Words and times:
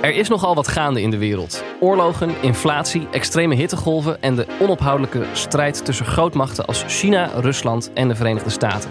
Er 0.00 0.14
is 0.14 0.28
nogal 0.28 0.54
wat 0.54 0.68
gaande 0.68 1.02
in 1.02 1.10
de 1.10 1.18
wereld. 1.18 1.64
Oorlogen, 1.80 2.34
inflatie, 2.40 3.08
extreme 3.10 3.54
hittegolven 3.54 4.22
en 4.22 4.34
de 4.34 4.46
onophoudelijke 4.60 5.24
strijd 5.32 5.84
tussen 5.84 6.06
grootmachten 6.06 6.64
als 6.64 6.84
China, 6.86 7.30
Rusland 7.34 7.90
en 7.94 8.08
de 8.08 8.14
Verenigde 8.14 8.50
Staten. 8.50 8.90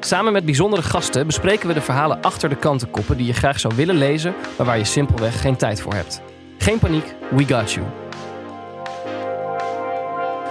Samen 0.00 0.32
met 0.32 0.44
bijzondere 0.44 0.82
gasten 0.82 1.26
bespreken 1.26 1.68
we 1.68 1.74
de 1.74 1.80
verhalen 1.80 2.20
achter 2.22 2.48
de 2.48 2.56
kantenkoppen 2.56 3.16
die 3.16 3.26
je 3.26 3.32
graag 3.32 3.60
zou 3.60 3.74
willen 3.76 3.96
lezen, 3.98 4.34
maar 4.56 4.66
waar 4.66 4.78
je 4.78 4.84
simpelweg 4.84 5.40
geen 5.40 5.56
tijd 5.56 5.80
voor 5.80 5.94
hebt. 5.94 6.22
Geen 6.58 6.78
paniek, 6.78 7.14
we 7.30 7.44
got 7.46 7.72
you. 7.72 7.86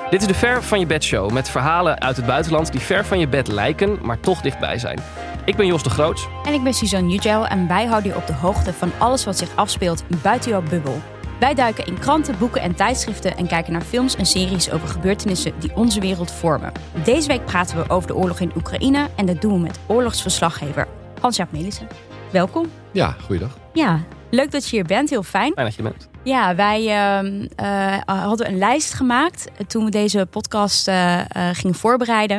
Dit 0.09 0.21
is 0.21 0.27
de 0.27 0.33
Ver 0.33 0.63
van 0.63 0.79
je 0.79 0.85
bed 0.85 1.03
show 1.03 1.31
met 1.31 1.49
verhalen 1.49 2.01
uit 2.01 2.15
het 2.15 2.25
buitenland 2.25 2.71
die 2.71 2.81
ver 2.81 3.05
van 3.05 3.19
je 3.19 3.27
bed 3.27 3.47
lijken, 3.47 3.99
maar 4.01 4.19
toch 4.19 4.41
dichtbij 4.41 4.77
zijn. 4.77 4.99
Ik 5.47 5.55
ben 5.55 5.65
Jos 5.65 5.83
de 5.83 5.89
Groots. 5.89 6.27
En 6.43 6.53
ik 6.53 6.63
ben 6.63 6.73
Suzanne 6.73 7.07
Nugel 7.07 7.47
en 7.47 7.67
wij 7.67 7.85
houden 7.85 8.11
je 8.11 8.17
op 8.17 8.27
de 8.27 8.33
hoogte 8.33 8.73
van 8.73 8.91
alles 8.97 9.25
wat 9.25 9.37
zich 9.37 9.55
afspeelt 9.55 10.03
buiten 10.21 10.51
jouw 10.51 10.61
bubbel. 10.61 11.01
Wij 11.39 11.53
duiken 11.53 11.85
in 11.85 11.99
kranten, 11.99 12.37
boeken 12.37 12.61
en 12.61 12.75
tijdschriften 12.75 13.37
en 13.37 13.47
kijken 13.47 13.73
naar 13.73 13.81
films 13.81 14.15
en 14.15 14.25
series 14.25 14.71
over 14.71 14.87
gebeurtenissen 14.87 15.53
die 15.59 15.75
onze 15.75 15.99
wereld 15.99 16.31
vormen. 16.31 16.71
Deze 17.03 17.27
week 17.27 17.45
praten 17.45 17.77
we 17.77 17.89
over 17.89 18.07
de 18.07 18.15
oorlog 18.15 18.39
in 18.39 18.51
Oekraïne 18.55 19.07
en 19.15 19.25
dat 19.25 19.41
doen 19.41 19.53
we 19.53 19.59
met 19.59 19.79
oorlogsverslaggever 19.85 20.87
Hans-Jaap 21.21 21.51
Melissen. 21.51 21.87
Welkom. 22.31 22.65
Ja, 22.91 23.15
goeiedag. 23.25 23.57
Ja, 23.73 24.03
leuk 24.29 24.51
dat 24.51 24.69
je 24.69 24.75
hier 24.75 24.85
bent. 24.85 25.09
Heel 25.09 25.23
fijn. 25.23 25.53
Fijn 25.53 25.65
dat 25.65 25.75
je 25.75 25.83
bent. 25.83 26.09
Ja, 26.23 26.55
wij 26.55 26.81
uh, 26.81 27.31
uh, 27.61 27.97
hadden 28.05 28.47
een 28.47 28.57
lijst 28.57 28.93
gemaakt 28.93 29.47
toen 29.67 29.85
we 29.85 29.91
deze 29.91 30.27
podcast 30.29 30.87
uh, 30.87 31.21
gingen 31.53 31.75
voorbereiden. 31.75 32.37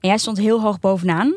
En 0.00 0.08
jij 0.08 0.18
stond 0.18 0.38
heel 0.38 0.60
hoog 0.60 0.80
bovenaan. 0.80 1.34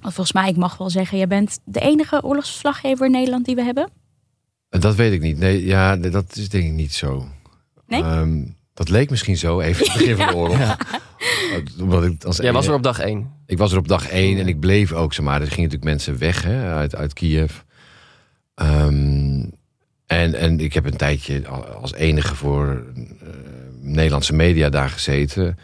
Volgens 0.00 0.32
mij, 0.32 0.48
ik 0.48 0.56
mag 0.56 0.76
wel 0.76 0.90
zeggen, 0.90 1.18
jij 1.18 1.26
bent 1.26 1.58
de 1.64 1.80
enige 1.80 2.22
oorlogsverslaggever 2.22 3.06
in 3.06 3.12
Nederland 3.12 3.44
die 3.44 3.54
we 3.54 3.62
hebben. 3.62 3.90
Dat 4.68 4.94
weet 4.94 5.12
ik 5.12 5.20
niet. 5.20 5.38
Nee, 5.38 5.64
ja, 5.64 5.96
dat 5.96 6.36
is 6.36 6.48
denk 6.48 6.64
ik 6.64 6.72
niet 6.72 6.94
zo. 6.94 7.26
Nee? 7.86 8.02
Um, 8.02 8.56
dat 8.74 8.88
leek 8.88 9.10
misschien 9.10 9.36
zo, 9.36 9.60
even 9.60 9.84
het 9.84 9.98
begin 9.98 10.16
van 10.16 10.26
de 10.26 10.36
oorlog. 10.42 10.58
Ja. 10.58 10.78
Omdat 11.80 12.04
ik 12.04 12.24
als 12.24 12.36
Jij 12.36 12.52
was 12.52 12.66
er 12.66 12.74
op 12.74 12.82
dag 12.82 12.98
één. 12.98 13.32
Ik 13.46 13.58
was 13.58 13.72
er 13.72 13.78
op 13.78 13.88
dag 13.88 14.08
één 14.08 14.38
en 14.38 14.48
ik 14.48 14.60
bleef 14.60 14.92
ook, 14.92 15.12
zeg 15.12 15.24
maar. 15.24 15.40
Er 15.40 15.46
gingen 15.46 15.70
natuurlijk 15.70 15.84
mensen 15.84 16.18
weg 16.18 16.42
hè, 16.42 16.72
uit, 16.72 16.94
uit 16.94 17.12
Kiev. 17.12 17.52
Um, 18.54 19.50
en, 20.06 20.34
en 20.34 20.60
ik 20.60 20.72
heb 20.72 20.84
een 20.84 20.96
tijdje 20.96 21.48
als 21.80 21.94
enige 21.94 22.34
voor 22.34 22.84
uh, 22.96 23.04
Nederlandse 23.80 24.34
media 24.34 24.68
daar 24.68 24.90
gezeten. 24.90 25.58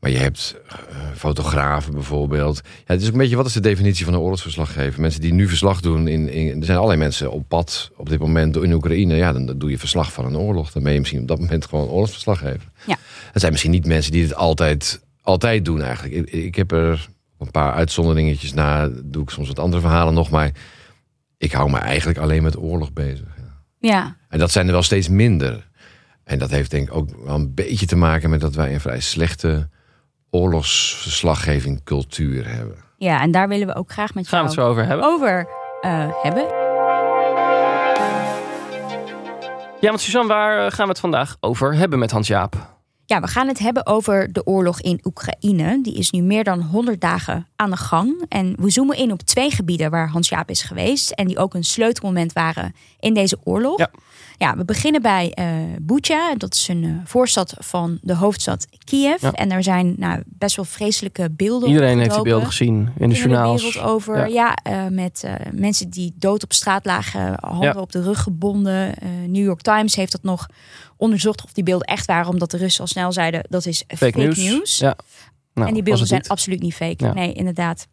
Maar 0.00 0.10
je 0.10 0.18
hebt 0.18 0.56
uh, 0.66 0.96
fotografen 1.14 1.92
bijvoorbeeld. 1.92 2.60
Ja, 2.64 2.70
het 2.86 3.00
is 3.00 3.06
ook 3.06 3.12
een 3.12 3.18
beetje, 3.18 3.36
wat 3.36 3.46
is 3.46 3.52
de 3.52 3.60
definitie 3.60 4.04
van 4.04 4.14
een 4.14 4.20
oorlogsverslaggever? 4.20 5.00
Mensen 5.00 5.20
die 5.20 5.32
nu 5.32 5.48
verslag 5.48 5.80
doen. 5.80 6.08
In, 6.08 6.28
in, 6.28 6.58
er 6.58 6.64
zijn 6.64 6.76
allerlei 6.76 7.00
mensen 7.00 7.30
op 7.30 7.48
pad 7.48 7.90
op 7.96 8.08
dit 8.08 8.18
moment 8.18 8.56
in 8.56 8.72
Oekraïne. 8.72 9.14
Ja, 9.14 9.32
dan, 9.32 9.46
dan 9.46 9.58
doe 9.58 9.70
je 9.70 9.78
verslag 9.78 10.12
van 10.12 10.24
een 10.24 10.36
oorlog. 10.36 10.72
Dan 10.72 10.82
ben 10.82 10.92
je 10.92 10.98
misschien 10.98 11.20
op 11.20 11.28
dat 11.28 11.38
moment 11.38 11.66
gewoon 11.66 11.84
een 11.84 11.90
oorlogsverslaggever. 11.90 12.70
Ja. 12.86 12.96
Het 13.32 13.40
zijn 13.40 13.52
misschien 13.52 13.72
niet 13.72 13.86
mensen 13.86 14.12
die 14.12 14.22
het 14.22 14.34
altijd, 14.34 15.00
altijd 15.22 15.64
doen 15.64 15.82
eigenlijk. 15.82 16.14
Ik, 16.14 16.44
ik 16.44 16.54
heb 16.54 16.72
er 16.72 17.08
een 17.38 17.50
paar 17.50 17.72
uitzonderingetjes 17.72 18.54
na. 18.54 18.90
Doe 19.04 19.22
ik 19.22 19.30
soms 19.30 19.48
wat 19.48 19.58
andere 19.58 19.82
verhalen 19.82 20.14
nog. 20.14 20.30
Maar 20.30 20.50
ik 21.38 21.52
hou 21.52 21.70
me 21.70 21.78
eigenlijk 21.78 22.18
alleen 22.18 22.42
met 22.42 22.58
oorlog 22.58 22.92
bezig. 22.92 23.28
Ja. 23.78 24.16
En 24.28 24.38
dat 24.38 24.50
zijn 24.50 24.66
er 24.66 24.72
wel 24.72 24.82
steeds 24.82 25.08
minder. 25.08 25.68
En 26.24 26.38
dat 26.38 26.50
heeft 26.50 26.70
denk 26.70 26.88
ik 26.88 26.94
ook 26.94 27.24
wel 27.24 27.34
een 27.34 27.54
beetje 27.54 27.86
te 27.86 27.96
maken 27.96 28.30
met 28.30 28.40
dat 28.40 28.54
wij 28.54 28.74
een 28.74 28.80
vrij 28.80 29.00
slechte 29.00 29.68
oorlogsverslaggeving 30.30 31.84
cultuur 31.84 32.48
hebben. 32.48 32.76
Ja, 32.96 33.20
en 33.20 33.30
daar 33.30 33.48
willen 33.48 33.66
we 33.66 33.74
ook 33.74 33.92
graag 33.92 34.14
met 34.14 34.28
jou 34.28 34.36
Gaan 34.36 34.40
we 34.40 34.46
het 34.46 34.60
zo 34.60 34.68
over 34.70 34.86
hebben. 34.86 35.06
Over 35.06 35.48
uh, 35.82 36.22
hebben. 36.22 36.42
Ja, 39.80 39.88
want 39.88 40.00
Suzanne, 40.00 40.28
waar 40.28 40.72
gaan 40.72 40.84
we 40.84 40.90
het 40.90 41.00
vandaag 41.00 41.36
over 41.40 41.74
hebben 41.74 41.98
met 41.98 42.10
Hans-Jaap? 42.10 42.79
Ja, 43.10 43.20
we 43.20 43.26
gaan 43.26 43.48
het 43.48 43.58
hebben 43.58 43.86
over 43.86 44.32
de 44.32 44.46
oorlog 44.46 44.80
in 44.80 45.00
Oekraïne. 45.04 45.82
Die 45.82 45.94
is 45.94 46.10
nu 46.10 46.22
meer 46.22 46.44
dan 46.44 46.62
100 46.62 47.00
dagen 47.00 47.46
aan 47.56 47.70
de 47.70 47.76
gang. 47.76 48.24
En 48.28 48.54
we 48.58 48.70
zoomen 48.70 48.96
in 48.96 49.12
op 49.12 49.22
twee 49.22 49.50
gebieden 49.50 49.90
waar 49.90 50.08
Hans-Jaap 50.08 50.50
is 50.50 50.62
geweest. 50.62 51.10
En 51.10 51.26
die 51.26 51.38
ook 51.38 51.54
een 51.54 51.64
sleutelmoment 51.64 52.32
waren 52.32 52.74
in 53.00 53.14
deze 53.14 53.38
oorlog. 53.44 53.78
Ja. 53.78 53.90
Ja, 54.36 54.56
we 54.56 54.64
beginnen 54.64 55.02
bij 55.02 55.36
uh, 55.38 55.46
Bucha. 55.80 56.34
Dat 56.34 56.54
is 56.54 56.68
een 56.68 56.82
uh, 56.82 56.96
voorstad 57.04 57.54
van 57.58 57.98
de 58.02 58.14
hoofdstad 58.14 58.66
Kiev. 58.84 59.22
Ja. 59.22 59.32
En 59.32 59.48
daar 59.48 59.62
zijn 59.62 59.94
nou, 59.98 60.22
best 60.26 60.56
wel 60.56 60.64
vreselijke 60.64 61.30
beelden 61.30 61.68
Iedereen 61.68 61.98
heeft 61.98 62.14
die 62.14 62.22
beelden 62.22 62.46
gezien 62.46 62.88
in 62.98 63.08
de 63.08 63.14
journaals. 63.14 63.72
De 63.72 63.80
over. 63.80 64.16
Ja, 64.28 64.54
ja 64.64 64.86
uh, 64.86 64.90
met 64.90 65.24
mensen 65.52 65.90
die 65.90 66.14
dood 66.16 66.42
op 66.42 66.52
straat 66.52 66.84
lagen. 66.84 67.34
Handen 67.40 67.80
op 67.80 67.92
de 67.92 68.02
rug 68.02 68.22
gebonden. 68.22 68.94
New 69.26 69.44
York 69.44 69.60
Times 69.60 69.94
heeft 69.94 70.12
dat 70.12 70.22
nog 70.22 70.48
onderzocht 71.00 71.44
of 71.44 71.52
die 71.52 71.64
beelden 71.64 71.86
echt 71.86 72.06
waren. 72.06 72.30
Omdat 72.30 72.50
de 72.50 72.56
Russen 72.56 72.80
al 72.80 72.88
snel 73.00 73.12
zeiden 73.12 73.42
dat 73.48 73.66
is 73.66 73.84
fake, 73.86 73.96
Fake, 73.96 74.18
news. 74.18 74.36
news. 74.38 74.78
Ja. 74.78 74.96
Nou, 75.54 75.68
en 75.68 75.74
die 75.74 75.82
beelden 75.82 76.06
zijn 76.06 76.20
niet. 76.20 76.30
absoluut 76.30 76.60
niet 76.60 76.74
fake. 76.74 77.04
Ja. 77.04 77.12
Nee, 77.12 77.32
inderdaad. 77.32 77.86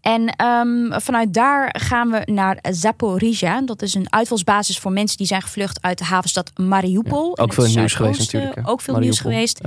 En 0.00 0.36
ehm, 0.36 1.00
vanuit 1.00 1.34
daar 1.34 1.74
gaan 1.78 2.10
we 2.10 2.22
naar 2.32 2.58
Zaporizhia. 2.70 3.60
Dat 3.60 3.82
is 3.82 3.94
een 3.94 4.12
uitvalsbasis 4.12 4.78
voor 4.78 4.92
mensen 4.92 5.16
die 5.16 5.26
zijn 5.26 5.42
gevlucht 5.42 5.82
uit 5.82 5.98
de 5.98 6.04
havenstad 6.04 6.58
Mariupol. 6.58 7.32
Ja, 7.34 7.42
ook 7.42 7.52
veel 7.52 7.66
nieuws 7.66 7.94
geweest 7.94 8.18
natuurlijk, 8.18 8.54
hè? 8.54 8.68
Ook 8.68 8.80
veel 8.80 8.98
nieuws 8.98 9.20
geweest. 9.20 9.60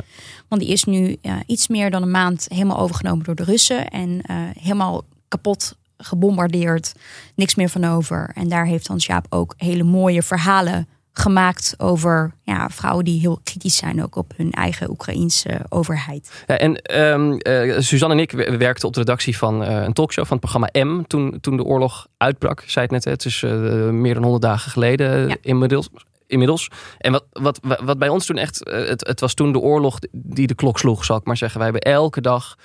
Want 0.47 0.61
die 0.61 0.71
is 0.71 0.83
nu 0.83 1.17
ja, 1.21 1.43
iets 1.45 1.67
meer 1.67 1.91
dan 1.91 2.01
een 2.01 2.11
maand 2.11 2.45
helemaal 2.49 2.79
overgenomen 2.79 3.25
door 3.25 3.35
de 3.35 3.43
Russen. 3.43 3.87
En 3.87 4.21
eh, 4.21 4.35
helemaal 4.59 5.03
kapot 5.27 5.75
gebombardeerd. 5.97 6.93
Niks 7.35 7.55
meer 7.55 7.69
van 7.69 7.83
over. 7.85 8.31
En 8.33 8.49
daar 8.49 8.65
heeft 8.65 8.87
Hans 8.87 9.05
Jaap 9.05 9.25
ook 9.29 9.53
hele 9.57 9.83
mooie 9.83 10.23
verhalen 10.23 10.87
gemaakt 11.19 11.73
over 11.77 12.33
ja, 12.43 12.69
vrouwen 12.69 13.05
die 13.05 13.19
heel 13.19 13.39
kritisch 13.43 13.75
zijn 13.75 14.03
ook 14.03 14.15
op 14.15 14.33
hun 14.37 14.51
eigen 14.51 14.89
Oekraïense 14.89 15.59
overheid. 15.69 16.43
Ja, 16.47 16.57
en 16.57 16.81
ehm, 16.81 17.31
eh, 17.37 17.79
Suzanne 17.79 18.15
en 18.15 18.21
ik 18.21 18.31
we- 18.31 18.51
we 18.51 18.57
werkten 18.57 18.87
op 18.87 18.93
de 18.93 18.99
redactie 18.99 19.37
van 19.37 19.63
eh, 19.63 19.83
een 19.83 19.93
talkshow 19.93 20.25
van 20.25 20.37
het 20.37 20.49
programma 20.51 20.83
M. 20.85 21.03
Toen, 21.07 21.37
toen 21.41 21.57
de 21.57 21.63
oorlog 21.63 22.07
uitbrak. 22.17 22.63
Zei 22.65 22.85
het 22.85 22.93
net, 22.93 23.03
hè, 23.03 23.11
het 23.11 23.25
is 23.25 23.43
eh, 23.43 23.51
meer 23.89 24.13
dan 24.13 24.21
100 24.23 24.43
dagen 24.43 24.71
geleden 24.71 25.27
Ja. 25.27 25.35
inmiddels. 25.41 25.89
Inmiddels. 26.27 26.69
En 26.97 27.11
wat, 27.11 27.25
wat, 27.31 27.59
wat 27.83 27.97
bij 27.99 28.09
ons 28.09 28.25
toen 28.25 28.37
echt. 28.37 28.61
het, 28.69 29.07
het 29.07 29.19
was 29.19 29.33
toen 29.33 29.51
de 29.51 29.59
oorlog 29.59 29.99
die 30.11 30.47
de 30.47 30.55
klok 30.55 30.79
sloeg, 30.79 31.05
zal 31.05 31.17
ik 31.17 31.25
maar 31.25 31.37
zeggen. 31.37 31.59
Wij 31.59 31.69
hebben 31.71 31.91
elke 31.93 32.21
dag, 32.21 32.55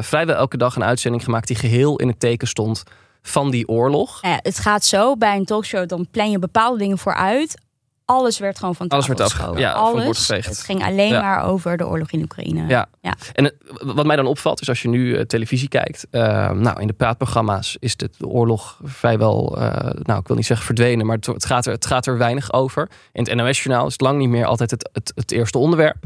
vrijwel 0.00 0.36
elke 0.36 0.56
dag, 0.56 0.76
een 0.76 0.84
uitzending 0.84 1.24
gemaakt 1.24 1.46
die 1.46 1.56
geheel 1.56 1.96
in 1.98 2.08
het 2.08 2.20
teken 2.20 2.48
stond 2.48 2.82
van 3.22 3.50
die 3.50 3.68
oorlog. 3.68 4.18
Ja, 4.22 4.38
het 4.42 4.58
gaat 4.58 4.84
zo 4.84 5.16
bij 5.16 5.36
een 5.36 5.44
talkshow, 5.44 5.88
dan 5.88 6.06
plan 6.10 6.30
je 6.30 6.38
bepaalde 6.38 6.78
dingen 6.78 6.98
vooruit. 6.98 7.60
Alles 8.06 8.38
werd 8.38 8.58
gewoon 8.58 8.74
van 8.74 8.88
Alles 8.88 9.06
werd 9.06 9.20
afge- 9.20 9.36
geschoven. 9.36 9.60
ja, 9.60 9.72
Alles. 9.72 10.28
Het 10.28 10.58
ging 10.62 10.84
alleen 10.84 11.12
Ja. 11.12 11.20
maar 11.20 11.44
over 11.44 11.76
de 11.76 11.86
oorlog 11.86 12.10
in 12.10 12.22
Oekraïne. 12.22 12.66
Ja. 12.68 12.86
Ja. 13.00 13.14
En 13.32 13.44
het- 13.44 13.54
wat 13.80 14.06
mij 14.06 14.16
dan 14.16 14.26
opvalt 14.26 14.60
is 14.60 14.68
als 14.68 14.82
je 14.82 14.88
nu 14.88 15.16
eh, 15.16 15.22
televisie 15.24 15.68
kijkt. 15.68 16.06
eh, 16.10 16.50
nou, 16.50 16.80
in 16.80 16.86
de 16.86 16.92
praatprogramma's 16.92 17.76
is 17.80 17.96
de, 17.96 18.10
de 18.18 18.26
oorlog 18.26 18.78
vrijwel, 18.84 19.56
eh, 19.60 19.90
nou 20.02 20.20
ik 20.20 20.26
wil 20.26 20.36
niet 20.36 20.46
zeggen 20.46 20.66
verdwenen, 20.66 21.06
maar 21.06 21.16
het, 21.16 21.26
het, 21.26 21.44
gaat 21.44 21.66
er, 21.66 21.72
het 21.72 21.86
gaat 21.86 22.06
er 22.06 22.18
weinig 22.18 22.52
over. 22.52 22.88
In 23.12 23.24
het 23.24 23.34
NOS-journaal 23.34 23.86
is 23.86 23.92
het 23.92 24.00
lang 24.00 24.18
niet 24.18 24.28
meer 24.28 24.46
altijd 24.46 24.70
het, 24.70 24.90
het, 24.92 25.12
het 25.14 25.32
eerste 25.32 25.58
onderwerp. 25.58 25.96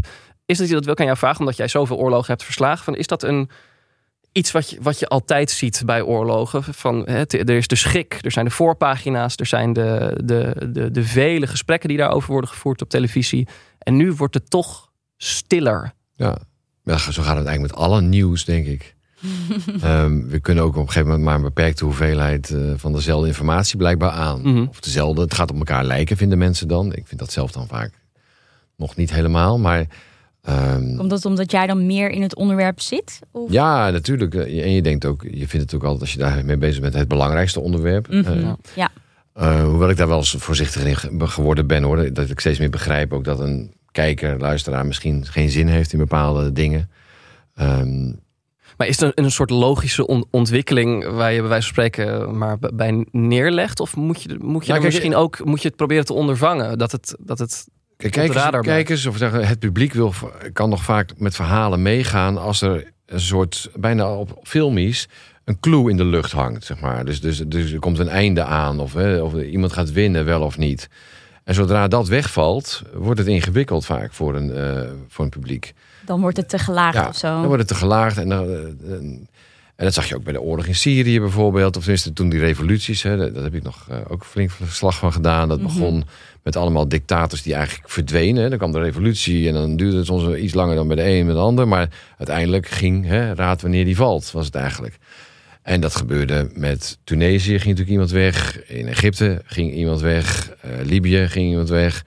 Is 0.47 0.59
dat, 0.59 0.69
dat 0.69 0.85
wil 0.85 0.93
ik 0.93 0.99
aan 1.01 1.07
jou 1.07 1.19
vragen, 1.19 1.41
omdat 1.41 1.57
jij 1.57 1.69
zoveel 1.69 1.97
oorlogen 1.97 2.27
hebt 2.27 2.45
verslagen. 2.45 2.85
Van, 2.85 2.95
is 2.97 3.07
dat 3.07 3.23
een, 3.23 3.51
iets 4.33 4.51
wat 4.51 4.71
je, 4.71 4.79
wat 4.83 4.99
je 4.99 5.09
altijd 5.09 5.51
ziet 5.51 5.83
bij 5.87 6.03
oorlogen? 6.03 6.65
Van, 6.65 7.03
hè, 7.05 7.23
er 7.27 7.51
is 7.51 7.67
de 7.67 7.77
schrik, 7.77 8.19
er 8.21 8.31
zijn 8.33 8.45
de 8.45 8.51
voorpagina's, 8.51 9.37
er 9.37 9.47
zijn 9.47 9.73
de, 9.73 10.21
de, 10.25 10.71
de, 10.73 10.91
de 10.91 11.05
vele 11.05 11.47
gesprekken 11.47 11.89
die 11.89 11.99
daarover 11.99 12.31
worden 12.31 12.51
gevoerd 12.51 12.83
op 12.83 12.89
televisie. 12.89 13.49
En 13.79 13.97
nu 13.97 14.13
wordt 14.13 14.35
het 14.35 14.51
toch 14.51 14.91
stiller. 15.17 15.93
Ja. 16.15 16.39
ja, 16.83 16.99
zo 16.99 17.23
gaat 17.23 17.37
het 17.37 17.47
eigenlijk 17.47 17.61
met 17.61 17.75
alle 17.75 18.01
nieuws, 18.01 18.45
denk 18.45 18.67
ik. 18.67 18.95
Ehm, 19.83 20.27
we 20.27 20.41
kunnen 20.41 20.65
ook 20.65 20.77
op 20.77 20.81
een 20.81 20.87
gegeven 20.87 21.09
moment 21.09 21.25
maar 21.25 21.35
een 21.35 21.43
beperkte 21.43 21.85
hoeveelheid 21.85 22.51
eh, 22.51 22.73
van 22.77 22.93
dezelfde 22.93 23.27
informatie 23.27 23.77
blijkbaar 23.77 24.11
aan. 24.11 24.41
Mhm. 24.41 24.67
Of 24.69 24.81
dezelfde, 24.81 25.21
het 25.21 25.35
gaat 25.35 25.51
op 25.51 25.57
elkaar 25.57 25.85
lijken, 25.85 26.17
vinden 26.17 26.39
mensen 26.39 26.69
dan. 26.69 26.93
Ik 26.93 27.07
vind 27.07 27.21
dat 27.21 27.33
zelf 27.33 27.53
dan 27.53 27.67
vaak 27.67 27.93
nog 28.77 28.97
niet 28.97 29.13
helemaal. 29.13 29.59
Maar 29.59 29.87
ehm, 30.43 30.97
Komt 30.97 31.11
dat 31.11 31.25
omdat 31.25 31.51
jij 31.51 31.67
dan 31.67 31.87
meer 31.87 32.11
in 32.11 32.23
het 32.23 32.35
onderwerp 32.37 32.81
zit? 32.81 33.19
Of? 33.33 33.51
ja, 33.53 33.91
natuurlijk. 33.91 34.35
Eh, 34.35 34.65
En 34.65 34.73
je 34.73 34.83
denkt 34.83 35.05
ook, 35.05 35.23
je 35.31 35.49
vindt 35.49 35.71
het 35.71 35.75
ook 35.75 35.83
altijd 35.83 36.01
als 36.01 36.13
je 36.13 36.19
daarmee 36.19 36.57
bezig 36.57 36.81
bent, 36.81 36.95
het 36.95 37.09
belangrijkste 37.09 37.61
onderwerp. 37.61 38.09
Mhm. 38.09 38.27
Eh, 38.33 38.53
ja. 38.75 38.89
Uh, 39.41 39.63
hoewel 39.65 39.91
ik 39.91 39.97
daar 39.97 40.09
wel 40.09 40.17
eens 40.19 40.35
voorzichtig 40.39 40.85
in 40.85 40.97
ge- 40.97 41.27
geworden 41.27 41.67
ben 41.67 41.83
hoor. 41.83 42.13
Dat 42.13 42.31
ik 42.31 42.41
steeds 42.41 42.59
meer 42.59 42.71
begrijp 42.71 43.13
ook 43.13 43.25
dat 43.25 43.41
een 43.41 43.73
kijker, 43.93 44.39
luisteraar 44.39 44.87
misschien 44.87 45.27
geen 45.27 45.51
zin 45.51 45.67
heeft 45.69 45.93
in 45.93 45.99
bepaalde 45.99 46.53
dingen. 46.53 46.91
Ehm, 47.55 48.13
Maar 48.77 48.87
is 48.89 49.01
er 49.01 49.13
een 49.15 49.31
soort 49.31 49.51
logische 49.51 50.07
on- 50.07 50.25
ontwikkeling 50.31 51.05
waar 51.11 51.33
je 51.33 51.41
bij 51.41 51.49
wijze 51.49 51.65
van 51.67 51.73
spreken 51.85 52.39
maar 52.39 52.59
bij 52.59 53.07
neerlegt? 53.11 53.81
Of 53.81 53.97
moet 53.97 54.23
je, 54.23 54.37
moet 54.41 54.67
je 54.67 54.73
kijk, 54.73 54.85
misschien 54.85 55.15
ook 55.15 55.45
moet 55.45 55.63
je 55.63 55.69
het 55.69 55.77
proberen 55.77 56.05
te 56.05 56.13
ondervangen? 56.13 56.79
Dat 56.79 56.93
het, 56.93 57.17
dat 57.21 57.39
het 57.39 57.67
kijkers, 58.09 58.61
kijkers 58.61 59.07
of 59.07 59.17
zeggen, 59.17 59.47
het 59.47 59.59
publiek 59.59 59.93
wil, 59.93 60.15
kan 60.53 60.69
nog 60.69 60.83
vaak 60.83 61.11
met 61.17 61.35
verhalen 61.35 61.83
meegaan 61.83 62.39
als 62.39 62.61
er 62.63 62.93
een 63.07 63.21
soort 63.21 63.71
bijna 63.75 64.15
op 64.15 64.39
filmisch 64.43 65.09
een 65.45 65.61
clue 65.61 65.91
in 65.91 65.97
de 65.97 66.05
lucht 66.05 66.33
hangt, 66.33 66.65
zeg 66.65 66.81
maar. 66.81 67.05
Dus, 67.05 67.21
dus, 67.21 67.39
dus 67.47 67.73
er 67.73 67.79
komt 67.79 67.99
een 67.99 68.09
einde 68.09 68.43
aan, 68.45 68.81
of, 68.81 68.93
hè, 68.93 69.21
of 69.21 69.35
iemand 69.35 69.73
gaat 69.73 69.93
winnen, 69.93 70.25
wel 70.25 70.43
of 70.43 70.59
niet. 70.59 70.89
En 71.45 71.55
zodra 71.55 71.89
dat 71.89 72.09
wegvalt, 72.09 72.83
wordt 72.95 73.19
het 73.19 73.29
ingewikkeld 73.29 73.87
vaak 73.87 74.13
voor 74.13 74.35
een, 74.35 74.53
eh, 74.55 74.91
voor 75.09 75.25
een 75.25 75.31
publiek. 75.31 75.75
Dan 76.05 76.21
wordt 76.21 76.37
het 76.37 76.49
te 76.49 76.59
gelaagd 76.59 76.95
Ja, 76.95 77.09
of 77.09 77.17
zo. 77.17 77.29
dan 77.29 77.45
wordt 77.47 77.59
het 77.59 77.69
te 77.69 77.75
gelaagd. 77.75 78.19
En, 78.19 78.29
dan, 78.29 78.45
eh, 78.49 78.93
en, 78.93 79.29
dat 79.77 79.95
zag 79.95 80.09
je 80.09 80.17
ook 80.17 80.25
bij 80.25 80.33
de 80.33 80.41
oorlog 80.41 80.67
in 80.67 80.75
Syrië 80.75 81.21
bijvoorbeeld. 81.21 81.77
Of 81.77 81.83
tenminste 81.83 82.13
toen 82.13 82.29
die 82.29 82.41
revoluties, 82.41 83.03
hè, 83.03 83.17
daar 83.17 83.33
daar 83.33 83.43
heb 83.43 83.55
ik 83.55 83.63
nog 83.63 83.87
eh, 83.89 83.97
ook 84.09 84.25
flink 84.25 84.51
verslag 84.51 84.97
van 84.99 85.13
gedaan. 85.13 85.49
Dat 85.49 85.61
Mhm. 85.61 85.67
begon 85.67 86.05
met 86.43 86.57
allemaal 86.57 86.89
dictators 86.89 87.43
die 87.43 87.55
eigenlijk 87.55 87.91
verdwenen. 87.91 88.49
Dan 88.49 88.59
kwam 88.59 88.73
de 88.73 88.81
revolutie 88.81 89.49
en 89.49 89.55
dan 89.55 89.77
duurde 89.77 89.97
het 89.97 90.07
soms 90.07 90.35
iets 90.37 90.55
langer 90.55 90.75
dan 90.75 90.87
bij 90.87 90.97
de 90.97 91.09
een 91.09 91.27
met 91.27 91.35
de 91.35 91.41
ander. 91.41 91.69
Maar 91.69 91.89
uiteindelijk 92.19 92.69
ging, 92.69 93.07
hè, 93.07 93.35
raad 93.35 93.63
wanneer 93.63 93.85
die 93.85 93.97
valt, 93.97 94.31
was 94.31 94.47
het 94.47 94.55
eigenlijk. 94.55 94.99
En 95.63 95.81
dat 95.81 95.97
gebeurde 95.97 96.51
met 96.55 96.99
Tunesië, 97.05 97.51
ging 97.51 97.65
natuurlijk 97.65 97.91
iemand 97.91 98.11
weg. 98.11 98.67
In 98.67 98.89
Egypte 98.89 99.43
ging 99.45 99.73
iemand 99.73 100.01
weg. 100.01 100.55
Eh, 100.61 100.71
Libië 100.85 101.29
ging 101.29 101.51
iemand 101.51 101.69
weg. 101.69 102.05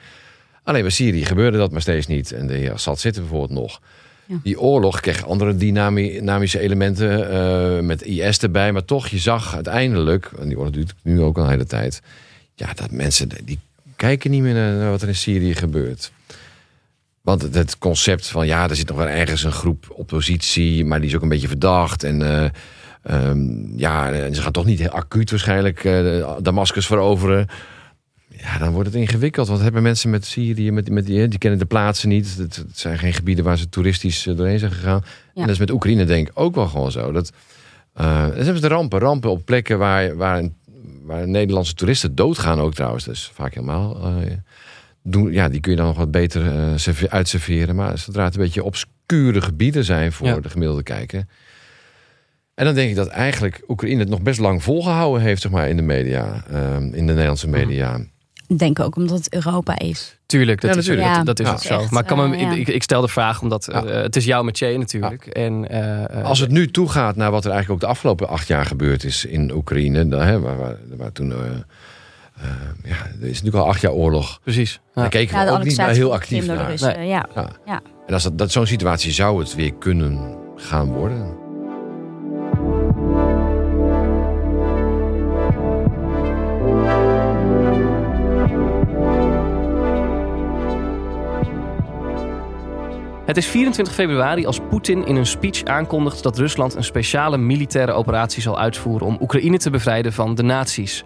Alleen 0.63 0.81
bij 0.81 0.91
Syrië 0.91 1.25
gebeurde 1.25 1.57
dat 1.57 1.71
maar 1.71 1.81
steeds 1.81 2.07
niet. 2.07 2.31
En 2.31 2.47
de 2.47 2.53
heer 2.53 2.71
Assad 2.71 2.99
zit 2.99 3.15
er 3.15 3.21
bijvoorbeeld 3.21 3.59
nog. 3.59 3.81
Ja. 4.25 4.35
Die 4.43 4.59
oorlog 4.59 4.99
kreeg 4.99 5.25
andere 5.25 5.55
dynami- 5.55 6.11
dynamische 6.11 6.59
elementen 6.59 7.29
eh, 7.29 7.79
met 7.79 8.01
IS 8.01 8.39
erbij. 8.39 8.71
Maar 8.71 8.85
toch, 8.85 9.07
je 9.07 9.17
zag 9.17 9.55
uiteindelijk, 9.55 10.31
en 10.39 10.47
die 10.47 10.57
oorlog 10.57 10.73
duurt 10.73 10.93
nu 11.01 11.21
ook 11.21 11.37
al 11.37 11.43
een 11.43 11.49
hele 11.49 11.65
tijd. 11.65 12.01
Ja, 12.55 12.73
dat 12.73 12.91
mensen 12.91 13.29
die 13.43 13.59
kijken 14.07 14.31
niet 14.31 14.41
meer 14.41 14.53
naar 14.53 14.89
wat 14.89 15.01
er 15.01 15.07
in 15.07 15.15
Syrië 15.15 15.55
gebeurt. 15.55 16.11
Want 17.21 17.41
het, 17.41 17.77
concept 17.77 18.27
van 18.27 18.47
ja, 18.47 18.69
er 18.69 18.75
zit 18.75 18.87
nog 18.87 18.97
wel 18.97 19.07
ergens 19.07 19.43
een 19.43 19.51
groep 19.51 19.85
oppositie, 19.89 20.85
maar 20.85 20.99
die 20.99 21.09
is 21.09 21.15
ook 21.15 21.21
een 21.21 21.29
beetje 21.29 21.47
verdacht. 21.47 22.03
En 22.03 22.21
eh, 22.21 22.49
ehm, 23.03 23.77
ja, 23.77 24.11
en 24.11 24.35
ze 24.35 24.41
gaan 24.41 24.51
toch 24.51 24.65
niet 24.65 24.79
heel 24.79 24.89
acuut 24.89 25.29
waarschijnlijk 25.29 25.83
eh, 25.83 26.31
Damascus 26.41 26.85
veroveren. 26.85 27.47
Ja, 28.27 28.57
dan 28.57 28.71
wordt 28.71 28.87
het 28.87 28.97
ingewikkeld. 28.97 29.47
Want 29.47 29.61
hebben 29.61 29.83
mensen 29.83 30.09
met 30.09 30.25
Syrië, 30.25 30.71
met, 30.71 30.89
met 30.89 31.05
die, 31.05 31.27
die 31.27 31.39
kennen 31.39 31.59
de 31.59 31.65
plaatsen 31.65 32.09
niet. 32.09 32.37
Het, 32.37 32.55
het 32.55 32.79
zijn 32.79 32.97
geen 32.99 33.13
gebieden 33.13 33.43
waar 33.43 33.57
ze 33.57 33.69
toeristisch 33.69 34.27
eh, 34.27 34.35
doorheen 34.37 34.59
zijn 34.59 34.71
gegaan. 34.71 35.03
En 35.33 35.41
dat 35.41 35.49
is 35.49 35.57
met 35.59 35.71
Oekraïne 35.71 36.05
denk 36.05 36.27
ik 36.27 36.39
ook 36.39 36.55
wel 36.55 36.67
gewoon 36.67 36.91
zo. 36.91 37.11
Dat, 37.11 37.31
dan 37.93 38.05
hebben 38.05 38.55
ze 38.55 38.61
de 38.61 38.67
rampen. 38.67 38.99
Rampen 38.99 39.29
op 39.29 39.45
plekken 39.45 39.77
waar, 39.77 40.15
waar, 40.15 40.39
een- 40.39 40.55
waar 41.01 41.27
Nederlandse 41.27 41.73
toeristen 41.73 42.15
doodgaan 42.15 42.59
ook 42.59 42.73
trouwens. 42.73 43.03
Dus 43.05 43.31
vaak 43.33 43.53
helemaal. 43.53 43.95
eh, 44.05 44.31
doen, 45.03 45.31
ja, 45.31 45.49
die 45.49 45.59
kun 45.59 45.71
je 45.71 45.77
dan 45.77 45.87
nog 45.87 45.97
wat 45.97 46.11
beter 46.11 46.79
serve- 46.79 47.09
uitserveren. 47.09 47.75
Maar 47.75 47.97
zodra 47.97 48.23
het 48.23 48.35
een 48.35 48.41
beetje 48.41 48.63
obscure 48.63 49.41
gebieden 49.41 49.83
zijn 49.85 50.11
voor 50.11 50.27
Ja. 50.27 50.39
de 50.39 50.49
gemiddelde 50.49 50.83
kijker. 50.83 51.25
En 52.53 52.65
dan 52.65 52.73
denk 52.73 52.89
ik 52.89 52.95
dat 52.95 53.07
eigenlijk 53.07 53.63
Oekraïne 53.67 53.99
het 53.99 54.09
nog 54.09 54.21
best 54.21 54.39
lang 54.39 54.63
volgehouden 54.63 55.21
heeft, 55.21 55.41
zeg 55.41 55.51
maar, 55.51 55.69
in 55.69 55.75
de 55.75 55.81
media. 55.81 56.43
ehm, 56.49 56.83
in 56.83 56.91
de 57.07 57.13
Nederlandse 57.13 57.49
media. 57.49 57.95
Ik 57.95 58.09
denk 58.47 58.79
ook 58.79 58.95
omdat 58.95 59.17
het 59.17 59.33
Europa 59.33 59.79
is. 59.79 60.17
Tuurlijk, 60.25 60.61
dat 60.61 60.73
Ja, 60.73 60.79
is, 60.79 60.87
natuurlijk. 60.87 61.15
Dat, 61.15 61.25
dat 61.25 61.39
is 61.39 61.45
Ja. 61.45 61.51
het 61.53 61.61
zo. 61.61 61.79
Echt, 61.79 61.91
maar 61.91 62.01
ik, 62.01 62.07
kan 62.07 62.29
me, 62.29 62.35
eh, 62.35 62.41
ja. 62.41 62.51
ik, 62.51 62.67
ik 62.67 62.83
stel 62.83 63.01
de 63.01 63.07
vraag 63.07 63.41
omdat 63.41 63.67
Ja. 63.71 63.83
eh, 63.85 64.01
het 64.01 64.15
is 64.15 64.25
jouw 64.25 64.43
métier 64.43 64.77
natuurlijk. 64.77 65.25
En, 65.25 65.69
eh, 65.69 66.23
Als 66.23 66.39
het 66.39 66.49
nu 66.51 66.71
toegaat 66.71 67.15
naar 67.15 67.31
wat 67.31 67.45
er 67.45 67.51
eigenlijk 67.51 67.81
ook 67.83 67.87
de 67.89 67.93
afgelopen 67.95 68.27
acht 68.27 68.47
jaar 68.47 68.65
gebeurd 68.65 69.03
is 69.03 69.25
in 69.25 69.51
Oekraïne. 69.51 70.07
Dan, 70.07 70.21
hè, 70.21 70.39
waar, 70.39 70.57
waar, 70.57 70.77
waar 70.97 71.11
toen. 71.11 71.27
ja, 72.83 72.95
er 73.21 73.27
is 73.27 73.41
natuurlijk 73.41 73.55
al 73.55 73.67
acht 73.67 73.81
jaar 73.81 73.91
oorlog. 73.91 74.39
Precies. 74.43 74.71
Ja. 74.73 75.01
Daar 75.01 75.09
keken 75.09 75.37
Ja, 75.37 75.45
we 75.45 75.51
ook 75.51 75.57
niet 75.63 75.79
annexatie 75.79 75.95
heel 76.01 76.13
actief 76.13 76.45
naar. 76.45 77.05
Ja. 77.05 77.25
Ja. 77.35 77.49
Ja. 77.65 77.81
En 78.07 78.13
als 78.13 78.23
dat, 78.23 78.37
dat 78.37 78.51
zo'n 78.51 78.65
situatie 78.65 79.11
zou 79.11 79.39
het 79.39 79.55
weer 79.55 79.73
kunnen 79.73 80.35
gaan 80.55 80.87
worden. 80.91 81.42
Het 93.33 93.43
is 93.43 93.49
24 93.49 93.93
februari 93.93 94.45
als 94.45 94.59
Poetin 94.69 95.05
in 95.05 95.15
een 95.15 95.25
speech 95.25 95.63
aankondigt 95.63 96.23
dat 96.23 96.37
Rusland 96.37 96.75
een 96.75 96.83
speciale 96.83 97.37
militaire 97.37 97.91
operatie 97.91 98.41
zal 98.41 98.59
uitvoeren 98.59 99.07
om 99.07 99.17
Oekraïne 99.21 99.57
te 99.57 99.69
bevrijden 99.69 100.13
van 100.13 100.35
de 100.35 100.43
nazi's. 100.43 101.03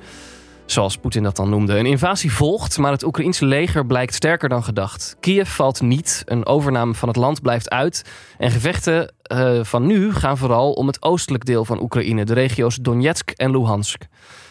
Zoals 0.65 0.97
Poetin 0.97 1.23
dat 1.23 1.35
dan 1.35 1.49
noemde. 1.49 1.77
Een 1.77 1.85
invasie 1.85 2.31
volgt, 2.31 2.77
maar 2.77 2.91
het 2.91 3.03
Oekraïense 3.03 3.45
leger 3.45 3.85
blijkt 3.85 4.13
sterker 4.13 4.49
dan 4.49 4.63
gedacht. 4.63 5.15
Kiev 5.19 5.49
valt 5.49 5.81
niet, 5.81 6.23
een 6.25 6.45
overname 6.45 6.93
van 6.93 7.07
het 7.07 7.17
land 7.17 7.41
blijft 7.41 7.69
uit. 7.69 8.03
En 8.37 8.51
gevechten 8.51 9.13
eh, 9.21 9.59
van 9.63 9.85
nu 9.85 10.13
gaan 10.13 10.37
vooral 10.37 10.71
om 10.71 10.87
het 10.87 11.01
oostelijk 11.03 11.45
deel 11.45 11.65
van 11.65 11.81
Oekraïne, 11.81 12.25
de 12.25 12.33
regio's 12.33 12.75
Donetsk 12.75 13.29
en 13.29 13.51
Luhansk. 13.51 14.01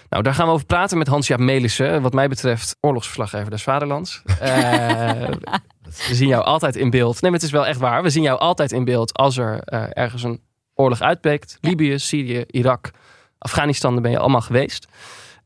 Nou, 0.09 0.23
daar 0.23 0.35
gaan 0.35 0.47
we 0.47 0.53
over 0.53 0.67
praten 0.67 0.99
met 0.99 1.07
Hans-Jaap 1.07 1.41
Melissen. 1.41 2.03
Wat 2.03 2.13
mij 2.13 2.29
betreft 2.29 2.77
oorlogsverslaggever 2.81 3.51
des 3.51 3.63
Vaderlands. 3.63 4.23
Eh, 4.41 5.29
we 6.09 6.15
zien 6.15 6.29
jou 6.29 6.45
altijd 6.45 6.77
in 6.77 6.91
beeld. 6.91 7.13
Nee, 7.21 7.31
maar 7.31 7.41
het 7.41 7.49
is 7.49 7.55
wel 7.55 7.67
echt 7.67 7.79
waar. 7.79 8.03
We 8.03 8.11
zien 8.11 8.23
jou 8.23 8.39
altijd 8.39 8.73
in 8.73 8.85
beeld 8.85 9.13
als 9.15 9.37
er 9.37 9.61
eh, 9.61 9.85
ergens 9.93 10.23
een 10.23 10.41
oorlog 10.75 11.01
uitbreekt. 11.01 11.59
Libië, 11.61 11.99
Syrië, 11.99 12.45
Irak, 12.47 12.91
Afghanistan, 13.39 13.93
daar 13.93 14.03
ben 14.03 14.11
je 14.11 14.19
allemaal 14.19 14.41
geweest. 14.41 14.87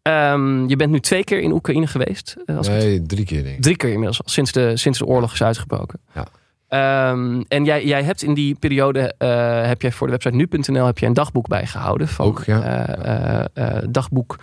Ehm, 0.02 0.66
je 0.68 0.76
bent 0.76 0.90
nu 0.90 1.00
twee 1.00 1.24
keer 1.24 1.40
in 1.40 1.52
Oekraïne 1.52 1.86
geweest. 1.86 2.36
eh, 2.46 2.56
als 2.56 2.66
ik 2.66 2.72
het- 2.74 2.82
Nee, 2.82 3.02
drie 3.02 3.24
keer 3.24 3.42
denk 3.42 3.56
ik. 3.56 3.62
Drie 3.62 3.76
keer 3.76 3.90
inmiddels 3.90 4.20
sinds 4.24 4.52
de, 4.52 4.76
sinds 4.76 4.98
de 4.98 5.06
oorlog 5.06 5.32
is 5.32 5.42
uitgebroken. 5.42 6.00
Ja. 6.14 6.26
Ehm, 6.68 7.42
en 7.48 7.64
jij, 7.64 7.84
jij 7.84 8.02
hebt 8.02 8.22
in 8.22 8.34
die 8.34 8.54
periode, 8.54 9.14
eh, 9.18 9.66
heb 9.66 9.82
jij 9.82 9.92
voor 9.92 10.06
de 10.06 10.12
website 10.12 10.34
nu.nl 10.36 10.86
heb 10.86 10.98
je 10.98 11.06
een 11.06 11.14
dagboek 11.14 11.48
bijgehouden. 11.48 12.08
Van, 12.08 12.26
Ook, 12.26 12.42
ja. 12.44 13.48
dagboek 13.90 14.36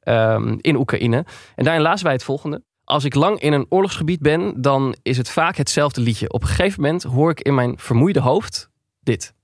ehm, 0.00 0.56
in 0.60 0.76
Oekraïne. 0.76 1.24
En 1.54 1.64
daarin 1.64 1.82
lazen 1.82 2.04
wij 2.04 2.12
het 2.14 2.24
volgende. 2.24 2.62
Als 2.84 3.04
ik 3.04 3.14
lang 3.14 3.40
in 3.40 3.52
een 3.52 3.66
oorlogsgebied 3.68 4.20
ben, 4.20 4.60
dan 4.62 4.96
is 5.02 5.16
het 5.16 5.30
vaak 5.30 5.56
hetzelfde 5.56 6.00
liedje. 6.00 6.32
Op 6.32 6.42
een 6.42 6.48
gegeven 6.48 6.82
moment 6.82 7.02
hoor 7.02 7.30
ik 7.30 7.40
in 7.40 7.54
mijn 7.54 7.74
vermoeide 7.78 8.20
hoofd 8.20 8.70
dit. 9.00 9.34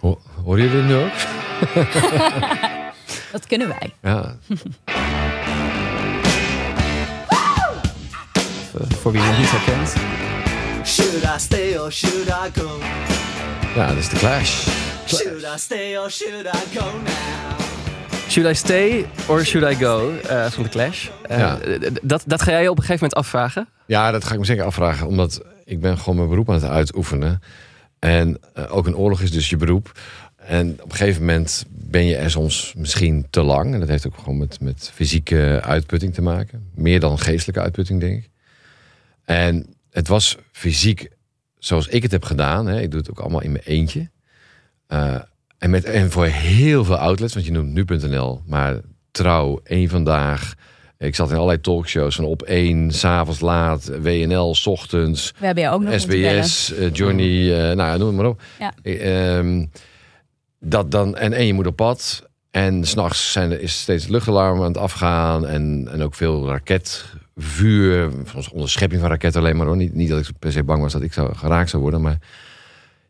Ho- 0.00 0.20
Hoor 0.44 0.60
je 0.60 0.70
dit 0.70 0.84
nu 0.84 0.94
ook? 0.94 1.12
Dat 3.32 3.46
kunnen 3.46 3.68
wij. 3.68 3.94
Ja. 4.02 4.36
Voor 9.00 9.12
wie 9.12 9.20
het 9.20 9.38
niet 9.38 9.50
herkent. 9.50 9.94
Should 10.86 11.22
I 11.22 11.38
stay 11.40 11.76
or 11.78 11.92
should 11.92 12.28
I 12.28 12.60
go? 12.60 12.78
ja, 13.74 13.86
dat 13.86 13.96
is 13.96 14.08
de 14.08 14.16
Clash. 14.16 14.66
Should 15.06 15.42
I 15.42 15.58
stay 15.58 15.96
or 15.98 16.10
should 16.10 16.46
I 16.46 16.78
go 16.78 16.84
now? 16.84 17.61
Should 18.32 18.50
I 18.50 18.54
stay 18.54 19.06
or 19.28 19.44
should 19.44 19.72
I 19.72 19.84
go? 19.84 20.16
eh, 20.16 20.50
van 20.50 20.62
de 20.62 20.68
Clash. 20.68 21.08
Eh, 21.22 21.38
Ja. 21.38 21.58
dat, 22.02 22.22
dat 22.26 22.42
ga 22.42 22.50
jij 22.50 22.68
op 22.68 22.76
een 22.78 22.84
gegeven 22.84 23.08
moment 23.08 23.14
afvragen. 23.14 23.68
Ja, 23.86 24.10
dat 24.10 24.24
ga 24.24 24.32
ik 24.32 24.38
me 24.38 24.44
zeker 24.44 24.64
afvragen. 24.64 25.06
Omdat 25.06 25.42
ik 25.64 25.80
ben 25.80 25.98
gewoon 25.98 26.16
mijn 26.16 26.28
beroep 26.28 26.48
aan 26.48 26.54
het 26.54 26.64
uitoefenen. 26.64 27.42
En 27.98 28.38
eh, 28.54 28.76
ook 28.76 28.86
een 28.86 28.96
oorlog 28.96 29.20
is 29.20 29.30
dus 29.30 29.50
je 29.50 29.56
beroep. 29.56 29.92
En 30.36 30.70
op 30.82 30.90
een 30.90 30.96
gegeven 30.96 31.20
moment 31.20 31.64
ben 31.68 32.04
je 32.04 32.16
er 32.16 32.30
soms 32.30 32.74
misschien 32.76 33.26
te 33.30 33.42
lang. 33.42 33.74
En 33.74 33.80
dat 33.80 33.88
heeft 33.88 34.06
ook 34.06 34.18
gewoon 34.18 34.38
met, 34.38 34.60
met 34.60 34.90
fysieke 34.94 35.60
uitputting 35.64 36.14
te 36.14 36.22
maken. 36.22 36.70
Meer 36.74 37.00
dan 37.00 37.18
geestelijke 37.18 37.60
uitputting, 37.62 38.00
denk 38.00 38.16
ik. 38.24 38.30
En 39.24 39.74
het 39.90 40.08
was 40.08 40.36
fysiek 40.52 41.08
zoals 41.58 41.86
ik 41.86 42.02
het 42.02 42.12
heb 42.12 42.24
gedaan. 42.24 42.66
Hè. 42.66 42.80
Ik 42.80 42.90
doe 42.90 43.00
het 43.00 43.10
ook 43.10 43.20
allemaal 43.20 43.42
in 43.42 43.52
mijn 43.52 43.64
eentje. 43.64 44.10
En, 45.62 45.70
met, 45.70 45.84
en 45.84 46.10
voor 46.10 46.26
heel 46.26 46.84
veel 46.84 46.96
outlets, 46.96 47.34
want 47.34 47.46
je 47.46 47.52
noemt 47.52 47.72
nu.nl, 47.72 48.42
maar 48.46 48.80
trouw, 49.10 49.60
één 49.64 49.88
vandaag. 49.88 50.54
Ik 50.98 51.14
zat 51.14 51.28
in 51.28 51.34
allerlei 51.34 51.60
talkshows 51.60 52.16
van 52.16 52.24
op 52.24 52.42
één, 52.42 52.90
s'avonds 52.90 53.40
laat, 53.40 53.90
WNL, 54.00 54.54
's 54.54 54.66
ochtends. 54.66 55.34
We 55.38 55.46
hebben 55.46 55.64
je 55.64 55.70
ook 55.70 55.82
nog. 55.82 56.00
SBS, 56.00 56.72
eh, 56.74 56.92
Johnny, 56.92 57.52
eh, 57.52 57.58
nou 57.58 57.76
ja, 57.76 57.96
noem 57.96 58.06
het 58.06 58.16
maar 58.16 58.26
op. 58.26 58.42
Ja. 58.58 58.72
Eh, 58.82 59.36
ehm, 59.36 59.66
dat 60.60 60.90
dan, 60.90 61.16
en, 61.16 61.32
en 61.32 61.46
je 61.46 61.52
moet 61.52 61.66
op 61.66 61.76
pad. 61.76 62.28
En 62.50 62.84
s'nachts 62.84 63.32
zijn 63.32 63.50
er 63.50 63.60
is 63.60 63.80
steeds 63.80 64.02
het 64.02 64.12
luchtalarm 64.12 64.58
aan 64.58 64.64
het 64.64 64.76
afgaan. 64.76 65.46
En, 65.46 65.88
en 65.92 66.02
ook 66.02 66.14
veel 66.14 66.48
raketvuur. 66.48 68.10
Soms 68.24 68.50
onderschepping 68.50 69.00
van 69.00 69.10
raketten 69.10 69.40
alleen 69.40 69.56
maar 69.56 69.66
hoor. 69.66 69.76
Niet, 69.76 69.94
niet 69.94 70.08
dat 70.08 70.18
ik 70.18 70.38
per 70.38 70.52
se 70.52 70.64
bang 70.64 70.82
was 70.82 70.92
dat 70.92 71.02
ik 71.02 71.12
zou 71.12 71.34
geraakt 71.34 71.70
zou 71.70 71.82
worden. 71.82 72.00
Maar 72.00 72.18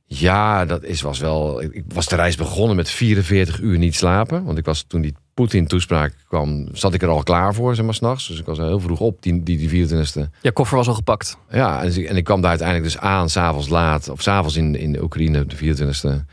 ja, 0.04 0.64
dat 0.64 0.85
is, 0.85 1.00
was 1.00 1.18
wel. 1.18 1.62
Ik 1.62 1.85
was 1.88 2.06
de 2.06 2.16
reis 2.16 2.37
begonnen 2.37 2.76
met 2.76 2.90
44 2.90 3.61
uur 3.61 3.78
niet 3.78 3.94
slapen. 3.94 4.44
Want 4.44 4.59
ik 4.59 4.64
was 4.64 4.82
toen 4.82 5.00
die 5.00 5.14
Poetin-toespraak 5.35 6.14
kwam, 6.28 6.68
zat 6.73 6.94
ik 6.94 7.02
er 7.02 7.09
al 7.09 7.23
klaar 7.23 7.54
voor, 7.54 7.75
zeg 7.75 7.85
maar, 7.85 7.94
s'nachts. 7.94 8.26
Dus 8.28 8.38
ik 8.38 8.44
was 8.47 8.59
heel 8.59 8.80
vroeg 8.80 9.00
op, 9.00 9.23
die, 9.23 9.42
die, 9.42 9.68
die 9.68 9.88
24e. 9.88 10.30
Je 10.42 10.52
koffer 10.52 10.76
was 10.76 10.88
al 10.88 10.94
gepakt. 10.94 11.37
Ja, 11.50 11.80
en, 11.80 11.87
dus 11.87 11.97
ik- 11.97 12.06
en 12.09 12.16
ik 12.16 12.25
kwam 12.25 12.40
daar 12.40 12.50
uiteindelijk 12.50 12.92
dus 12.92 13.02
aan, 13.02 13.28
s'avonds 13.30 13.68
laat, 13.68 14.09
of 14.09 14.23
s'avonds 14.23 14.56
in, 14.56 14.75
in 14.76 14.92
de 14.92 15.02
Oekraïne 15.02 15.47
de 15.47 15.56
24e. 15.56 16.25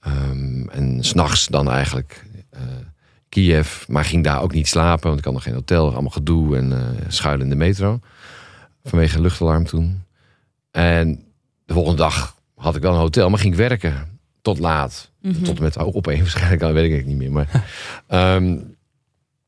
Ehm, 0.00 0.68
en 0.68 1.04
s'nachts 1.04 1.46
dan 1.46 1.70
eigenlijk 1.70 2.26
eh, 2.50 2.60
Kiev, 3.28 3.88
maar 3.88 4.04
ging 4.04 4.24
daar 4.24 4.42
ook 4.42 4.52
niet 4.52 4.68
slapen, 4.68 5.06
want 5.06 5.18
ik 5.18 5.24
had 5.24 5.34
nog 5.34 5.42
geen 5.42 5.54
hotel, 5.54 5.92
allemaal 5.92 6.10
gedoe 6.10 6.56
en 6.56 6.72
eh 6.72 6.78
schuilen 7.08 7.44
in 7.44 7.50
de 7.50 7.56
metro. 7.56 7.98
Vanwege 8.84 9.20
luchtalarm 9.20 9.64
toen. 9.66 10.02
En 10.70 11.24
de 11.66 11.72
volgende 11.72 11.98
dag 11.98 12.34
had 12.60 12.76
ik 12.76 12.82
wel 12.82 12.92
een 12.92 12.98
hotel, 12.98 13.30
maar 13.30 13.38
ging 13.38 13.52
ik 13.52 13.58
werken 13.58 14.18
tot 14.42 14.58
laat. 14.58 15.10
Mhm. 15.20 15.42
Tot 15.42 15.56
en 15.56 15.62
met 15.62 15.76
op 15.76 16.08
één 16.08 16.20
waarschijnlijk, 16.26 16.60
dat 16.60 16.72
weet 16.72 16.92
ik 16.92 17.06
niet 17.06 17.16
meer. 17.16 17.32
Maar 17.32 17.48
ehm, 18.06 18.44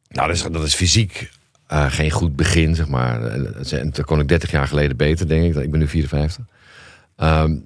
nou, 0.09 0.29
dat 0.29 0.31
is, 0.31 0.43
dat 0.43 0.65
is 0.65 0.75
fysiek 0.75 1.31
eh, 1.67 1.91
geen 1.91 2.11
goed 2.11 2.37
begin, 2.37 2.75
zeg 2.75 2.89
maar. 2.89 3.23
En 3.71 3.91
toen 3.91 4.05
kon 4.05 4.21
ik 4.21 4.29
30 4.29 4.51
jaar 4.51 4.69
geleden 4.69 4.97
beter, 4.97 5.29
denk 5.29 5.55
ik. 5.55 5.63
Ik 5.63 5.71
ben 5.71 5.81
nu 5.81 5.89
54. 5.89 6.45
Ehm, 7.17 7.57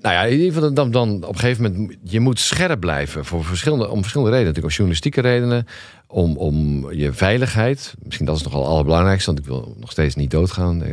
nou 0.00 0.14
ja, 0.14 0.22
in 0.22 0.38
ieder 0.38 0.52
geval 0.52 0.74
dan, 0.74 0.90
dan 0.90 1.24
op 1.24 1.34
een 1.34 1.38
gegeven 1.38 1.62
moment... 1.62 1.96
Je 2.02 2.20
moet 2.20 2.40
scherp 2.40 2.80
blijven 2.80 3.24
voor 3.24 3.44
verschillende, 3.44 3.88
om 3.88 4.00
verschillende 4.00 4.32
redenen. 4.32 4.54
Natuurlijk 4.54 4.80
om 4.80 4.86
journalistieke 4.86 5.20
redenen. 5.20 5.66
Om, 6.06 6.36
om 6.36 6.90
je 6.92 7.12
veiligheid. 7.12 7.94
Misschien 8.02 8.26
dat 8.26 8.36
is 8.36 8.42
nogal 8.42 8.60
het 8.60 8.70
allerbelangrijkste. 8.70 9.26
Want 9.26 9.38
ik 9.38 9.50
wil 9.50 9.76
nog 9.80 9.90
steeds 9.90 10.14
niet 10.14 10.30
doodgaan 10.30 10.82
eh, 10.82 10.92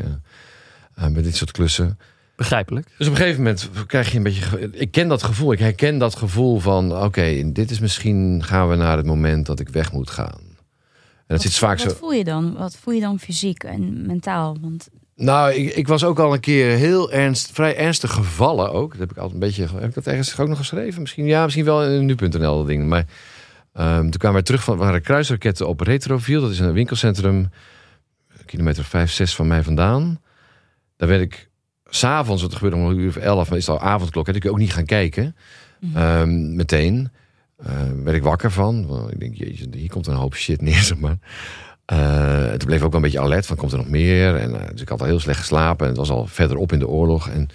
eh, 0.96 1.08
met 1.08 1.24
dit 1.24 1.36
soort 1.36 1.52
klussen. 1.52 1.98
Begrijpelijk. 2.42 2.88
Dus 2.98 3.08
op 3.08 3.14
een 3.14 3.20
gegeven 3.20 3.44
moment 3.44 3.70
krijg 3.88 4.12
je 4.12 4.18
een 4.18 4.24
beetje. 4.24 4.70
Ik 4.72 4.92
ken 4.92 5.08
dat 5.08 5.24
gevoel. 5.24 5.52
Ik 5.52 5.60
herken 5.60 5.98
dat 5.98 6.16
gevoel 6.16 6.60
van. 6.60 7.04
Oké, 7.04 7.52
dit 7.52 7.72
is 7.72 7.80
misschien. 7.80 8.44
gaan 8.44 8.70
we 8.70 8.76
naar 8.76 8.98
het 8.98 9.06
moment 9.06 9.46
dat 9.46 9.60
ik 9.60 9.70
weg 9.70 9.92
moet 9.92 10.10
gaan. 10.10 10.40
En 11.28 11.38
dat 11.38 11.42
zit 11.42 11.54
vaak 11.56 11.80
Wat 11.80 11.92
zo. 11.92 11.98
voel 11.98 12.14
je 12.14 12.24
dan? 12.24 12.58
Wat 12.58 12.76
voel 12.76 12.94
je 12.94 13.02
dan 13.02 13.20
fysiek 13.20 13.64
en 13.64 14.06
mentaal? 14.06 14.58
Want 14.62 14.90
Nou, 15.16 15.54
ik, 15.54 15.76
ik 15.76 15.88
was 15.88 16.04
ook 16.04 16.20
al 16.20 16.34
een 16.34 16.40
keer 16.40 16.78
heel 16.78 17.12
ernst, 17.12 17.52
vrij 17.52 17.78
ernstig 17.78 18.12
gevallen 18.12 18.72
ook. 18.72 18.92
Dat 18.92 19.00
heb 19.00 19.12
ik 19.12 19.18
altijd 19.18 19.34
een 19.34 19.40
beetje. 19.40 19.68
Heb 19.74 19.90
ik 19.90 19.94
dat 19.94 20.08
ergens 20.08 20.40
ook 20.40 20.48
nog 20.48 20.58
geschreven? 20.58 21.02
Misschien, 21.02 21.26
ja, 21.26 21.44
misschien 21.44 21.66
wel 21.66 21.84
in 21.84 22.06
nu.nl 22.06 22.58
dat 22.58 22.68
ding. 22.68 22.88
Maar 22.88 23.06
ehm, 23.74 24.02
toen 24.02 24.20
kwamen 24.20 24.40
we 24.40 24.46
terug 24.46 24.64
van. 24.64 24.78
We 24.78 24.84
waren 24.84 25.02
kruisraketten 25.02 25.68
op 25.68 25.80
Retroviel. 25.80 26.42
Dat 26.42 26.52
is 26.52 26.60
een 26.60 26.74
winkelcentrum. 26.74 27.50
Kilometer 28.46 28.82
of 28.82 28.88
vijf, 28.90 29.12
zes 29.12 29.36
van 29.36 29.48
mij 29.48 29.64
vandaan. 29.64 30.22
Daar 30.98 31.10
werd 31.10 31.22
ik. 31.22 31.50
S'avonds, 31.94 32.42
wat 32.42 32.54
gebeurde 32.54 32.76
om 32.76 32.86
een 32.86 32.98
uur 32.98 33.10
of 33.10 33.16
elf, 33.16 33.52
is 33.52 33.68
het 33.68 33.76
al 33.76 33.82
avondklok, 33.82 34.28
heb 34.28 34.36
ik 34.36 34.48
ook 34.48 34.58
niet 34.58 34.74
gaan 34.74 34.86
kijken. 34.86 35.36
Ehm, 35.94 36.56
meteen. 36.56 37.10
Eh, 37.58 37.92
werd 38.04 38.18
ik 38.18 38.24
wakker 38.24 38.52
van. 38.52 38.88
Want 38.88 39.12
ik 39.12 39.20
denk, 39.20 39.36
jeetje, 39.36 39.68
hier 39.72 39.90
komt 39.90 40.08
een 40.08 40.16
hoop 40.16 40.36
shit 40.36 40.62
neer, 40.62 40.82
zeg 40.92 40.98
maar. 40.98 41.18
Eh, 41.86 42.50
toen 42.50 42.68
bleef 42.68 42.80
ik 42.80 42.86
ook 42.86 42.92
wel 42.92 43.02
een 43.02 43.02
beetje 43.02 43.20
alert 43.20 43.46
van, 43.46 43.56
komt 43.58 43.72
er 43.72 43.78
nog 43.78 43.90
meer? 43.90 44.36
En, 44.36 44.62
eh, 44.62 44.72
dus 44.72 44.82
ik 44.82 44.90
had 44.90 45.00
al 45.02 45.06
heel 45.06 45.20
slecht 45.20 45.40
geslapen. 45.40 45.82
En 45.82 45.88
het 45.88 45.98
was 45.98 46.10
al 46.10 46.28
verderop 46.28 46.72
in 46.72 46.80
de 46.80 46.88
oorlog. 46.88 47.30
En 47.30 47.50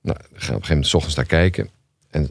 nou, 0.00 0.18
ik 0.18 0.24
ga 0.24 0.34
op 0.34 0.38
een 0.38 0.44
gegeven 0.44 0.68
moment 0.68 0.86
's 0.86 0.94
ochtends 0.94 1.16
naar 1.16 1.24
kijken. 1.24 1.68
En 2.10 2.30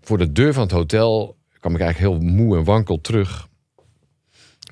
voor 0.00 0.18
de 0.18 0.32
deur 0.32 0.52
van 0.52 0.62
het 0.62 0.72
hotel 0.72 1.36
kwam 1.60 1.74
ik 1.74 1.80
eigenlijk 1.80 2.12
heel 2.12 2.30
moe 2.30 2.56
en 2.56 2.64
wankel 2.64 3.00
terug. 3.00 3.48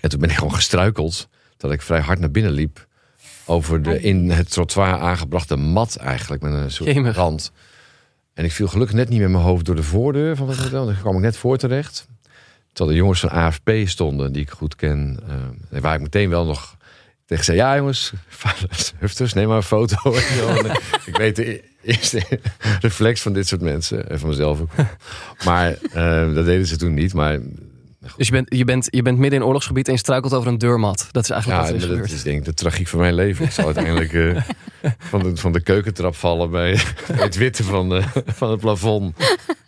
En 0.01 0.09
toen 0.09 0.21
ben 0.21 0.31
ik 0.31 0.37
gewoon 0.37 0.55
gestruikeld. 0.55 1.29
Dat 1.57 1.73
ik 1.73 1.83
vrij 1.83 2.01
hard 2.01 2.19
naar 2.19 2.31
binnen 2.31 2.53
liep. 2.53 2.87
Over 3.53 3.83
de 3.83 4.01
in 4.01 4.31
het 4.31 4.51
trottoir 4.51 4.99
aangebrachte 4.99 5.57
mat 5.57 5.97
eigenlijk. 5.97 6.43
Met 6.43 6.53
een 6.53 6.71
soort 6.71 6.95
Jemig. 6.95 7.17
rand. 7.17 7.53
En 8.35 8.45
ik 8.45 8.53
viel 8.53 8.69
gelukkig 8.69 8.97
net 8.97 9.09
niet 9.09 9.21
met 9.21 9.31
mijn 9.31 9.43
hoofd 9.43 9.65
door 9.65 9.77
de 9.77 9.83
voordeur 9.83 10.37
van 10.37 10.49
het 10.49 10.59
hotel. 10.59 10.87
Daar 10.87 10.95
kwam 11.01 11.15
ik 11.15 11.21
net 11.21 11.37
voor 11.37 11.57
terecht. 11.57 12.07
Terwijl 12.73 12.97
de 12.97 13.03
jongens 13.03 13.21
van 13.21 13.31
AFP 13.31 13.71
stonden, 13.85 14.33
die 14.33 14.43
ik 14.43 14.51
goed 14.51 14.77
ken. 14.77 15.21
eh, 15.71 15.81
waar 15.81 15.95
ik 15.95 16.01
meteen 16.01 16.29
wel 16.29 16.45
nog 16.45 16.77
tegen 17.27 17.45
zei... 17.45 17.57
Ja 17.57 17.77
jongens, 17.77 18.13
hufters, 18.99 19.33
neem 19.33 19.49
maar 19.49 19.57
een 19.57 19.63
foto. 19.63 19.97
Ik 21.07 21.17
weet 21.23 21.37
de 21.37 21.65
eerste 21.83 22.23
reflex 22.81 23.21
van 23.21 23.33
dit 23.33 23.49
soort 23.49 23.61
mensen. 23.61 24.11
En 24.11 24.19
van 24.19 24.29
mezelf 24.29 24.61
ook. 24.61 24.71
Maar 25.45 25.77
eh, 25.93 26.35
dat 26.35 26.45
deden 26.45 26.67
ze 26.67 26.77
toen 26.77 26.95
niet. 26.95 27.15
Maar 27.15 27.39
Dus 28.17 28.27
je 28.27 28.33
bent, 28.33 28.55
je, 28.55 28.65
bent, 28.65 28.87
je 28.91 29.03
bent 29.03 29.19
midden 29.19 29.39
in 29.41 29.45
oorlogsgebied 29.47 29.87
en 29.87 29.93
je 29.93 29.99
struikelt 29.99 30.35
over 30.35 30.49
een 30.49 30.59
deurmat. 30.59 31.09
Dat 31.11 31.23
is 31.25 31.31
eigenlijk 31.31 31.61
ja, 31.61 31.67
wat 31.67 31.75
er 31.77 31.81
is 31.81 31.87
dat 31.89 31.97
gebeurd. 31.97 32.13
is 32.13 32.23
denk 32.23 32.39
ik 32.39 32.45
de 32.45 32.55
tragiek 32.55 32.89
van 32.89 32.99
mijn 32.99 33.15
leven. 33.15 33.45
Ik 33.45 33.51
zal 33.51 33.65
uiteindelijk 33.65 34.13
eh, 34.13 34.43
van, 35.11 35.23
de, 35.23 35.37
van 35.37 35.53
de 35.53 35.61
keukentrap 35.61 36.15
vallen 36.17 36.51
bij, 36.51 36.81
bij 37.07 37.25
het 37.25 37.37
witte 37.37 37.65
van, 37.65 37.89
de, 37.89 38.03
van 38.27 38.51
het 38.51 38.61
plafond. 38.61 39.17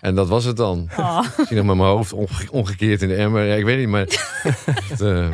En 0.00 0.14
dat 0.14 0.28
was 0.28 0.44
het 0.44 0.56
dan. 0.56 0.88
Misschien 1.36 1.56
nog 1.56 1.66
met 1.66 1.76
mijn 1.76 1.88
hoofd 1.88 2.12
omge- 2.12 2.48
omgekeerd 2.50 3.02
in 3.02 3.08
de 3.08 3.14
emmer. 3.14 3.44
Ja, 3.44 3.54
ik 3.54 3.64
weet 3.64 3.78
niet, 3.78 3.88
maar... 3.88 4.00
het, 4.88 5.00
eh, 5.00 5.26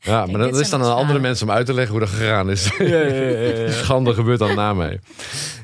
ja, 0.00 0.26
maar 0.26 0.38
dat 0.38 0.58
is 0.60 0.68
zijn 0.68 0.80
dan 0.80 0.90
aan 0.90 0.96
andere 0.96 1.18
mensen 1.18 1.48
om 1.48 1.54
uit 1.54 1.66
te 1.66 1.74
leggen 1.74 1.92
hoe 1.92 2.00
dat 2.00 2.14
gegaan 2.14 2.50
is. 2.50 2.70
Schande 3.82 4.14
gebeurt 4.14 4.38
dan 4.38 4.54
na 4.54 4.74
mij. 4.74 5.00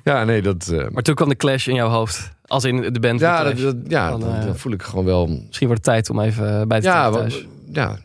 Ja, 0.04 0.24
nee, 0.24 0.42
dat... 0.42 0.68
eh, 0.68 0.86
Maar 0.90 1.02
toen 1.02 1.14
kwam 1.14 1.28
de 1.28 1.36
clash 1.36 1.66
in 1.66 1.74
jouw 1.74 1.88
hoofd. 1.88 2.32
Als 2.54 2.64
in 2.64 2.92
de 2.92 3.00
band. 3.00 3.20
ja, 3.20 3.44
de 3.52 3.62
dat, 3.62 3.76
ja 3.88 4.10
Dan, 4.10 4.20
dan, 4.20 4.34
eh, 4.34 4.44
dan 4.44 4.56
voel 4.56 4.72
ik 4.72 4.82
gewoon 4.82 5.04
wel... 5.04 5.26
Misschien 5.26 5.66
wordt 5.66 5.86
het 5.86 5.94
tijd 5.94 6.10
om 6.10 6.20
even 6.20 6.60
eh, 6.60 6.66
bij 6.66 6.80
te 6.80 6.86
Ja, 6.86 7.10
thuis. 7.10 7.46
ja, 7.72 7.98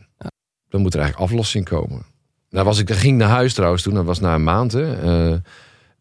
dan 0.68 0.80
moet 0.80 0.94
er 0.94 1.00
eigenlijk 1.00 1.30
aflossing 1.30 1.64
komen. 1.64 2.02
Nou 2.50 2.64
was 2.64 2.78
ik, 2.78 2.90
ik 2.90 2.96
ging 2.96 3.18
naar 3.18 3.28
huis 3.28 3.54
trouwens 3.54 3.82
toen, 3.82 3.94
dat 3.94 4.04
was 4.04 4.20
na 4.20 4.34
een 4.34 4.44
maand. 4.44 4.72
Hè, 4.72 4.92
eh, 5.32 5.36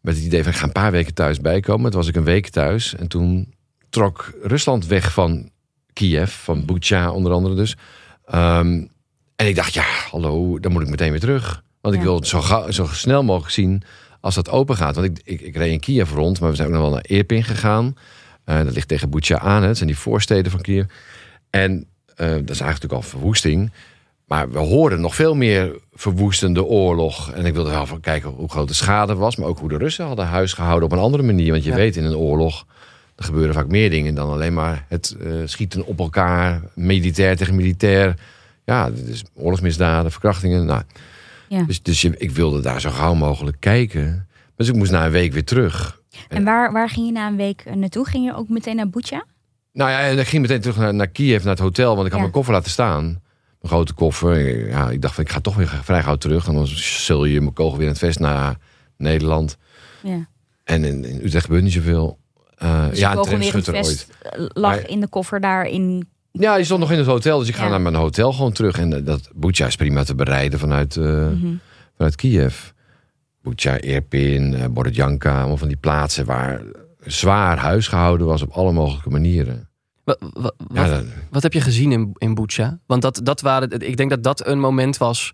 met 0.02 0.16
het 0.16 0.26
idee 0.26 0.44
van 0.44 0.52
ik 0.52 0.58
ga 0.58 0.66
een 0.66 0.72
paar 0.72 0.92
weken 0.92 1.14
thuis 1.14 1.40
bijkomen. 1.42 1.92
Toen 1.92 2.00
was 2.00 2.10
ik 2.10 2.16
een 2.16 2.24
week 2.24 2.50
thuis 2.50 2.96
en 2.96 3.08
toen 3.08 3.54
trok 3.90 4.32
Rusland 4.42 4.86
weg 4.88 5.14
van 5.14 5.50
Kiev, 5.94 6.32
van 6.32 6.66
Bucha 6.66 7.12
onder 7.12 7.32
andere 7.32 7.56
dus. 7.56 7.76
Ehm, 8.26 8.84
en 9.36 9.48
ik 9.48 9.56
dacht, 9.56 9.74
ja, 9.74 9.84
hallo, 10.12 10.60
dan 10.60 10.72
moet 10.72 10.82
ik 10.82 10.90
meteen 10.90 11.12
weer 11.12 11.20
terug. 11.20 11.64
Want 11.82 11.96
ik 11.96 12.02
Ja. 12.02 12.06
wil 12.08 12.16
het 12.16 12.28
zo, 12.28 12.42
gauw- 12.42 12.72
zo 12.72 12.86
snel 12.86 13.24
mogelijk 13.24 13.54
zien 13.54 13.82
als 14.22 14.36
dat 14.36 14.50
open 14.50 14.76
gaat. 14.76 14.96
Want 14.96 15.08
ik, 15.08 15.20
ik, 15.24 15.42
ik 15.42 15.56
reed 15.56 15.72
in 15.72 15.80
Kiev 15.80 16.12
rond, 16.14 16.40
maar 16.40 16.50
we 16.50 16.56
zijn 16.56 16.68
ook 16.68 16.74
nog 16.74 16.84
wel 16.84 16.92
naar 16.92 17.06
Irpin 17.08 17.44
gegaan. 17.44 17.94
Eh, 18.50 18.64
dat 18.64 18.74
ligt 18.74 18.88
tegen 18.88 19.10
Bucha 19.10 19.40
aan, 19.40 19.62
hè. 19.62 19.68
het 19.68 19.78
zijn 19.78 19.90
die 19.90 19.98
voorsteden 19.98 20.52
van 20.52 20.62
Kiev. 20.62 20.86
En 21.50 21.86
eh, 22.16 22.18
dat 22.18 22.30
is 22.30 22.36
eigenlijk 22.36 22.60
natuurlijk 22.60 22.94
al 22.94 23.02
verwoesting. 23.02 23.72
Maar 24.26 24.52
we 24.52 24.60
hoorden 24.60 25.02
nog 25.02 25.16
veel 25.16 25.36
meer 25.36 25.72
verwoestende 25.94 26.64
oorlog. 26.64 27.32
En 27.32 27.46
ik 27.46 27.54
wilde 27.54 27.70
wel 27.70 27.86
van 27.86 28.00
kijken 28.00 28.30
hoe 28.30 28.50
groot 28.50 28.68
de 28.68 28.74
schade 28.74 29.16
was. 29.16 29.36
Maar 29.36 29.48
ook 29.48 29.60
hoe 29.60 29.70
de 29.70 29.78
Russen 29.78 30.06
hadden 30.06 30.26
huis 30.26 30.54
gehouden 30.54 30.84
op 30.86 30.92
een 30.92 31.04
andere 31.04 31.24
manier. 31.24 31.52
Want 31.52 31.64
je 31.64 31.70
Ja. 31.70 31.76
weet 31.76 31.96
in 31.96 32.04
een 32.04 32.16
oorlog... 32.16 32.66
er 33.16 33.24
gebeuren 33.24 33.54
vaak 33.54 33.68
meer 33.68 33.90
dingen 33.90 34.16
dan 34.16 34.30
alleen 34.30 34.54
maar 34.54 34.86
het 34.88 35.16
eh, 35.24 35.32
schieten 35.46 35.86
op 35.86 36.00
elkaar. 36.00 36.62
Militair 36.76 37.36
tegen 37.38 37.56
militair. 37.56 38.16
Ja, 38.66 38.90
dit 38.90 39.08
is 39.08 39.24
oorlogsmisdaden, 39.34 40.12
verkrachtingen. 40.12 40.66
Nou, 40.66 40.82
Ja. 41.50 41.64
Dus, 41.64 41.82
dus 41.84 42.02
je, 42.02 42.18
ik 42.18 42.32
wilde 42.32 42.62
daar 42.62 42.82
zo 42.82 42.90
gauw 42.90 43.14
mogelijk 43.14 43.58
kijken. 43.60 44.28
Dus 44.56 44.68
ik 44.68 44.76
moest 44.76 44.92
na 44.92 45.06
een 45.06 45.12
week 45.12 45.34
weer 45.34 45.46
terug. 45.46 45.99
En 46.28 46.44
waar, 46.44 46.72
waar 46.72 46.90
ging 46.90 47.06
je 47.06 47.12
na 47.12 47.28
een 47.28 47.36
week 47.36 47.62
eh, 47.66 47.74
naartoe? 47.74 48.08
Ging 48.08 48.26
je 48.26 48.36
ook 48.36 48.50
meteen 48.50 48.76
naar 48.76 48.90
Bucha? 48.90 49.26
Nou 49.74 49.90
ja, 49.92 50.00
en 50.00 50.20
ik 50.20 50.28
ging 50.28 50.42
meteen 50.42 50.62
terug 50.62 50.78
naar, 50.78 50.94
naar 50.94 51.08
Kiev, 51.08 51.42
naar 51.44 51.54
het 51.54 51.62
hotel. 51.64 51.88
Want 51.96 52.00
ik 52.06 52.12
had 52.12 52.14
Ja. 52.14 52.20
mijn 52.20 52.32
koffer 52.32 52.54
laten 52.54 52.72
staan. 52.72 53.04
Mijn 53.04 53.74
grote 53.74 53.94
koffer. 53.94 54.68
Ja, 54.68 54.90
ik 54.90 55.02
dacht, 55.02 55.14
van, 55.16 55.24
ik 55.24 55.30
ga 55.30 55.40
toch 55.40 55.56
weer 55.56 55.68
vrij 55.84 56.04
gauw 56.04 56.16
terug. 56.16 56.48
En 56.48 56.54
dan 56.54 56.68
zul 56.68 57.26
je 57.26 57.42
mijn 57.42 57.54
kogel 57.54 57.74
weer 57.78 57.86
in 57.86 57.92
het 57.92 58.00
vest 58.02 58.20
naar 58.20 58.58
Nederland. 58.98 59.58
Ja. 60.04 60.28
En 60.64 60.84
in, 60.84 61.06
in 61.06 61.20
Utrecht 61.24 61.46
gebeurt 61.46 61.64
niet 61.64 61.74
zoveel. 61.74 62.18
Eh, 62.56 62.90
Dus 62.90 63.00
ja, 63.00 63.16
een 63.16 63.22
tramschutter 63.24 63.74
ooit. 63.76 63.86
vest 63.88 64.08
eh, 64.22 64.46
lag 64.54 64.76
Maar- 64.76 64.90
in 64.90 65.00
de 65.00 65.08
koffer 65.08 65.40
daar 65.40 65.66
in... 65.66 66.08
Ja, 66.32 66.56
je 66.56 66.64
stond 66.64 66.80
nog 66.80 66.92
in 66.92 66.98
het 66.98 67.08
hotel. 67.08 67.40
Dus 67.40 67.48
ik 67.48 67.56
ga 67.56 67.64
Ja. 67.64 67.70
naar 67.70 67.82
mijn 67.82 67.96
hotel 67.96 68.34
gewoon 68.34 68.52
terug. 68.52 68.78
En 68.80 69.04
dat 69.04 69.30
Bucha 69.36 69.66
is 69.66 69.76
prima 69.76 70.04
te 70.04 70.16
bereiden 70.16 70.60
vanuit, 70.60 70.96
Mhm. 70.96 71.54
vanuit 71.96 72.16
Kiev. 72.16 72.70
Bucha, 73.50 73.80
Irpin, 73.82 74.54
eh, 74.54 74.66
Borodjanka. 74.68 75.38
Allemaal 75.40 75.58
van 75.58 75.68
die 75.68 75.78
plaatsen 75.78 76.26
waar 76.26 76.62
zwaar 77.00 77.58
huis 77.58 77.88
gehouden 77.88 78.28
was 78.28 78.42
op 78.42 78.52
alle 78.52 78.72
mogelijke 78.72 79.10
manieren. 79.10 79.70
Ja, 80.06 80.16
wat, 80.34 80.54
dat- 80.74 81.04
wat 81.30 81.44
heb 81.44 81.54
je 81.54 81.62
gezien 81.62 81.92
in, 81.92 82.12
in 82.18 82.34
Bucha? 82.34 82.80
Want 82.86 83.02
dat, 83.02 83.20
dat 83.24 83.42
waren, 83.42 83.72
ik 83.80 83.98
denk 83.98 84.10
dat 84.10 84.24
dat 84.24 84.48
een 84.48 84.60
moment 84.60 84.98
was 84.98 85.34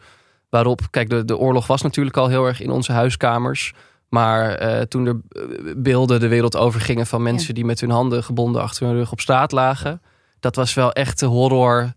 waarop... 0.50 0.82
Kijk, 0.90 1.10
de, 1.10 1.26
de 1.26 1.38
oorlog 1.38 1.68
was 1.68 1.82
natuurlijk 1.82 2.18
al 2.18 2.28
heel 2.28 2.46
erg 2.46 2.62
in 2.62 2.72
onze 2.72 2.92
huiskamers. 2.92 3.74
Maar 4.10 4.52
eh, 4.56 4.82
toen 4.82 5.06
er 5.06 5.20
eh, 5.30 5.42
beelden 5.78 6.20
de 6.20 6.28
wereld 6.28 6.56
overgingen 6.58 7.06
van 7.08 7.24
mensen... 7.24 7.54
die 7.54 7.66
met 7.66 7.80
hun 7.82 7.90
handen 7.90 8.24
gebonden 8.24 8.62
achter 8.62 8.86
hun 8.88 8.96
rug 8.96 9.12
op 9.12 9.20
straat 9.20 9.52
lagen... 9.52 10.02
dat 10.40 10.56
was 10.56 10.74
wel 10.74 10.92
echt 10.92 11.20
de 11.20 11.26
horror. 11.26 11.94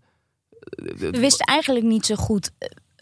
We 0.97 1.11
wisten 1.11 1.47
eigenlijk 1.47 1.87
niet 1.87 2.07
zo 2.07 2.15
goed 2.15 2.51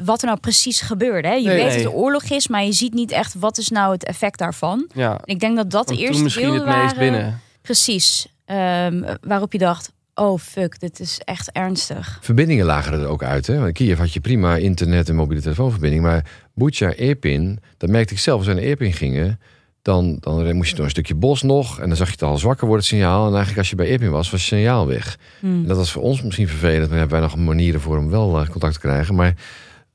wat 0.05 0.21
er 0.21 0.27
nou 0.27 0.41
precies 0.41 0.81
gebeurde. 0.81 1.29
Hè? 1.29 1.35
Je 1.35 1.47
Nee, 1.47 1.57
weet 1.57 1.67
nee. 1.75 1.83
dat 1.83 1.93
er 1.93 1.99
oorlog 1.99 2.23
is, 2.23 2.49
maar 2.49 2.65
je 2.65 2.73
ziet 2.73 2.95
niet 2.95 3.11
echt 3.11 3.35
wat 3.39 3.59
is 3.59 3.69
nou 3.69 3.93
het 3.93 4.05
effect 4.05 4.39
daarvan. 4.39 4.89
Ja, 4.95 5.11
En 5.13 5.21
ik 5.25 5.41
denk 5.41 5.57
dat 5.57 5.71
dat 5.71 5.89
de 5.89 5.95
want 5.95 6.01
eerste 6.01 6.15
toen 6.15 6.25
misschien 6.25 6.53
het 6.55 6.65
meest 6.65 6.77
waren. 6.77 6.99
binnen. 6.99 7.41
Precies. 7.63 8.27
Ehm, 8.45 9.15
waarop 9.21 9.53
je 9.53 9.59
dacht, 9.59 9.93
oh 10.15 10.39
fuck, 10.41 10.81
dit 10.81 11.01
is 11.01 11.21
echt 11.25 11.51
ernstig. 11.53 12.19
Verbindingen 12.21 12.67
lagen 12.67 12.93
er 13.01 13.07
ook 13.07 13.23
uit. 13.23 13.47
Hè? 13.47 13.55
Want 13.55 13.67
in 13.67 13.73
Kiev 13.73 13.99
had 13.99 14.13
je 14.13 14.21
prima 14.21 14.57
internet 14.57 15.09
en 15.09 15.15
mobiele 15.15 15.43
telefoonverbinding. 15.43 16.03
Maar 16.03 16.25
Bucha, 16.55 16.93
Irpin, 16.95 17.59
dat 17.77 17.91
merkte 17.91 18.15
ik 18.15 18.21
zelf 18.21 18.39
als 18.39 18.47
we 18.47 18.55
naar 18.55 18.63
Irpin 18.63 18.93
gingen. 18.93 19.41
Dan, 19.83 20.17
dan 20.21 20.57
moest 20.57 20.71
je 20.71 20.75
door 20.77 20.85
een 20.85 20.91
stukje 20.91 21.15
bos 21.15 21.43
nog. 21.43 21.81
En 21.81 21.89
dan 21.89 21.97
zag 21.97 22.07
je 22.07 22.13
het 22.13 22.23
al 22.23 22.39
zwakker 22.39 22.67
worden, 22.67 22.85
het 22.87 22.95
signaal. 22.95 23.21
En 23.27 23.29
eigenlijk 23.31 23.59
als 23.59 23.71
je 23.71 23.77
bij 23.77 23.89
Irpin 23.89 24.11
was, 24.11 24.31
was 24.31 24.41
het 24.41 24.49
signaal 24.49 24.87
weg. 24.87 25.19
Hmm. 25.41 25.63
En 25.63 25.69
dat 25.69 25.77
was 25.77 25.93
voor 25.93 26.03
ons 26.03 26.23
misschien 26.23 26.49
vervelend. 26.49 26.89
Maar 26.91 26.99
hebben 26.99 27.21
wij 27.21 27.29
nog 27.29 27.37
manieren 27.37 27.81
voor 27.81 27.99
om 27.99 28.11
wel 28.11 28.41
eh, 28.41 28.49
contact 28.49 28.75
te 28.75 28.81
krijgen. 28.81 29.15
Maar 29.15 29.35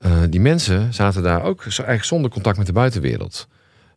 eh, 0.02 0.22
die 0.30 0.40
mensen 0.40 0.94
zaten 0.94 1.24
daar 1.24 1.44
ook 1.44 1.64
eigenlijk 1.64 2.04
zonder 2.04 2.32
contact 2.32 2.58
met 2.58 2.66
de 2.66 2.74
buitenwereld. 2.74 3.48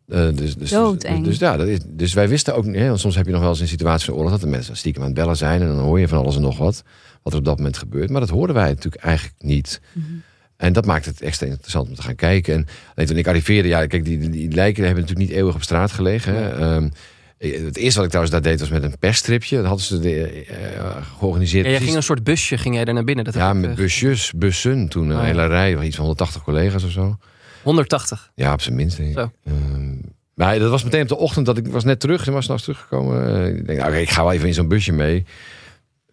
Eh, 0.09 0.19
dus, 0.19 0.35
dus, 0.35 0.55
dus, 0.55 0.71
Doodeng. 0.71 1.25
dus, 1.25 1.39
ja, 1.39 1.57
dat 1.57 1.67
is, 1.67 1.79
dus 1.87 2.13
wij 2.13 2.29
wisten 2.29 2.55
ook 2.55 2.65
niet. 2.65 2.87
Want 2.87 3.01
soms 3.01 3.17
heb 3.17 3.27
je 3.27 3.33
nog 3.33 3.41
wel 3.41 3.51
eens 3.51 3.61
in 3.61 3.69
situaties 3.69 4.07
van 4.07 4.15
oorlog 4.15 4.31
dat 4.31 4.41
de 4.41 4.47
mensen 4.47 4.77
stiekem 4.77 5.03
aan 5.03 5.09
het 5.09 5.17
bellen 5.17 5.37
zijn. 5.37 5.61
En 5.61 5.67
dan 5.67 5.79
hoor 5.79 6.01
je 6.01 6.09
van 6.09 6.19
alles 6.19 6.37
en 6.37 6.43
nog 6.43 6.59
wat. 6.59 6.83
Wat 7.23 7.33
er 7.33 7.39
op 7.39 7.45
dat 7.45 7.57
moment 7.57 7.79
gebeurt. 7.79 8.11
Maar 8.11 8.21
dat 8.21 8.31
hoorden 8.31 8.57
wij 8.57 8.69
natuurlijk 8.69 9.05
eigenlijk 9.05 9.43
niet. 9.43 9.81
Mhm. 9.93 10.07
En 10.57 10.73
dat 10.73 10.87
maakt 10.87 11.05
het 11.05 11.21
extra 11.21 11.47
interessant 11.47 11.89
om 11.89 11.95
te 11.95 12.03
gaan 12.03 12.15
kijken. 12.15 12.55
En 12.55 12.67
alleen 12.95 13.09
toen 13.09 13.17
ik 13.17 13.27
arriveerde, 13.27 13.69
ja, 13.69 13.87
kijk, 13.87 14.05
die, 14.05 14.19
die, 14.19 14.31
die 14.31 14.53
lijken 14.53 14.85
hebben 14.85 15.03
natuurlijk 15.03 15.29
niet 15.29 15.39
eeuwig 15.39 15.55
op 15.55 15.63
straat 15.63 15.93
gelegen. 15.93 16.35
Hè. 16.35 16.51
Ehm, 16.51 16.89
Het 17.53 17.77
eerste 17.77 17.95
wat 17.95 18.05
ik 18.05 18.11
trouwens 18.11 18.31
daar 18.31 18.43
deed 18.43 18.61
was 18.61 18.69
met 18.69 18.83
een 18.83 18.99
persstripje. 18.99 19.57
Dat 19.57 19.67
hadden 19.67 19.85
ze 19.85 19.99
de, 20.01 20.45
eh, 20.45 20.97
georganiseerd. 21.19 21.65
Ja, 21.65 21.71
jij 21.71 21.81
ging 21.81 21.97
een 21.97 22.03
soort 22.03 22.25
busje 22.25 22.59
ging 22.59 22.75
jij 22.75 22.85
er 22.85 22.95
naar 22.95 23.05
binnen. 23.05 23.25
Dat 23.25 23.35
ja, 23.35 23.53
met 23.53 23.71
eh, 23.71 23.77
busjes, 23.77 24.33
bussen. 24.37 24.89
Toen 24.89 25.09
een 25.09 25.17
Oh, 25.17 25.21
ja. 25.21 25.27
hele 25.27 25.47
rij, 25.47 25.79
iets 25.83 25.97
van 25.97 26.05
180 26.05 26.43
collega's 26.43 26.85
of 26.85 26.91
zo. 26.91 27.17
180. 27.63 28.31
Ja, 28.35 28.53
op 28.53 28.61
zijn 28.61 28.75
minst. 28.75 29.01
Zo. 29.15 29.31
Ehm, 29.45 29.95
maar 30.35 30.59
dat 30.59 30.71
was 30.71 30.85
meteen 30.85 31.03
op 31.03 31.09
de 31.09 31.17
ochtend 31.17 31.47
dat 31.47 31.57
ik 31.59 31.67
was 31.67 31.85
net 31.85 32.01
terug. 32.01 32.27
en 32.27 32.33
was 32.33 32.45
s'nachts 32.45 32.63
teruggekomen. 32.65 33.37
Eh, 33.37 33.57
ik 33.57 33.67
denk, 33.67 33.79
nou, 33.79 33.91
oké, 33.91 34.01
ik 34.01 34.11
ga 34.11 34.23
wel 34.23 34.33
even 34.33 34.49
in 34.49 34.55
zo'n 34.55 34.69
busje 34.69 34.93
mee. 34.93 35.25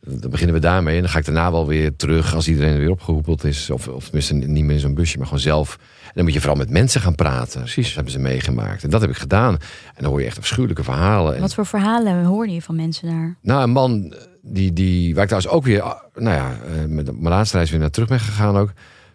Dan 0.03 0.29
beginnen 0.29 0.55
we 0.55 0.61
daarmee. 0.61 0.95
En 0.95 1.01
dan 1.01 1.09
ga 1.09 1.17
ik 1.17 1.25
daarna 1.25 1.51
wel 1.51 1.67
weer 1.67 1.95
terug 1.95 2.35
als 2.35 2.47
iedereen 2.47 2.77
weer 2.77 2.89
opgehoepeld 2.89 3.43
is. 3.43 3.69
Of, 3.69 3.87
of 3.87 4.03
tenminste 4.03 4.33
niet 4.33 4.63
meer 4.63 4.75
in 4.75 4.79
zo'n 4.79 4.93
busje, 4.93 5.17
maar 5.17 5.27
gewoon 5.27 5.41
zelf. 5.41 5.77
En 6.03 6.11
dan 6.13 6.23
moet 6.23 6.33
je 6.33 6.39
vooral 6.39 6.57
met 6.57 6.69
mensen 6.69 7.01
gaan 7.01 7.15
praten. 7.15 7.59
Precies. 7.59 7.85
Dat 7.85 7.95
hebben 7.95 8.13
ze 8.13 8.19
meegemaakt. 8.19 8.83
En 8.83 8.89
dat 8.89 9.01
heb 9.01 9.09
ik 9.09 9.17
gedaan. 9.17 9.53
En 9.53 10.01
dan 10.03 10.05
hoor 10.11 10.19
je 10.19 10.25
echt 10.25 10.37
afschuwelijke 10.37 10.83
verhalen. 10.83 11.35
En, 11.35 11.41
Wat 11.41 11.53
voor 11.53 11.65
verhalen 11.65 12.23
hoorde 12.23 12.53
je 12.53 12.61
van 12.61 12.75
mensen 12.75 13.07
daar? 13.07 13.37
nou, 13.41 13.63
een 13.63 13.71
man 13.71 14.13
die, 14.41 14.73
die, 14.73 15.13
waar 15.13 15.23
ik 15.23 15.29
trouwens 15.29 15.53
ook 15.53 15.63
weer, 15.63 15.81
ah, 15.81 16.03
nou 16.15 16.35
ja, 16.35 16.51
eh, 16.51 16.85
met 16.87 17.05
mijn 17.05 17.21
laatste 17.21 17.57
reis 17.57 17.71
weer 17.71 17.79
naar 17.79 17.89
terug 17.89 18.07
ben 18.07 18.19
gegaan 18.19 18.57
ook. 18.57 18.73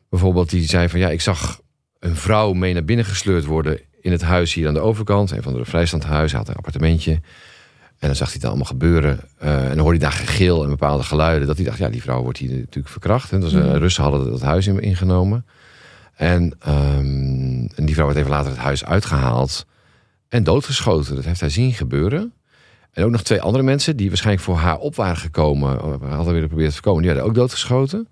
Bijvoorbeeld, 0.09 0.50
die 0.50 0.69
zei 0.69 0.88
van 0.88 0.99
ja, 0.99 1.09
ik 1.09 1.21
zag 1.21 1.61
een 1.99 2.16
vrouw 2.16 2.52
mee 2.52 2.73
naar 2.73 2.85
binnen 2.85 3.05
gesleurd 3.05 3.45
worden 3.45 3.81
in 4.00 4.12
het 4.12 4.23
huis 4.23 4.55
hier 4.55 4.69
aan 4.69 4.75
de 4.75 4.81
overkant. 4.81 5.31
Een 5.31 5.43
van 5.43 5.55
de 5.55 5.64
vrijstandhuis, 5.64 6.31
hij 6.31 6.40
had 6.40 6.49
een 6.49 6.57
appartementje. 6.57 7.21
En 7.99 8.07
dan 8.07 8.17
zag 8.17 8.26
hij 8.26 8.37
het 8.37 8.45
allemaal 8.45 8.67
gebeuren. 8.67 9.21
Eh, 9.38 9.62
en 9.62 9.69
dan 9.69 9.79
hoorde 9.79 9.99
hij 9.99 10.09
daar 10.09 10.19
gegil 10.19 10.62
en 10.62 10.69
bepaalde 10.69 11.03
geluiden. 11.03 11.47
Dat 11.47 11.57
hij 11.57 11.65
dacht, 11.65 11.79
ja, 11.79 11.88
die 11.88 12.03
vrouw 12.03 12.23
wordt 12.23 12.38
hier 12.38 12.50
natuurlijk 12.59 12.88
verkracht. 12.88 13.33
En 13.33 13.41
dus, 13.41 13.53
eh. 13.53 13.75
Russen 13.76 14.03
hadden 14.03 14.31
dat 14.31 14.41
huis 14.41 14.67
in- 14.67 14.81
ingenomen. 14.81 15.47
En, 16.15 16.55
ehm, 16.61 17.67
en 17.75 17.85
die 17.85 17.95
vrouw 17.95 18.07
werd 18.07 18.19
even 18.19 18.31
later 18.31 18.50
het 18.50 18.61
huis 18.61 18.85
uitgehaald 18.85 19.67
en 20.29 20.45
doodgeschoten. 20.45 21.15
Dat 21.15 21.25
heeft 21.25 21.41
hij 21.41 21.50
zien 21.50 21.73
gebeuren. 21.73 22.33
En 22.93 23.05
ook 23.05 23.11
nog 23.11 23.23
twee 23.23 23.41
andere 23.43 23.65
mensen 23.65 23.97
die 23.97 24.09
waarschijnlijk 24.09 24.45
voor 24.45 24.57
haar 24.57 24.76
op 24.79 24.95
waren 24.95 25.17
gekomen, 25.17 25.83
of 25.85 26.00
hadden 26.09 26.33
weer 26.33 26.43
geprobeerd 26.43 26.69
te 26.69 26.75
voorkomen, 26.75 27.03
die 27.03 27.11
werden 27.11 27.29
ook 27.29 27.35
doodgeschoten. 27.37 28.09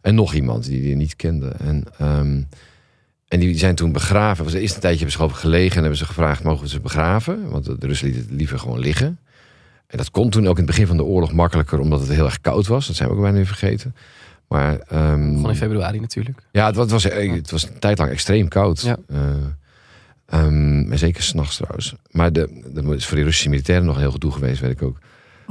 En 0.00 0.14
nog 0.14 0.34
iemand 0.34 0.64
die 0.64 0.82
die 0.82 0.96
niet 0.96 1.16
kende. 1.16 1.48
En, 1.48 1.84
ehm, 1.98 2.42
en 3.32 3.40
die 3.40 3.58
zijn 3.58 3.74
toen 3.74 3.92
begraven. 3.92 4.44
Was 4.44 4.52
de 4.52 4.60
eerste 4.60 4.80
tijdje 4.80 5.06
hebben 5.06 5.36
gelegen 5.36 5.76
en 5.76 5.80
hebben 5.80 5.98
ze 5.98 6.06
gevraagd: 6.06 6.42
mogen 6.42 6.62
we 6.62 6.68
ze 6.68 6.80
begraven? 6.80 7.50
Want 7.50 7.64
de 7.64 7.86
Russen 7.86 8.06
lieten 8.06 8.24
het 8.24 8.32
liever 8.32 8.58
gewoon 8.58 8.78
liggen. 8.78 9.18
En 9.86 9.98
dat 9.98 10.10
kon 10.10 10.30
toen 10.30 10.46
ook 10.46 10.58
in 10.58 10.62
het 10.62 10.66
begin 10.66 10.86
van 10.86 10.96
de 10.96 11.04
oorlog 11.04 11.32
makkelijker, 11.32 11.78
omdat 11.78 12.00
het 12.00 12.08
heel 12.08 12.24
erg 12.24 12.40
koud 12.40 12.66
was. 12.66 12.86
Dat 12.86 12.96
zijn 12.96 13.08
we 13.08 13.14
ook 13.14 13.20
bijna 13.20 13.36
weer 13.36 13.46
vergeten. 13.46 13.94
Maar 14.48 14.78
ehm, 14.78 15.34
Gewoon 15.34 15.50
in 15.50 15.56
februari 15.56 16.00
natuurlijk. 16.00 16.42
ja, 16.50 16.66
het 16.66 16.74
was, 16.74 16.84
het 16.84 17.02
was, 17.02 17.04
het 17.14 17.50
was 17.50 17.62
een 17.62 17.78
tijd 17.78 17.98
lang 17.98 18.10
extreem 18.10 18.48
koud. 18.48 18.80
Ja. 18.80 18.96
Eh, 19.08 19.18
ehm, 20.26 20.92
en 20.92 20.98
zeker 20.98 21.22
s'nachts 21.22 21.56
trouwens. 21.56 21.94
Maar 22.10 22.32
de, 22.32 22.70
dat 22.74 22.94
is 22.94 23.06
voor 23.06 23.16
die 23.16 23.24
Russische 23.24 23.48
militairen 23.48 23.86
nog 23.86 23.94
een 23.94 24.00
heel 24.00 24.10
gedoe 24.10 24.32
geweest, 24.32 24.60
weet 24.60 24.70
ik 24.70 24.82
ook. 24.82 24.98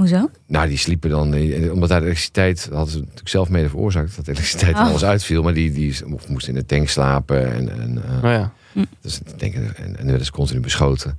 Hoezo? 0.02 0.30
Nou, 0.48 0.68
die 0.68 0.78
sliepen 0.78 1.10
dan, 1.10 1.34
omdat 1.72 1.90
daar 1.90 2.00
de 2.00 2.06
elektriciteit, 2.06 2.64
dat 2.70 2.74
hadden 2.74 2.92
ze 2.94 3.00
natuurlijk 3.00 3.30
zelf 3.30 3.50
mede 3.50 3.70
veroorzaakt, 3.70 4.16
dat 4.16 4.26
de 4.26 4.32
elektriciteit 4.32 4.76
Oh. 4.76 4.82
alles 4.88 5.04
uitviel. 5.04 5.44
Maar 5.44 5.54
die, 5.54 5.72
die 5.72 5.96
moesten 6.28 6.54
in 6.54 6.60
de 6.60 6.66
tank 6.66 6.88
slapen 6.88 7.54
en, 7.54 7.70
en, 7.82 8.04
eh, 8.04 8.22
Nou 8.22 8.34
ja. 8.34 8.54
dus 9.02 9.20
ik 9.20 9.40
denk, 9.40 9.56
en, 9.56 9.98
en 10.00 10.06
werden 10.06 10.26
ze 10.26 10.32
continu 10.32 10.60
beschoten. 10.60 11.18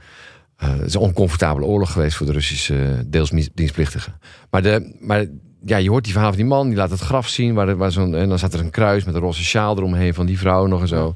Eh, 0.56 0.70
het 0.72 0.86
is 0.86 0.94
een 0.94 1.00
oncomfortabele 1.00 1.66
oorlog 1.66 1.92
geweest 1.92 2.16
voor 2.16 2.26
de 2.26 2.32
Russische 2.32 2.74
eh, 2.82 2.90
deels 3.06 3.30
dienstplichtigen. 3.54 4.12
Maar, 4.50 4.62
de, 4.62 4.96
maar 5.00 5.26
ja, 5.64 5.76
je 5.76 5.90
hoort 5.90 6.04
die 6.04 6.12
verhaal 6.12 6.30
van 6.30 6.38
die 6.40 6.48
man, 6.48 6.66
die 6.68 6.76
laat 6.76 6.90
het 6.90 7.00
graf 7.00 7.28
zien. 7.28 7.54
Waar, 7.54 7.68
er- 7.68 7.76
waar 7.76 7.92
zo'n, 7.92 8.14
en 8.14 8.28
dan 8.28 8.38
staat 8.38 8.54
er 8.54 8.60
een 8.60 8.70
kruis 8.70 9.04
met 9.04 9.14
een 9.14 9.20
roze 9.20 9.44
sjaal 9.44 9.76
eromheen 9.76 10.14
van 10.14 10.26
die 10.26 10.38
vrouw 10.38 10.66
nog 10.66 10.80
en 10.80 10.88
zo. 10.88 11.14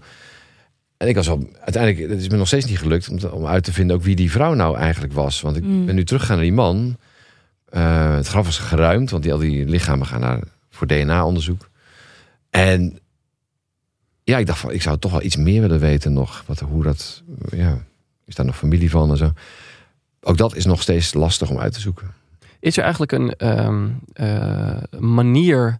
En 0.97 1.09
ik 1.09 1.15
was 1.15 1.29
al, 1.29 1.49
uiteindelijk, 1.61 2.11
het 2.11 2.21
is 2.21 2.29
me 2.29 2.37
nog 2.37 2.47
steeds 2.47 2.67
niet 2.67 2.79
gelukt 2.79 3.09
om, 3.09 3.19
te- 3.19 3.33
om 3.33 3.47
uit 3.47 3.65
te 3.65 3.73
vinden 3.73 3.97
ook 3.97 4.03
wie 4.03 4.17
die 4.17 4.31
vrouw 4.31 4.55
nou 4.55 4.77
eigenlijk 4.77 5.13
was. 5.13 5.41
Want 5.41 5.57
ik 5.57 5.63
Mm. 5.65 5.87
ben 5.87 5.95
nu 5.95 6.05
teruggegaan 6.05 6.37
naar 6.37 6.45
die 6.47 6.55
man. 6.55 6.97
Eh, 7.67 8.15
het 8.15 8.27
graf 8.27 8.45
was 8.45 8.59
geruimd, 8.59 9.11
want 9.11 9.23
die, 9.23 9.33
al 9.33 9.39
die 9.39 9.67
lichamen 9.67 10.07
gaan 10.07 10.21
naar, 10.21 10.41
voor 10.71 10.87
DNA-onderzoek. 10.87 11.69
En 12.50 12.99
ja, 14.25 14.39
ik 14.39 14.47
dacht 14.47 14.59
van, 14.59 14.71
ik 14.71 14.83
zou 14.83 14.99
toch 14.99 15.11
wel 15.11 15.23
iets 15.23 15.37
meer 15.37 15.61
willen 15.61 15.81
weten 15.81 16.13
nog. 16.13 16.43
Wat, 16.47 16.61
hoe 16.61 16.83
dat, 16.83 17.23
ja, 17.50 17.79
is 18.25 18.35
daar 18.35 18.47
nog 18.47 18.57
familie 18.57 18.91
van 18.91 19.11
en 19.11 19.17
zo. 19.17 19.33
Ook 20.21 20.37
dat 20.37 20.55
is 20.55 20.65
nog 20.65 20.83
steeds 20.83 21.15
lastig 21.15 21.50
om 21.50 21.59
uit 21.59 21.73
te 21.73 21.81
zoeken. 21.81 22.15
Is 22.61 22.76
er 22.76 22.83
eigenlijk 22.83 23.13
een 23.13 23.35
ehm, 23.35 23.89
eh, 24.13 24.99
manier 24.99 25.79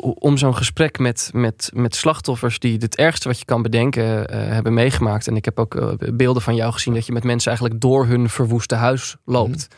om 0.00 0.36
zo'n 0.36 0.56
gesprek 0.56 0.98
met, 0.98 1.30
met, 1.32 1.70
met 1.74 1.94
slachtoffers 1.94 2.58
die 2.58 2.78
het 2.78 2.96
ergste 2.96 3.28
wat 3.28 3.38
je 3.38 3.44
kan 3.44 3.62
bedenken 3.62 4.28
eh, 4.28 4.38
hebben 4.38 4.74
meegemaakt. 4.74 5.26
En 5.26 5.36
ik 5.36 5.44
heb 5.44 5.58
ook 5.58 5.96
beelden 6.16 6.42
van 6.42 6.54
jou 6.54 6.72
gezien 6.72 6.94
dat 6.94 7.06
je 7.06 7.12
met 7.12 7.24
mensen 7.24 7.50
eigenlijk 7.50 7.80
door 7.80 8.06
hun 8.06 8.28
verwoeste 8.28 8.74
huis 8.74 9.16
loopt. 9.24 9.68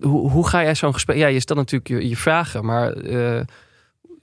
Hoe, 0.00 0.30
hoe 0.30 0.48
ga 0.48 0.62
jij 0.62 0.74
zo'n 0.74 0.92
gesprek? 0.92 1.16
Ja, 1.16 1.26
je 1.26 1.40
stelt 1.40 1.58
natuurlijk 1.58 1.88
je, 1.88 2.08
je 2.08 2.16
vragen, 2.16 2.64
maar 2.64 2.92
eh, 2.92 3.40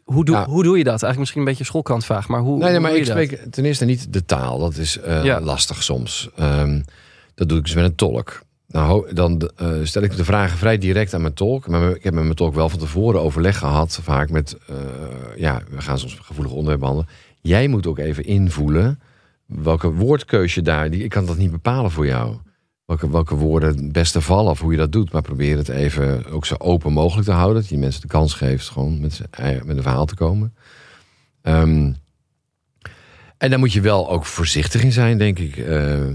hoe, 0.04 0.26
doe, 0.26 0.36
Ja. 0.36 0.46
hoe 0.46 0.64
doe 0.64 0.78
je 0.78 0.84
dat? 0.84 0.92
Eigenlijk 0.92 1.20
misschien 1.20 1.40
een 1.42 1.48
beetje 1.48 1.64
schoolkantvraag, 1.64 2.28
maar 2.28 2.40
hoe, 2.40 2.58
Nee, 2.58 2.80
maar 2.80 2.92
ik 2.92 2.98
dat? 2.98 3.08
spreek 3.08 3.46
ten 3.52 3.66
eerste 3.66 3.86
niet 3.86 4.14
de 4.14 4.26
taal. 4.26 4.60
Dat 4.60 4.78
is 4.78 5.00
eh, 5.00 5.24
Ja. 5.24 5.42
lastig 5.42 5.84
soms. 5.84 6.30
Ehm, 6.36 6.82
dat 7.36 7.50
doe 7.50 7.58
ik 7.58 7.64
dus 7.64 7.74
met 7.74 7.84
een 7.84 7.96
tolk. 7.96 8.42
Nou, 8.68 9.14
dan 9.14 9.50
eh, 9.56 9.68
stel 9.84 10.02
ik 10.02 10.16
de 10.18 10.24
vragen 10.26 10.58
vrij 10.58 10.78
direct 10.78 11.14
aan 11.14 11.22
mijn 11.22 11.34
tolk. 11.34 11.68
Maar 11.68 11.90
ik 11.96 12.04
heb 12.04 12.14
met 12.14 12.24
mijn 12.24 12.36
tolk 12.36 12.54
wel 12.56 12.70
van 12.70 12.80
tevoren 12.80 13.22
overleg 13.22 13.58
gehad. 13.58 14.00
Vaak 14.02 14.30
met, 14.30 14.58
ja, 15.36 15.62
we 15.70 15.82
gaan 15.82 16.00
soms 16.00 16.14
gevoelige 16.22 16.56
onderwerpen 16.56 16.88
behandelen. 16.90 17.16
Jij 17.42 17.68
moet 17.68 17.88
ook 17.88 17.98
even 17.98 18.26
invoelen 18.26 19.00
welke 19.46 19.92
woordkeus 19.92 20.54
je 20.56 20.62
daar... 20.62 20.90
Die, 20.90 21.04
ik 21.04 21.10
kan 21.10 21.26
dat 21.26 21.38
niet 21.38 21.52
bepalen 21.52 21.92
voor 21.92 22.06
jou. 22.06 22.36
Welke, 22.90 23.10
welke 23.10 23.36
woorden 23.36 23.76
het 23.78 23.92
beste 23.92 24.22
vallen 24.22 24.52
of 24.52 24.60
hoe 24.60 24.72
je 24.72 24.78
dat 24.78 24.92
doet. 24.92 25.12
Maar 25.12 25.22
probeer 25.22 25.58
het 25.58 25.70
even 25.70 26.26
ook 26.26 26.46
zo 26.46 26.56
open 26.58 26.94
mogelijk 26.94 27.28
te 27.28 27.34
houden. 27.34 27.62
Dat 27.62 27.70
je 27.70 27.78
mensen 27.78 28.02
de 28.02 28.08
kans 28.08 28.34
geeft 28.34 28.70
gewoon 28.70 29.00
met, 29.00 29.22
eigen- 29.32 29.68
met 29.68 29.78
een 29.78 29.84
verhaal 29.84 30.06
te 30.06 30.16
komen. 30.16 30.56
Ehm, 31.42 31.94
en 33.38 33.50
daar 33.50 33.60
moet 33.60 33.74
je 33.74 33.82
wel 33.82 34.10
ook 34.10 34.26
voorzichtig 34.26 34.84
in 34.84 34.92
zijn, 34.92 35.18
denk 35.18 35.40
ik. 35.40 35.58
Eh, 35.58 36.08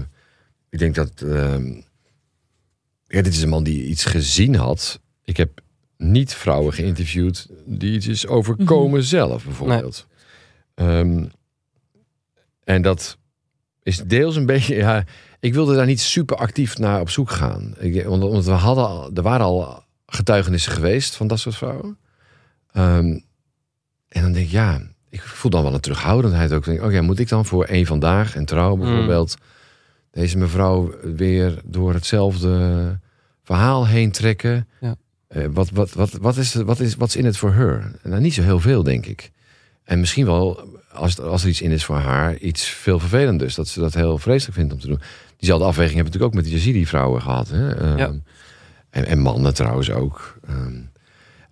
ik 0.69 0.79
denk 0.79 0.95
dat. 0.95 1.21
ehm, 1.21 1.65
ja, 3.07 3.21
dit 3.21 3.27
is 3.33 3.41
een 3.41 3.49
man 3.49 3.63
die 3.63 3.85
iets 3.85 4.05
gezien 4.05 4.55
had. 4.55 4.99
Ik 5.23 5.37
heb 5.37 5.61
niet 5.97 6.33
vrouwen 6.33 6.73
geïnterviewd 6.73 7.47
die 7.65 7.93
iets 7.93 8.07
is 8.07 8.27
overkomen 8.27 9.03
zelf, 9.03 9.43
bijvoorbeeld. 9.45 10.07
Ehm, 10.73 11.25
en 12.63 12.81
dat 12.81 13.17
is 13.83 13.97
deels 13.97 14.35
een 14.35 14.45
beetje. 14.55 14.75
Ja, 14.75 15.03
ik 15.45 15.53
wilde 15.53 15.75
daar 15.75 15.85
niet 15.85 16.01
super 16.01 16.35
actief 16.35 16.77
naar 16.77 16.99
op 16.99 17.09
zoek 17.09 17.29
gaan. 17.29 17.75
Ik, 17.79 17.93
we 17.93 18.51
hadden, 18.51 18.87
al- 18.87 19.11
er 19.13 19.21
waren 19.21 19.45
al 19.45 19.83
getuigenissen 20.05 20.71
geweest 20.71 21.15
van 21.15 21.27
dat 21.27 21.39
soort 21.39 21.55
vrouwen. 21.55 21.97
Ehm, 22.71 23.19
en 24.07 24.21
dan 24.21 24.31
denk 24.31 24.45
ik, 24.45 24.51
ja, 24.51 24.81
ik 25.09 25.21
voel 25.21 25.51
dan 25.51 25.63
wel 25.63 25.73
een 25.73 25.79
terughoudendheid 25.79 26.53
ook. 26.53 26.67
Oké, 26.67 27.01
moet 27.01 27.19
ik 27.19 27.29
dan 27.29 27.45
voor 27.45 27.65
één 27.65 27.85
vandaag 27.85 28.35
en 28.35 28.45
trouw 28.45 28.75
bijvoorbeeld 28.75 29.35
deze 30.11 30.37
mevrouw 30.37 30.93
weer 31.15 31.61
door 31.65 31.93
hetzelfde 31.93 32.99
verhaal 33.43 33.87
heen 33.87 34.11
trekken? 34.11 34.67
Ja. 34.79 34.95
Eh, 35.27 35.45
wat, 35.51 35.69
wat, 35.69 35.91
wat, 35.93 36.11
wat, 36.11 36.37
is, 36.37 36.53
wat, 36.53 36.79
is, 36.79 36.95
wat 36.95 37.07
is 37.07 37.15
in 37.15 37.25
het 37.25 37.37
voor 37.37 37.51
haar? 37.51 37.91
Nou, 38.03 38.21
niet 38.21 38.33
zo 38.33 38.41
heel 38.41 38.59
veel, 38.59 38.83
denk 38.83 39.05
ik. 39.05 39.31
En 39.83 39.99
misschien 39.99 40.25
wel, 40.25 40.69
als, 40.91 41.19
als 41.19 41.43
er 41.43 41.49
iets 41.49 41.61
in 41.61 41.71
is 41.71 41.85
voor 41.85 41.97
haar, 41.97 42.37
iets 42.37 42.65
veel 42.65 42.99
vervelenders. 42.99 43.55
Dat 43.55 43.67
ze 43.67 43.79
dat 43.79 43.93
heel 43.93 44.17
vreselijk 44.17 44.57
vindt 44.57 44.73
om 44.73 44.79
te 44.79 44.87
doen. 44.87 45.01
Diezelfde 45.45 45.67
afweging 45.69 45.95
hebben 45.95 46.13
we 46.13 46.19
natuurlijk 46.19 46.49
ook 46.49 46.53
met 46.53 46.63
de 46.63 46.71
Yazidi-vrouwen 46.71 47.21
gehad. 47.21 47.49
Hè? 47.49 47.75
Ehm, 47.75 47.97
Ja. 47.97 48.11
en, 48.89 49.05
en 49.05 49.19
mannen 49.19 49.53
trouwens 49.53 49.91
ook. 49.91 50.37
Ehm, 50.47 50.73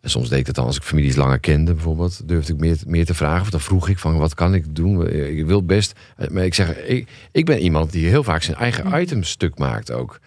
en 0.01 0.09
soms 0.09 0.29
deed 0.29 0.39
ik 0.39 0.45
het 0.45 0.55
dan 0.55 0.65
als 0.65 0.75
ik 0.75 0.83
families 0.83 1.15
langer 1.15 1.39
kende, 1.39 1.73
bijvoorbeeld. 1.73 2.27
Durfde 2.27 2.53
ik 2.53 2.59
meer, 2.59 2.77
meer 2.87 3.05
te 3.05 3.13
vragen. 3.13 3.41
Of 3.41 3.49
dan 3.49 3.59
vroeg 3.61 3.89
ik 3.89 3.97
van, 3.99 4.17
wat 4.17 4.33
kan 4.33 4.53
ik 4.53 4.75
doen? 4.75 5.07
Ik 5.09 5.45
wil 5.45 5.65
best... 5.65 5.99
Maar 6.31 6.45
ik 6.45 6.53
zeg, 6.53 6.77
ik, 6.77 7.09
ik 7.31 7.45
ben 7.45 7.59
iemand 7.59 7.91
die 7.91 8.07
heel 8.07 8.23
vaak 8.23 8.41
zijn 8.43 8.57
eigen 8.57 9.01
item 9.01 9.23
stuk 9.23 9.57
maakt 9.57 9.91
ook. 9.91 10.19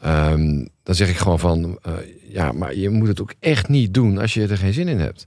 Ehm, 0.00 0.64
dan 0.82 0.94
zeg 0.94 1.08
ik 1.08 1.16
gewoon 1.16 1.38
van, 1.38 1.78
eh, 1.82 1.92
ja, 2.28 2.52
maar 2.52 2.74
je 2.76 2.88
moet 2.90 3.08
het 3.08 3.20
ook 3.20 3.34
echt 3.40 3.68
niet 3.68 3.94
doen 3.94 4.18
als 4.18 4.34
je 4.34 4.46
er 4.46 4.58
geen 4.58 4.72
zin 4.72 4.88
in 4.88 4.98
hebt. 5.00 5.26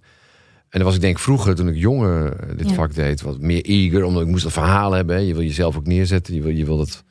En 0.70 0.82
dan 0.82 0.84
was 0.84 0.96
ik 0.96 1.02
denk 1.02 1.20
vroeger, 1.20 1.56
toen 1.56 1.68
ik 1.68 1.76
jonger 1.76 2.34
eh, 2.40 2.58
dit 2.58 2.70
Ja. 2.70 2.76
vak 2.76 2.94
deed, 2.96 3.22
wat 3.22 3.40
meer 3.40 3.64
eager, 3.66 4.04
omdat 4.04 4.22
ik 4.22 4.28
moest 4.28 4.44
dat 4.44 4.54
verhaal 4.54 4.92
hebben. 4.92 5.16
hè. 5.16 5.22
Je 5.22 5.34
wil 5.34 5.44
jezelf 5.44 5.78
ook 5.78 5.88
neerzetten, 5.88 6.34
je 6.34 6.42
wil, 6.42 6.52
je 6.52 6.66
wil 6.66 6.78
dat... 6.78 7.04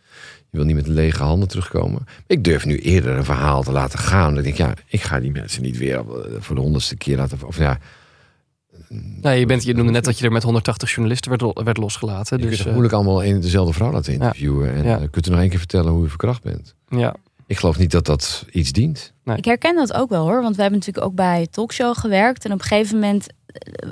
Je 0.55 0.61
wil 0.61 0.69
niet 0.69 0.77
met 0.77 0.87
lege 0.87 1.23
handen 1.23 1.49
terugkomen. 1.49 2.07
Ik 2.27 2.45
durf 2.45 2.65
nu 2.65 2.79
eerder 2.79 3.17
een 3.17 3.25
verhaal 3.25 3.63
te 3.63 3.73
laten 3.73 3.99
gaan. 3.99 4.35
Dan 4.35 4.43
denk 4.43 4.55
ik, 4.59 4.67
ja, 4.67 4.75
ik 4.87 5.03
ga 5.03 5.21
die 5.21 5.31
mensen 5.31 5.63
niet 5.63 5.79
weer 5.79 5.97
eh, 5.99 6.05
voor 6.39 6.55
de 6.55 6.61
honderdste 6.63 6.97
keer 6.97 7.17
laten... 7.17 7.39
Of 7.47 7.59
ja, 7.59 7.79
Nee, 9.21 9.39
je, 9.39 9.47
bent, 9.47 9.63
je 9.65 9.75
noemde 9.75 9.93
net 9.93 10.05
dat 10.05 10.19
je 10.19 10.25
er 10.25 10.33
met 10.33 10.43
180 10.43 10.91
journalisten 10.91 11.31
werd, 11.39 11.65
werd 11.65 11.77
losgelaten. 11.77 12.37
je 12.37 12.43
kunt 12.43 12.49
Dus, 12.49 12.57
toch 12.59 12.67
eh, 12.67 12.73
moeilijk 12.73 12.95
allemaal 12.95 13.23
en 13.23 13.41
dezelfde 13.41 13.73
vrouw 13.73 13.93
laten 13.93 14.13
interviewen. 14.13 14.75
En 14.75 14.85
Ja. 14.85 14.99
eh, 15.01 15.09
kunt 15.11 15.27
u 15.27 15.31
nog 15.31 15.41
één 15.41 15.49
keer 15.49 15.59
vertellen 15.59 15.93
hoe 15.93 16.05
u 16.05 16.09
verkracht 16.09 16.43
bent. 16.43 16.75
ja. 16.89 17.15
Ik 17.47 17.59
geloof 17.59 17.79
niet 17.79 17.91
dat 17.91 18.07
dat 18.07 18.45
iets 18.53 18.73
dient. 18.73 19.13
Ik 19.37 19.45
herken 19.45 19.75
dat 19.77 19.93
ook 19.93 20.09
wel 20.11 20.23
hoor, 20.25 20.43
want 20.43 20.57
we 20.57 20.63
hebben 20.63 20.79
natuurlijk 20.81 21.07
ook 21.07 21.15
bij 21.15 21.47
talkshow 21.51 21.97
gewerkt. 21.99 22.45
En 22.45 22.53
op 22.53 22.59
een 22.61 22.67
gegeven 22.67 22.95
moment 22.99 23.27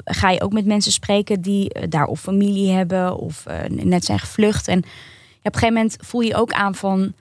ga 0.05 0.31
je 0.31 0.41
ook 0.41 0.53
met 0.53 0.67
mensen 0.67 0.93
spreken 0.93 1.41
die 1.41 1.89
daar 1.89 2.07
of 2.07 2.21
familie 2.21 2.71
hebben 2.71 3.17
of 3.17 3.45
net 3.69 4.05
zijn 4.05 4.19
gevlucht. 4.19 4.69
En 4.69 4.83
op 5.43 5.55
een 5.55 5.61
gegeven 5.61 5.75
moment 5.75 5.97
voel 6.01 6.21
je 6.21 6.35
ook 6.35 6.53
aan 6.53 6.75
van, 6.75 7.13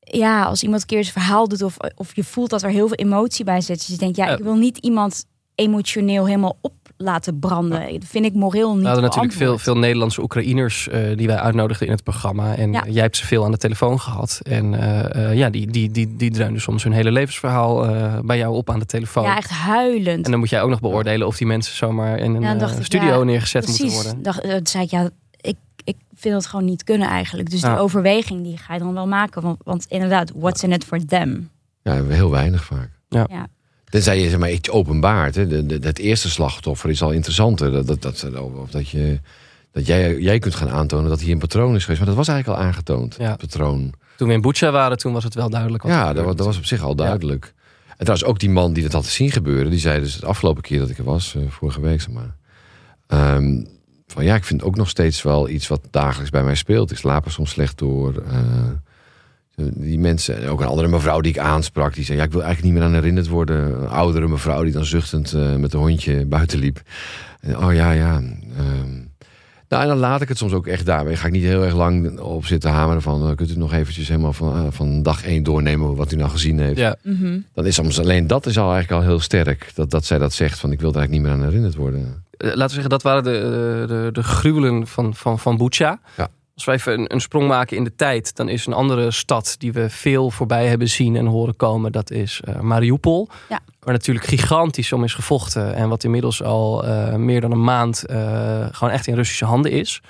ja, 0.00 0.44
als 0.44 0.62
iemand 0.62 0.80
een 0.80 0.86
keer 0.86 1.04
zijn 1.04 1.24
verhaal 1.24 1.48
doet 1.48 1.62
of, 1.62 1.76
of 1.96 2.16
je 2.16 2.24
voelt 2.24 2.50
dat 2.50 2.62
er 2.62 2.70
heel 2.70 2.88
veel 2.88 2.96
emotie 2.96 3.44
bij 3.44 3.60
zit. 3.60 3.78
Dus 3.78 3.86
je 3.86 3.96
denkt, 3.96 4.16
ja, 4.16 4.28
ik 4.28 4.42
wil 4.42 4.54
niet 4.54 4.78
iemand 4.78 5.24
emotioneel 5.54 6.26
helemaal 6.26 6.58
op 6.60 6.72
laten 6.96 7.38
branden. 7.38 7.92
Dat 7.92 8.08
vind 8.08 8.24
ik 8.24 8.34
moreel 8.34 8.72
niet 8.72 8.80
We 8.80 8.86
hadden 8.86 9.04
natuurlijk 9.04 9.32
veel, 9.32 9.58
veel 9.58 9.76
Nederlandse 9.76 10.22
Oekraïners 10.22 10.88
eh, 10.88 11.16
die 11.16 11.26
wij 11.26 11.36
uitnodigden 11.36 11.86
in 11.86 11.92
het 11.92 12.02
programma. 12.02 12.54
En 12.56 12.72
Ja. 12.72 12.84
jij 12.88 13.02
hebt 13.02 13.16
ze 13.16 13.26
veel 13.26 13.44
aan 13.44 13.50
de 13.50 13.56
telefoon 13.56 14.00
gehad. 14.00 14.40
En 14.42 14.74
eh, 14.74 15.30
eh, 15.30 15.36
ja, 15.36 15.50
die, 15.50 15.70
die, 15.70 15.90
die, 15.90 16.16
die 16.16 16.30
dreunden 16.30 16.60
soms 16.62 16.82
hun 16.82 16.92
hele 16.92 17.10
levensverhaal 17.12 17.86
bij 18.24 18.38
jou 18.38 18.54
op 18.54 18.70
aan 18.70 18.78
de 18.78 18.86
telefoon. 18.86 19.24
Ja, 19.24 19.36
echt 19.36 19.50
huilend. 19.50 20.24
En 20.24 20.30
dan 20.30 20.40
moet 20.40 20.50
jij 20.50 20.62
ook 20.62 20.70
nog 20.70 20.80
beoordelen 20.80 21.26
of 21.26 21.36
die 21.36 21.46
mensen 21.46 21.76
zomaar 21.76 22.18
in 22.18 22.34
een 22.34 22.42
Ja, 22.42 22.48
dan 22.48 22.58
dacht 22.58 22.78
ik, 22.78 22.84
studio 22.84 23.18
ja, 23.18 23.24
neergezet 23.24 23.66
moeten 23.66 23.90
worden. 23.90 24.22
Dacht, 24.22 24.68
zei 24.68 24.84
ik, 24.84 24.90
ja, 24.90 25.10
vind 26.22 26.34
het 26.34 26.46
gewoon 26.46 26.64
niet 26.64 26.84
kunnen 26.84 27.08
eigenlijk. 27.08 27.50
Dus 27.50 27.60
Ja. 27.60 27.68
die 27.72 27.78
overweging 27.82 28.42
die 28.42 28.56
ga 28.56 28.72
je 28.74 28.78
dan 28.80 28.94
wel 28.94 29.06
maken. 29.06 29.42
Want, 29.42 29.58
want 29.64 29.86
inderdaad, 29.88 30.32
what's 30.34 30.62
in 30.62 30.72
it 30.72 30.84
for 30.84 31.04
them? 31.06 31.50
Ja, 31.82 32.04
heel 32.04 32.30
weinig 32.30 32.64
vaak. 32.64 32.90
Ja. 33.08 33.26
Ja. 33.30 33.46
Tenzij 33.84 34.20
je 34.20 34.28
zeg 34.30 34.38
maar, 34.38 34.50
iets 34.52 34.70
openbaart. 34.70 35.34
Hè. 35.34 35.46
De, 35.46 35.66
de, 35.66 35.78
het 35.86 35.98
eerste 35.98 36.30
slachtoffer 36.30 36.90
is 36.90 37.02
al 37.02 37.10
interessanter. 37.10 37.72
Dat, 37.72 37.86
dat, 37.86 38.02
dat, 38.02 38.34
of 38.40 38.70
dat, 38.70 38.88
je, 38.88 39.20
dat 39.72 39.86
jij, 39.86 40.18
jij 40.18 40.38
kunt 40.38 40.54
gaan 40.54 40.70
aantonen 40.70 41.08
dat 41.10 41.20
hier 41.20 41.32
een 41.32 41.38
patroon 41.38 41.74
is 41.74 41.80
geweest. 41.82 41.98
Maar 41.98 42.08
dat 42.08 42.16
was 42.16 42.28
eigenlijk 42.28 42.58
al 42.60 42.66
aangetoond. 42.66 43.16
Ja. 43.18 43.30
Het 43.30 43.40
patroon. 43.40 43.92
Toen 44.16 44.28
we 44.28 44.34
in 44.34 44.40
Bucha 44.40 44.70
waren, 44.70 44.98
toen 44.98 45.12
was 45.12 45.24
het 45.24 45.34
wel 45.34 45.50
duidelijk. 45.50 45.82
wat 45.82 45.92
Ja, 45.92 45.98
dat, 45.98 46.06
wa- 46.06 46.14
gebeurde. 46.14 46.36
dat 46.36 46.46
was 46.46 46.56
op 46.56 46.64
zich 46.64 46.82
al 46.82 46.94
duidelijk. 46.94 47.54
En 47.88 47.98
trouwens 48.08 48.24
ook 48.24 48.38
die 48.38 48.50
man 48.50 48.72
die 48.72 48.82
dat 48.82 48.92
had 48.92 49.06
zien 49.06 49.30
gebeuren. 49.30 49.70
Die 49.70 49.80
zei 49.80 50.00
dus 50.00 50.16
de 50.20 50.26
afgelopen 50.26 50.62
keer 50.62 50.78
dat 50.78 50.90
ik 50.90 50.98
er 50.98 51.04
was. 51.04 51.34
eh, 51.34 51.42
vorige 51.48 51.80
week 51.80 52.00
zeg 52.00 52.10
maar. 52.14 52.36
ehm, 53.06 53.64
van 54.12 54.24
ja, 54.24 54.34
ik 54.34 54.44
vind 54.44 54.62
ook 54.62 54.76
nog 54.76 54.88
steeds 54.88 55.22
wel 55.22 55.48
iets 55.48 55.68
wat 55.68 55.80
dagelijks 55.90 56.30
bij 56.30 56.44
mij 56.44 56.54
speelt. 56.54 56.90
Ik 56.90 56.96
slaap 56.96 57.24
er 57.24 57.30
soms 57.30 57.50
slecht 57.50 57.78
door. 57.78 58.22
eh, 58.30 58.34
die 59.74 59.98
mensen, 59.98 60.42
en 60.42 60.48
ook 60.48 60.60
een 60.60 60.66
andere 60.66 60.88
mevrouw 60.88 61.20
die 61.20 61.32
ik 61.32 61.38
aansprak, 61.38 61.94
die 61.94 62.04
zei: 62.04 62.18
Ja, 62.18 62.24
ik 62.24 62.32
wil 62.32 62.42
eigenlijk 62.42 62.72
niet 62.72 62.82
meer 62.82 62.90
aan 62.90 62.96
herinnerd 62.98 63.28
worden. 63.28 63.82
Een 63.82 63.88
oudere 63.88 64.28
mevrouw 64.28 64.62
die 64.62 64.72
dan 64.72 64.84
zuchtend 64.84 65.32
eh, 65.32 65.54
met 65.56 65.72
een 65.72 65.80
hondje 65.80 66.26
buiten 66.26 66.58
liep. 66.58 66.82
En, 67.40 67.58
oh 67.58 67.74
ja, 67.74 67.90
ja. 67.90 68.22
ehm. 68.56 69.01
Nou, 69.72 69.82
en 69.82 69.88
dan 69.88 69.98
laat 69.98 70.20
ik 70.20 70.28
het 70.28 70.38
soms 70.38 70.52
ook 70.52 70.66
echt 70.66 70.86
daarbij. 70.86 71.16
Ga 71.16 71.26
ik 71.26 71.32
niet 71.32 71.42
heel 71.42 71.62
erg 71.64 71.74
lang 71.74 72.18
op 72.18 72.46
zitten 72.46 72.70
hameren 72.70 73.02
van... 73.02 73.28
eh, 73.28 73.36
kunt 73.36 73.50
u 73.50 73.56
nog 73.56 73.72
eventjes 73.72 74.08
helemaal 74.08 74.32
van, 74.32 74.52
ah, 74.52 74.66
van 74.70 75.02
dag 75.02 75.24
één 75.24 75.42
doornemen 75.42 75.94
wat 75.96 76.12
u 76.12 76.16
nou 76.16 76.30
gezien 76.30 76.58
heeft. 76.58 76.78
Ja, 76.78 76.96
Mhm. 77.02 77.38
Dan 77.54 77.66
is 77.66 77.74
soms 77.74 78.00
alleen 78.00 78.26
dat 78.26 78.46
is 78.46 78.58
al 78.58 78.72
eigenlijk 78.72 79.02
al 79.02 79.08
heel 79.08 79.20
sterk. 79.20 79.70
Dat, 79.74 79.90
dat 79.90 80.04
zij 80.04 80.18
dat 80.18 80.32
zegt 80.32 80.58
van 80.58 80.72
ik 80.72 80.80
wil 80.80 80.90
er 80.90 80.96
eigenlijk 80.96 81.24
niet 81.24 81.32
meer 81.32 81.42
aan 81.42 81.48
herinnerd 81.48 81.74
worden. 81.74 82.24
Eh, 82.36 82.46
laten 82.48 82.62
we 82.62 82.68
zeggen, 82.72 82.90
dat 82.90 83.02
waren 83.02 83.22
de, 83.24 83.30
de, 83.30 83.84
de, 83.94 84.08
de 84.12 84.22
gruwelen 84.22 84.86
van, 84.86 85.14
van, 85.14 85.38
van 85.38 85.56
Bucha. 85.56 86.00
Ja. 86.16 86.28
Als 86.54 86.64
we 86.64 86.72
even 86.72 86.92
een, 86.92 87.12
een 87.12 87.20
sprong 87.20 87.48
maken 87.48 87.76
in 87.76 87.84
de 87.84 87.94
tijd, 87.94 88.36
dan 88.36 88.48
is 88.48 88.66
een 88.66 88.72
andere 88.72 89.10
stad 89.10 89.54
die 89.58 89.72
we 89.72 89.90
veel 89.90 90.30
voorbij 90.30 90.66
hebben 90.66 90.88
zien 90.88 91.16
en 91.16 91.26
horen 91.26 91.56
komen, 91.56 91.92
dat 91.92 92.10
is 92.10 92.40
eh, 92.44 92.60
Mariupol. 92.60 93.28
Ja. 93.48 93.60
Waar 93.80 93.94
natuurlijk 93.94 94.26
gigantisch 94.26 94.92
om 94.92 95.04
is 95.04 95.14
gevochten 95.14 95.74
en 95.74 95.88
wat 95.88 96.04
inmiddels 96.04 96.42
al 96.42 96.84
eh, 96.84 97.14
meer 97.14 97.40
dan 97.40 97.52
een 97.52 97.64
maand 97.64 98.06
eh, 98.06 98.66
gewoon 98.70 98.92
echt 98.92 99.06
in 99.06 99.14
Russische 99.14 99.44
handen 99.44 99.70
is. 99.70 100.00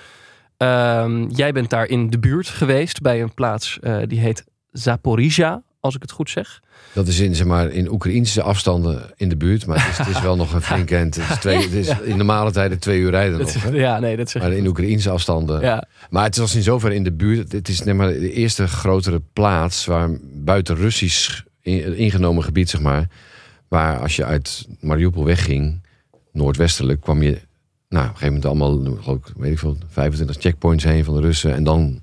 Ehm, 0.57 1.29
jij 1.29 1.53
bent 1.53 1.71
daar 1.71 1.87
in 1.87 2.11
de 2.11 2.19
buurt 2.19 2.49
geweest 2.49 3.01
bij 3.01 3.23
een 3.23 3.35
plaats 3.35 3.79
die 4.07 4.21
heet 4.21 4.45
Zaporizhia, 4.71 5.63
als 5.83 5.95
ik 5.95 6.03
het 6.03 6.11
goed 6.11 6.31
zeg. 6.31 6.61
Dat 6.93 7.07
is 7.09 7.21
in, 7.21 7.35
zeg 7.35 7.47
maar, 7.47 7.71
in 7.71 7.91
Oekraïnse 7.91 8.43
afstanden 8.43 9.11
in 9.17 9.29
de 9.29 9.37
buurt. 9.37 9.67
Maar 9.67 9.81
het 9.83 9.91
is, 9.93 9.99
het 10.07 10.17
is 10.17 10.23
wel 10.23 10.37
nog 10.37 10.53
een 10.53 10.63
flink 10.63 10.91
eind. 10.91 11.15
Het 11.15 11.31
is, 11.31 11.39
twee, 11.39 11.57
het 11.63 11.73
is 11.73 11.89
in 12.03 12.17
normale 12.17 12.51
tijden 12.51 12.79
twee 12.79 13.01
uur 13.01 13.11
rijden 13.11 13.39
nog. 13.39 13.53
Dat- 13.53 13.63
hè. 13.63 13.71
ja, 13.71 13.99
nee, 13.99 14.17
dat 14.17 14.31
zeg 14.31 14.43
Maar 14.43 14.53
in 14.53 14.67
Oekraïnse 14.67 15.11
afstanden. 15.11 15.61
Ja, 15.61 15.87
Maar 16.11 16.25
het 16.25 16.37
was 16.37 16.55
in 16.55 16.63
zover 16.63 16.93
in 16.93 17.05
de 17.05 17.13
buurt. 17.13 17.53
Het 17.53 17.69
is 17.69 17.77
zeg 17.77 17.95
maar, 17.95 18.09
de 18.09 18.33
eerste 18.33 18.67
grotere 18.69 19.23
plaats 19.33 19.85
waar 19.87 20.11
buiten 20.35 20.77
Russisch 20.77 21.41
in- 21.61 21.97
ingenomen 21.97 22.45
gebied, 22.45 22.71
zeg 22.71 22.81
maar. 22.81 23.09
Waar 23.69 23.99
als 23.99 24.17
je 24.17 24.25
uit 24.25 24.67
Mariupol 24.81 25.25
wegging, 25.25 25.81
noordwestelijk, 26.33 27.01
kwam 27.01 27.23
je 27.23 27.41
nou, 27.89 28.05
op 28.05 28.11
een 28.13 28.17
gegeven 28.19 28.27
moment 28.27 28.45
allemaal, 28.45 28.97
geloof 29.03 29.19
ik, 29.19 29.33
weet 29.37 29.53
ik 29.53 29.59
veel, 29.59 29.77
25 29.89 30.37
checkpoints 30.37 30.85
heen 30.85 31.05
van 31.05 31.15
de 31.15 31.21
Russen. 31.21 31.55
En 31.55 31.65
dan 31.65 32.03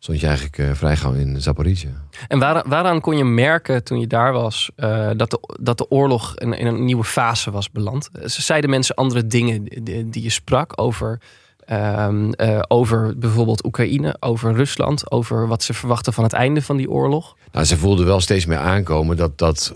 stond 0.00 0.20
je 0.20 0.26
eigenlijk 0.26 0.58
eh, 0.58 0.70
vrij 0.72 0.96
gauw 0.96 1.12
in 1.12 1.40
Zaporizhia. 1.40 1.90
En 2.28 2.38
waar, 2.38 2.64
waaraan 2.68 3.00
kon 3.00 3.16
je 3.16 3.24
merken 3.24 3.84
toen 3.84 4.00
je 4.00 4.06
daar 4.06 4.32
was 4.32 4.70
eh, 4.76 5.10
dat, 5.16 5.30
de, 5.30 5.56
dat 5.60 5.78
de 5.78 5.90
oorlog 5.90 6.36
in, 6.36 6.52
in 6.52 6.66
een 6.66 6.84
nieuwe 6.84 7.04
fase 7.04 7.50
was 7.50 7.70
beland? 7.70 8.10
Ze 8.26 8.42
zeiden 8.42 8.70
mensen 8.70 8.94
andere 8.94 9.26
dingen 9.26 9.64
die, 9.64 10.08
die 10.08 10.22
je 10.22 10.30
sprak 10.30 10.72
over, 10.80 11.20
ehm, 11.64 12.32
eh, 12.32 12.60
over 12.68 13.18
bijvoorbeeld 13.18 13.64
Oekraïne, 13.64 14.16
over 14.20 14.54
Rusland, 14.54 15.10
over 15.10 15.46
wat 15.46 15.62
ze 15.62 15.74
verwachten 15.74 16.12
van 16.12 16.24
het 16.24 16.32
einde 16.32 16.62
van 16.62 16.76
die 16.76 16.90
oorlog. 16.90 17.36
Nou, 17.52 17.64
ze 17.64 17.76
voelden 17.76 18.06
wel 18.06 18.20
steeds 18.20 18.46
meer 18.46 18.58
aankomen 18.58 19.16
dat, 19.16 19.38
dat 19.38 19.72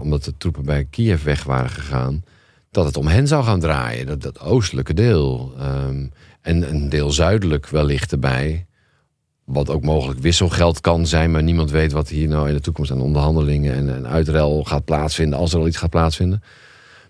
omdat 0.00 0.24
de 0.24 0.36
troepen 0.36 0.64
bij 0.64 0.86
Kiev 0.90 1.22
weg 1.22 1.44
waren 1.44 1.70
gegaan, 1.70 2.24
dat 2.70 2.84
het 2.84 2.96
om 2.96 3.06
hen 3.06 3.26
zou 3.26 3.44
gaan 3.44 3.60
draaien. 3.60 4.06
Dat, 4.06 4.22
dat 4.22 4.40
oostelijke 4.40 4.94
deel. 4.94 5.54
ehm, 5.58 6.06
en 6.40 6.70
een 6.70 6.88
deel 6.88 7.10
zuidelijk 7.10 7.68
wellicht 7.68 8.12
erbij. 8.12 8.66
Wat 9.52 9.70
ook 9.70 9.82
mogelijk 9.82 10.20
wisselgeld 10.20 10.80
kan 10.80 11.06
zijn, 11.06 11.30
maar 11.30 11.42
niemand 11.42 11.70
weet 11.70 11.92
wat 11.92 12.08
hier 12.08 12.28
nou 12.28 12.48
in 12.48 12.54
de 12.54 12.60
toekomst 12.60 12.90
aan 12.90 13.00
onderhandelingen 13.00 13.74
en, 13.74 13.94
en 13.94 14.06
uitruil 14.06 14.64
gaat 14.64 14.84
plaatsvinden, 14.84 15.38
als 15.38 15.52
er 15.52 15.58
al 15.58 15.66
iets 15.66 15.76
gaat 15.76 15.90
plaatsvinden. 15.90 16.42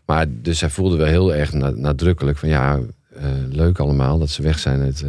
Maar 0.05 0.27
dus 0.29 0.59
zij 0.59 0.71
voelden 0.71 0.99
wel 0.99 1.07
heel 1.07 1.35
erg 1.35 1.53
na- 1.53 1.71
nadrukkelijk 1.71 2.39
van 2.39 2.49
ja, 2.49 2.79
eh, 3.15 3.25
leuk 3.49 3.79
allemaal 3.79 4.19
dat 4.19 4.31
ze 4.31 4.43
weg 4.43 4.59
zijn 4.59 4.81
uit, 4.81 5.03
eh, 5.03 5.09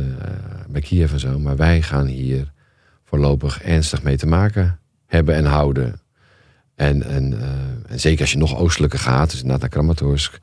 bij 0.69 0.81
Kiev 0.81 1.13
en 1.13 1.19
zo, 1.19 1.39
maar 1.39 1.55
wij 1.55 1.81
gaan 1.81 2.05
hier 2.05 2.51
voorlopig 3.03 3.61
ernstig 3.61 4.03
mee 4.03 4.17
te 4.17 4.27
maken 4.27 4.79
hebben 5.05 5.35
en 5.35 5.45
houden. 5.45 5.99
En, 6.75 7.03
en, 7.03 7.39
eh, 7.41 7.91
en 7.91 7.99
zeker 7.99 8.21
als 8.21 8.31
je 8.31 8.37
nog 8.37 8.57
oostelijker 8.57 8.99
gaat, 8.99 9.31
dus 9.31 9.43
naar 9.43 9.69
Kramatorsk, 9.69 10.39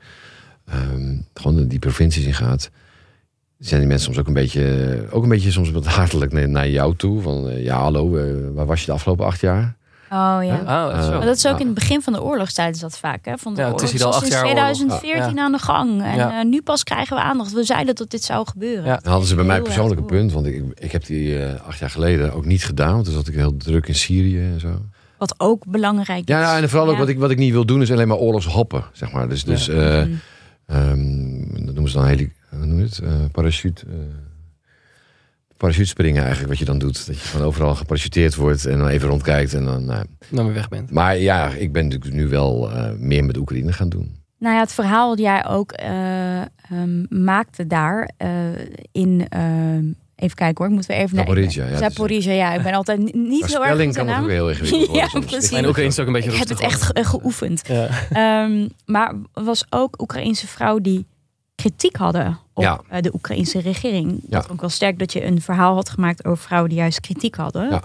ehm, 0.65 1.15
gewoon 1.33 1.67
die 1.67 1.79
provincies 1.79 2.25
in 2.25 2.33
gaat, 2.33 2.69
zijn 3.59 3.79
die 3.79 3.89
mensen 3.89 4.05
soms 4.05 4.19
ook 4.19 4.27
een 4.27 4.33
beetje, 4.33 5.05
ook 5.11 5.23
een 5.23 5.29
beetje 5.29 5.51
soms 5.51 5.71
wat 5.71 5.85
hartelijk 5.85 6.31
naar, 6.31 6.49
naar 6.49 6.69
jou 6.69 6.95
toe. 6.95 7.21
Van 7.21 7.49
eh, 7.49 7.63
ja, 7.63 7.77
hallo, 7.79 8.17
eh, 8.17 8.23
waar 8.53 8.65
was 8.65 8.79
je 8.79 8.85
de 8.85 8.91
afgelopen 8.91 9.25
acht 9.25 9.39
jaar? 9.41 9.77
Oh 10.11 10.37
ja. 10.41 10.61
Ah, 10.65 10.89
dat 10.91 10.99
is 10.99 11.05
zo. 11.05 11.17
Maar 11.17 11.25
dat 11.25 11.35
is 11.35 11.47
ook 11.47 11.59
in 11.59 11.65
het 11.65 11.75
begin 11.75 12.01
van 12.01 12.13
de 12.13 12.21
oorlog 12.23 12.51
zeiden 12.51 12.75
ze 12.75 12.81
dat 12.81 12.97
vaak. 12.97 13.25
Hè? 13.25 13.37
Van 13.37 13.53
de 13.53 13.61
Ja, 13.61 13.71
het 13.71 13.81
is 13.81 13.81
oorlog 13.81 13.97
hier 13.97 14.05
al 14.05 14.11
acht 14.13 14.19
sinds 14.19 14.35
jaar 14.35 14.43
oorlog. 14.45 14.55
2014 14.75 15.35
Ja. 15.35 15.41
aan 15.43 15.51
de 15.51 15.57
gang. 15.57 16.03
En 16.03 16.15
Ja. 16.15 16.39
eh, 16.39 16.45
nu 16.45 16.61
pas 16.61 16.83
krijgen 16.83 17.15
we 17.15 17.21
aandacht. 17.23 17.53
We 17.53 17.63
zeiden 17.63 17.95
dat 17.95 18.09
dit 18.09 18.23
zou 18.23 18.47
gebeuren. 18.47 18.85
Ja. 18.85 18.97
Dan 19.01 19.11
hadden 19.11 19.27
ze 19.29 19.35
bij 19.35 19.43
mij 19.43 19.61
persoonlijk 19.61 19.99
een 19.99 20.05
punt, 20.05 20.31
want 20.31 20.45
ik, 20.45 20.63
ik 20.73 20.91
heb 20.91 21.05
die 21.05 21.43
eh, 21.45 21.67
acht 21.67 21.79
jaar 21.79 21.89
geleden 21.89 22.33
ook 22.33 22.45
niet 22.45 22.63
gedaan. 22.65 22.93
Want 22.93 23.05
toen 23.05 23.13
zat 23.13 23.27
ik 23.27 23.33
heel 23.33 23.57
druk 23.57 23.87
in 23.87 23.95
Syrië 23.95 24.39
en 24.39 24.59
zo. 24.59 24.69
Wat 25.17 25.33
ook 25.37 25.63
belangrijk 25.67 26.19
is. 26.29 26.35
Ja, 26.35 26.57
en 26.57 26.69
vooral 26.69 26.89
ook 26.89 26.97
wat 26.97 27.07
ik, 27.09 27.19
wat 27.19 27.31
ik 27.31 27.37
niet 27.37 27.51
wil 27.51 27.65
doen 27.65 27.81
is 27.81 27.91
alleen 27.91 28.07
maar 28.07 28.17
oorlogshoppen, 28.17 28.83
zeg 28.93 29.11
maar. 29.11 29.29
Dus, 29.29 29.43
dus 29.43 29.65
Ja. 29.65 29.73
eh, 29.73 30.05
Mhm. 30.05 30.13
Ehm, 30.65 31.65
dat 31.65 31.73
noemen 31.73 31.89
ze 31.89 31.97
dan 31.97 32.05
heli 32.07 32.31
hoe 32.59 32.67
noem 32.67 32.77
je 32.77 32.83
het? 32.85 32.99
Eh, 32.99 33.11
parachute. 33.31 33.85
eh 33.87 33.93
parachutespringen 35.57 36.19
eigenlijk, 36.21 36.49
wat 36.49 36.59
je 36.59 36.65
dan 36.65 36.77
doet. 36.79 37.07
Dat 37.07 37.19
je 37.21 37.27
van 37.27 37.41
overal 37.41 37.75
geparachuteerd 37.75 38.35
wordt 38.35 38.65
en 38.65 38.77
dan 38.77 38.87
even 38.87 39.07
rondkijkt. 39.09 39.53
En 39.53 39.65
dan, 39.65 39.85
nou. 39.85 40.05
Dan 40.29 40.45
weer 40.45 40.53
weg 40.53 40.69
bent. 40.69 40.91
Maar 40.91 41.17
ja, 41.17 41.47
ik 41.49 41.71
ben 41.71 41.87
natuurlijk 41.87 42.13
nu 42.13 42.27
wel 42.27 42.71
eh, 42.71 42.91
meer 42.97 43.23
met 43.25 43.37
Oekraïne 43.37 43.71
gaan 43.73 43.89
doen. 43.89 44.15
Nou 44.37 44.55
ja, 44.55 44.61
het 44.61 44.71
verhaal 44.73 45.09
dat 45.09 45.19
jij 45.19 45.45
ook 45.45 45.71
eh, 45.71 46.41
ehm, 46.41 47.05
maakte 47.23 47.67
daar 47.67 48.11
eh, 48.17 48.29
in... 48.91 49.25
ehm, 49.29 49.83
even 50.15 50.35
kijken 50.35 50.55
hoor, 50.57 50.67
ik 50.67 50.73
moet 50.73 50.85
weer 50.85 50.97
even 50.97 51.15
naar... 51.15 51.25
Zaporizhia, 51.25 51.65
ja, 51.65 51.77
Zaporizhia, 51.77 52.33
ja. 52.33 52.53
Ik 52.53 52.63
ben 52.63 52.73
altijd 52.73 52.99
ni- 52.99 53.11
niet 53.29 53.45
heel 53.45 53.55
erg 53.59 53.65
spelling 53.73 53.93
kan 53.93 54.05
natuurlijk 54.05 54.33
heel 54.33 54.49
ingewikkeld 54.49 54.85
worden. 54.87 55.01
Ja, 55.03 55.07
soms. 55.09 55.25
precies. 55.25 55.51
Mijn 55.51 55.65
Oekraïens 55.65 55.93
is 55.95 56.01
ook 56.01 56.07
een 56.07 56.13
beetje 56.13 56.31
Ik 56.31 56.37
heb 56.37 56.47
het 56.49 56.59
echt 56.59 56.81
ge- 56.81 57.03
geoefend. 57.03 57.61
Ja. 57.67 57.87
Ehm, 58.11 58.67
maar 58.85 59.13
was 59.33 59.65
ook 59.69 60.01
Oekraïense 60.01 60.47
vrouw 60.47 60.79
die 60.79 61.05
kritiek 61.61 61.95
hadden 61.95 62.39
op 62.53 62.63
Ja. 62.63 62.81
eh, 62.89 63.01
de 63.01 63.13
Oekraïnse 63.13 63.59
regering. 63.59 64.09
Ja. 64.11 64.27
Dat 64.29 64.41
vond 64.41 64.53
ik 64.53 64.59
wel 64.61 64.69
sterk 64.69 64.99
dat 64.99 65.13
je 65.13 65.25
een 65.25 65.41
verhaal 65.41 65.75
had 65.75 65.89
gemaakt 65.89 66.25
over 66.25 66.43
vrouwen 66.43 66.69
die 66.69 66.79
juist 66.79 66.99
kritiek 66.99 67.35
hadden. 67.35 67.69
Ja. 67.69 67.83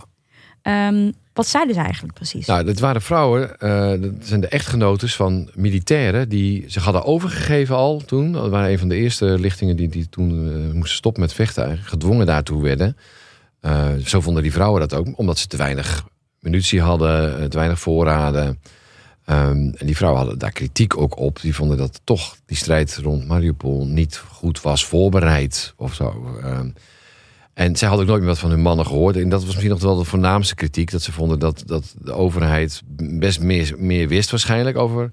Ehm, 0.62 1.10
wat 1.32 1.46
zeiden 1.46 1.74
ze 1.74 1.80
eigenlijk 1.80 2.14
precies? 2.14 2.46
Nou, 2.46 2.64
dat 2.64 2.78
waren 2.78 3.02
vrouwen, 3.02 3.58
eh, 3.58 3.90
dat 4.00 4.12
zijn 4.20 4.40
de 4.40 4.48
echtgenotes 4.48 5.16
van 5.16 5.50
militairen 5.54 6.28
die 6.28 6.64
zich 6.66 6.84
hadden 6.84 7.04
overgegeven 7.04 7.76
al 7.76 8.00
toen. 8.06 8.32
Dat 8.32 8.50
waren 8.50 8.70
een 8.70 8.78
van 8.78 8.88
de 8.88 8.94
eerste 8.96 9.24
lichtingen 9.24 9.76
die, 9.76 9.88
die 9.88 10.08
toen 10.08 10.30
eh, 10.30 10.74
moesten 10.74 10.96
stoppen 10.96 11.22
met 11.22 11.32
vechten, 11.32 11.62
eigenlijk 11.64 11.92
gedwongen 11.92 12.26
daartoe 12.26 12.62
werden. 12.62 12.96
Zo 14.04 14.20
vonden 14.20 14.42
die 14.42 14.52
vrouwen 14.52 14.80
dat 14.80 14.94
ook, 14.94 15.06
omdat 15.18 15.38
ze 15.38 15.46
te 15.46 15.56
weinig 15.56 16.04
munitie 16.40 16.80
hadden, 16.80 17.50
te 17.50 17.56
weinig 17.56 17.78
voorraden. 17.80 18.60
Ehm, 19.24 19.72
en 19.76 19.86
die 19.86 19.96
vrouwen 19.96 20.20
hadden 20.20 20.38
daar 20.38 20.52
kritiek 20.52 20.96
ook 20.96 21.18
op. 21.18 21.40
Die 21.40 21.54
vonden 21.54 21.76
dat 21.76 22.00
toch 22.04 22.36
die 22.46 22.56
strijd 22.56 22.96
rond 22.96 23.26
Mariupol 23.26 23.86
niet 23.86 24.16
goed 24.16 24.60
was 24.60 24.86
voorbereid 24.86 25.74
of 25.76 25.94
zo. 25.94 26.36
Ehm, 26.42 26.68
en 27.54 27.76
zij 27.76 27.88
hadden 27.88 28.06
ook 28.06 28.10
nooit 28.10 28.22
meer 28.22 28.32
wat 28.32 28.40
van 28.40 28.50
hun 28.50 28.62
mannen 28.62 28.86
gehoord. 28.86 29.16
En 29.16 29.28
dat 29.28 29.38
was 29.38 29.48
misschien 29.48 29.70
nog 29.70 29.80
wel 29.80 29.96
de 29.96 30.04
voornaamste 30.04 30.54
kritiek. 30.54 30.90
Dat 30.90 31.02
ze 31.02 31.12
vonden 31.12 31.38
dat, 31.38 31.62
dat 31.66 31.94
de 31.98 32.12
overheid 32.12 32.82
best 32.96 33.40
meer, 33.40 33.74
meer 33.78 34.08
wist 34.08 34.30
waarschijnlijk 34.30 34.76
over 34.76 35.12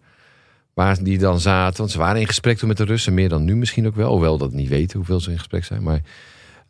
waar 0.74 1.04
die 1.04 1.18
dan 1.18 1.40
zaten. 1.40 1.78
Want 1.78 1.92
ze 1.92 1.98
waren 1.98 2.22
in 2.22 2.28
gesprek 2.28 2.58
toen 2.58 2.68
met 2.68 2.78
de 2.78 2.84
Russen. 2.84 3.14
Meer 3.14 3.30
dan 3.30 3.44
nu 3.44 3.56
misschien 3.56 3.88
ook 3.88 3.96
wel. 3.96 4.12
Hoewel 4.12 4.38
dat 4.38 4.52
niet 4.52 4.70
weten 4.70 4.98
hoeveel 4.98 5.20
ze 5.20 5.32
in 5.32 5.38
gesprek 5.38 5.64
zijn. 5.64 5.84
Maar 5.84 6.02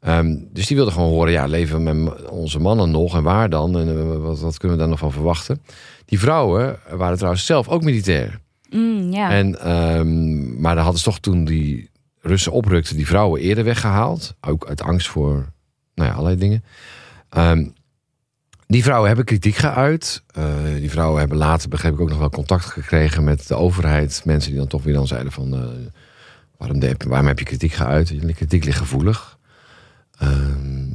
Ehm, 0.02 0.36
dus 0.52 0.68
die 0.68 0.76
wilden 0.76 0.94
gewoon 0.94 1.10
horen, 1.10 1.32
ja, 1.32 1.46
leven 1.46 1.84
met 1.84 2.30
onze 2.30 2.60
mannen 2.60 2.92
nog 2.92 3.16
en 3.16 3.24
waar 3.24 3.50
dan? 3.50 3.80
En 3.80 3.90
eh, 3.90 4.18
wat, 4.18 4.40
wat 4.40 4.58
kunnen 4.58 4.78
we 4.78 4.84
daar 4.84 4.92
nog 4.92 5.00
van 5.00 5.12
verwachten? 5.12 5.62
Die 6.12 6.19
vrouwen 6.19 6.80
waren 6.89 7.15
trouwens 7.17 7.45
zelf 7.45 7.67
ook 7.67 7.84
militair. 7.84 8.39
Mm. 8.69 9.13
En, 9.13 9.60
ehm, 9.60 10.62
maar 10.62 10.74
dan 10.76 10.84
hadden 10.84 11.00
ze 11.02 11.06
toch 11.10 11.19
toen 11.19 11.45
die 11.45 11.89
Russen 12.21 12.52
oprukten, 12.52 12.95
die 12.95 13.08
vrouwen 13.08 13.41
eerder 13.41 13.63
weggehaald. 13.63 14.36
Ook 14.41 14.67
uit 14.67 14.82
angst 14.82 15.08
voor 15.08 15.52
nou 15.95 16.10
ja, 16.10 16.13
allerlei 16.15 16.38
dingen. 16.38 16.63
Ehm, 17.30 17.67
die 18.67 18.84
vrouwen 18.84 19.08
hebben 19.08 19.26
kritiek 19.26 19.56
geuit. 19.56 20.24
Eh, 20.34 20.43
die 20.76 20.89
vrouwen 20.89 21.19
hebben 21.19 21.38
later, 21.38 21.69
begreep 21.69 21.93
ik, 21.93 22.00
ook 22.02 22.10
nog 22.10 22.17
wel 22.19 22.30
contact 22.30 22.65
gekregen 22.65 23.24
met 23.24 23.47
de 23.47 23.56
overheid. 23.56 24.21
Mensen 24.26 24.50
die 24.52 24.60
dan 24.60 24.67
toch 24.69 24.84
weer 24.84 24.93
dan 24.93 25.08
zeiden 25.08 25.32
van... 25.32 25.54
eh, 25.54 25.60
waarom, 26.58 26.80
de- 26.80 26.95
waarom 27.08 27.28
heb 27.28 27.39
je 27.39 27.45
kritiek 27.45 27.74
geuit? 27.74 28.08
Die 28.08 28.34
Kritiek 28.34 28.63
ligt 28.63 28.78
gevoelig. 28.78 29.38
Ehm, 30.17 30.88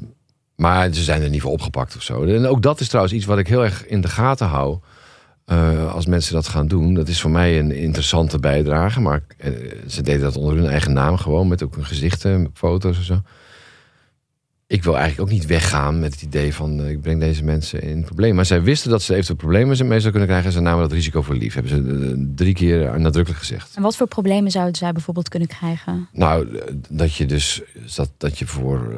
maar 0.56 0.92
ze 0.94 1.02
zijn 1.02 1.22
er 1.22 1.30
niet 1.30 1.40
voor 1.42 1.52
opgepakt 1.52 1.96
of 1.96 2.02
zo. 2.02 2.24
En 2.24 2.46
ook 2.46 2.62
dat 2.62 2.80
is 2.80 2.86
trouwens 2.88 3.14
iets 3.14 3.24
wat 3.24 3.38
ik 3.38 3.48
heel 3.48 3.64
erg 3.64 3.86
in 3.86 4.00
de 4.00 4.08
gaten 4.08 4.46
hou. 4.46 4.78
Eh, 5.46 5.94
als 5.94 6.06
mensen 6.06 6.34
dat 6.34 6.48
gaan 6.48 6.66
doen. 6.66 6.94
Dat 6.94 7.08
is 7.08 7.20
voor 7.20 7.30
mij 7.30 7.58
een 7.58 7.70
interessante 7.72 8.38
bijdrage. 8.38 9.00
Maar 9.00 9.22
eh, 9.38 9.52
ze 9.86 10.02
deden 10.02 10.20
dat 10.20 10.36
onder 10.36 10.56
hun 10.56 10.66
eigen 10.70 10.92
naam 10.92 11.16
gewoon. 11.16 11.48
Met 11.48 11.62
ook 11.62 11.74
hun 11.74 11.84
gezichten, 11.84 12.42
met 12.42 12.50
foto's 12.54 12.96
en 12.96 13.04
zo. 13.04 13.22
Ik 14.66 14.84
wil 14.84 14.96
eigenlijk 14.96 15.28
ook 15.28 15.36
niet 15.38 15.46
weggaan 15.46 16.00
met 16.00 16.12
het 16.12 16.22
idee 16.22 16.54
van... 16.54 16.80
eh, 16.80 16.90
ik 16.90 17.00
breng 17.00 17.20
deze 17.20 17.44
mensen 17.44 17.82
in 17.82 18.04
problemen. 18.04 18.36
Maar 18.36 18.46
zij 18.46 18.62
wisten 18.62 18.90
dat 18.90 19.02
ze 19.02 19.12
eventueel 19.12 19.36
problemen 19.38 19.68
mee 19.68 19.76
zouden 19.78 20.10
kunnen 20.10 20.28
krijgen. 20.28 20.46
En 20.46 20.52
ze 20.52 20.60
namen 20.60 20.82
dat 20.82 20.92
risico 20.92 21.22
voor 21.22 21.34
lief. 21.34 21.54
Hebben 21.54 21.72
ze 21.72 22.32
drie 22.34 22.54
keer 22.54 23.00
nadrukkelijk 23.00 23.42
gezegd. 23.42 23.76
En 23.76 23.82
wat 23.82 23.96
voor 23.96 24.06
problemen 24.06 24.50
zouden 24.50 24.74
zij 24.74 24.92
bijvoorbeeld 24.92 25.28
kunnen 25.28 25.48
krijgen? 25.48 26.08
Nou, 26.12 26.60
dat 26.88 27.14
je 27.14 27.26
dus 27.26 27.62
dat, 27.94 28.10
dat 28.16 28.38
je 28.38 28.46
voor. 28.46 28.94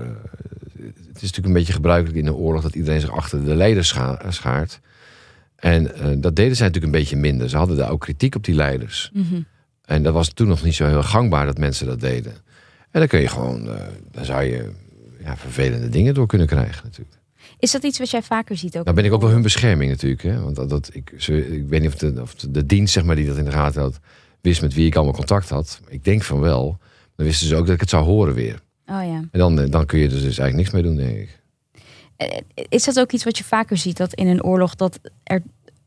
het 0.77 1.17
is 1.17 1.21
natuurlijk 1.23 1.47
een 1.47 1.53
beetje 1.53 1.73
gebruikelijk 1.73 2.19
in 2.19 2.25
de 2.25 2.35
oorlog 2.35 2.63
dat 2.63 2.75
iedereen 2.75 3.01
zich 3.01 3.11
achter 3.11 3.45
de 3.45 3.55
leiders 3.55 3.89
scha- 3.89 4.23
schaart. 4.29 4.81
En 5.59 5.95
eh, 5.95 6.07
dat 6.17 6.37
deden 6.37 6.57
zij 6.57 6.67
natuurlijk 6.67 6.95
een 6.95 7.01
beetje 7.01 7.17
minder. 7.17 7.49
Ze 7.49 7.57
hadden 7.57 7.77
daar 7.77 7.91
ook 7.91 8.01
kritiek 8.01 8.35
op 8.35 8.45
die 8.45 8.55
leiders. 8.55 9.11
Mhm. 9.13 9.41
En 9.85 10.03
dat 10.03 10.13
was 10.13 10.29
toen 10.29 10.49
nog 10.49 10.63
niet 10.63 10.75
zo 10.75 10.87
heel 10.87 11.03
gangbaar 11.03 11.47
dat 11.47 11.59
mensen 11.59 11.87
dat 11.87 12.01
deden. 12.01 12.33
En 12.91 13.01
dan 13.01 13.07
kun 13.07 13.21
je 13.21 13.29
gewoon, 13.29 13.69
eh 13.69 13.81
dan 14.11 14.25
zou 14.25 14.43
je 14.43 14.71
ja, 15.25 15.37
vervelende 15.37 15.89
dingen 15.89 16.15
door 16.15 16.27
kunnen 16.27 16.47
krijgen 16.47 16.85
natuurlijk. 16.85 17.17
Is 17.59 17.71
dat 17.71 17.83
iets 17.83 17.99
wat 17.99 18.11
jij 18.11 18.23
vaker 18.23 18.57
ziet 18.57 18.79
ook? 18.79 18.85
Dan 18.85 18.95
ben 18.95 19.05
ik 19.05 19.13
ook 19.13 19.21
wel 19.21 19.31
hun 19.31 19.43
bescherming 19.43 19.91
natuurlijk. 19.91 20.23
Hè? 20.23 20.41
Want 20.41 20.57
dat, 20.57 20.69
dat, 20.69 20.91
ik, 20.93 21.13
ze, 21.17 21.57
ik 21.57 21.69
weet 21.69 21.81
niet 21.81 21.93
of 21.93 21.99
de, 21.99 22.23
of 22.23 22.35
de 22.35 22.67
dienst 22.67 22.93
zeg 22.93 23.05
maar, 23.05 23.17
die 23.17 23.27
dat 23.27 23.37
in 23.37 23.45
de 23.45 23.51
gaten 23.51 23.81
had, 23.81 24.01
wist 24.41 24.63
met 24.63 24.75
wie 24.75 24.87
ik 24.87 24.95
allemaal 24.95 25.15
contact 25.15 25.49
had. 25.49 25.81
Ik 25.89 26.05
denk 26.05 26.23
van 26.23 26.41
wel. 26.41 26.79
Dan 27.17 27.27
wisten 27.27 27.47
ze 27.47 27.57
ook 27.57 27.65
dat 27.65 27.75
ik 27.75 27.81
het 27.81 27.91
zou 27.91 28.05
horen 28.05 28.35
weer. 28.35 28.61
Oh 28.87 29.05
ja. 29.05 29.25
En 29.31 29.39
dan, 29.39 29.61
eh, 29.61 29.71
dan 29.71 29.87
kun 29.87 29.99
je 29.99 30.05
er 30.05 30.11
dus 30.11 30.23
eigenlijk 30.23 30.57
niks 30.57 30.71
mee 30.71 30.83
doen, 30.83 30.97
denk 30.97 31.19
ik. 31.19 31.38
Eh, 32.19 32.39
Is 32.69 32.85
dat 32.85 33.01
ook 33.01 33.13
iets 33.13 33.25
wat 33.25 33.39
je 33.39 33.45
vaker 33.45 33.77
ziet? 33.77 33.97
Dat 33.97 34.15
in 34.15 34.27
een 34.27 34.43
oorlog 34.45 34.75
dat 34.75 34.99
er 35.25 35.43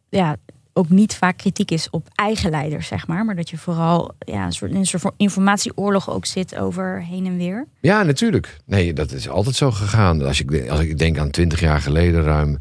ja, 0.10 0.36
ook 0.74 0.90
niet 0.90 1.16
vaak 1.16 1.38
kritiek 1.38 1.72
is 1.72 1.90
op 1.90 2.08
eigen 2.16 2.50
leiders, 2.50 2.88
zeg 2.88 3.08
maar. 3.08 3.26
Maar 3.26 3.36
dat 3.36 3.50
je 3.50 3.58
vooral 3.58 4.12
ja, 4.20 4.46
een 4.46 4.52
soort, 4.52 4.72
in 4.72 4.78
een 4.78 5.12
informatieoorlog 5.18 6.10
ook 6.10 6.26
zit 6.26 6.56
over 6.58 7.04
heen 7.04 7.26
en 7.26 7.38
weer. 7.38 7.68
Ja, 7.82 8.04
natuurlijk. 8.04 8.58
Nee, 8.66 8.94
dat 8.94 9.12
is 9.12 9.30
altijd 9.30 9.56
zo 9.56 9.72
gegaan. 9.72 10.22
Als 10.26 10.40
ik, 10.42 10.70
als 10.70 10.80
ik 10.80 10.98
denk 10.98 11.18
aan 11.18 11.30
twintig 11.30 11.60
jaar 11.60 11.82
geleden 11.82 12.24
ruim... 12.24 12.58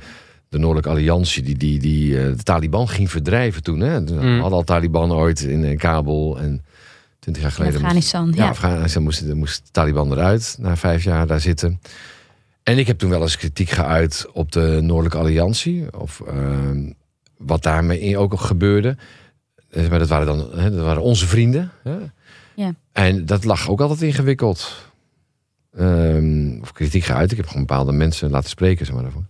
de 0.49 0.59
Noordelijke 0.59 0.91
Alliantie 0.91 1.43
die, 1.43 1.57
die, 1.57 1.79
die 1.79 2.19
eh, 2.21 2.25
de 2.37 2.43
Taliban 2.43 2.89
ging 2.89 3.11
verdrijven 3.11 3.63
toen. 3.63 3.81
Hè? 3.81 4.05
We 4.05 4.13
Mm. 4.13 4.41
hadden 4.41 4.59
al 4.59 4.65
Taliban 4.65 5.13
ooit 5.13 5.41
in 5.41 5.65
eh, 5.65 5.79
Kabul. 5.79 6.39
En 6.39 6.65
twintig 7.19 7.43
jaar 7.43 7.51
In 7.51 7.57
geleden... 7.57 7.81
moest- 7.81 7.85
Afghanistan. 7.85 8.33
Ja, 8.37 8.45
Ja. 8.45 8.51
Afghanistan 8.51 9.03
moest, 9.03 9.27
de- 9.27 9.35
moest 9.35 9.65
de 9.65 9.71
Taliban 9.71 10.13
eruit 10.13 10.57
na 10.59 10.77
vijf 10.77 11.05
jaar 11.05 11.27
daar 11.27 11.41
zitten. 11.41 11.81
En 12.63 12.79
ik 12.79 12.87
heb 12.87 12.99
toen 12.99 13.11
wel 13.11 13.23
eens 13.23 13.37
kritiek 13.37 13.71
geuit 13.71 14.27
op 14.33 14.53
de 14.53 14.79
Noordelijke 14.83 15.19
Alliantie. 15.19 15.99
Of 16.01 16.21
ehm, 16.21 16.93
wat 17.37 17.63
daarmee 17.63 18.19
ook 18.19 18.41
gebeurde. 18.41 18.97
Eh, 19.71 19.89
Maar 19.89 19.99
dat 19.99 20.09
waren 20.09 20.27
dan 20.27 20.59
hè, 20.59 20.71
dat 20.71 20.85
waren 20.85 21.03
onze 21.03 21.27
vrienden. 21.27 21.71
Hè? 21.83 21.97
Ja. 22.55 22.75
En 22.93 23.27
dat 23.27 23.45
lag 23.45 23.69
ook 23.69 23.81
altijd 23.81 24.03
ingewikkeld. 24.03 24.89
Ehm, 25.77 26.59
of 26.61 26.73
kritiek 26.73 27.05
geuit. 27.05 27.31
Ik 27.31 27.37
heb 27.37 27.47
gewoon 27.47 27.67
bepaalde 27.67 27.93
mensen 27.93 28.31
laten 28.31 28.51
spreken. 28.51 28.87
Zeg 28.87 28.95
maar, 28.95 29.03
daarvoor. 29.05 29.25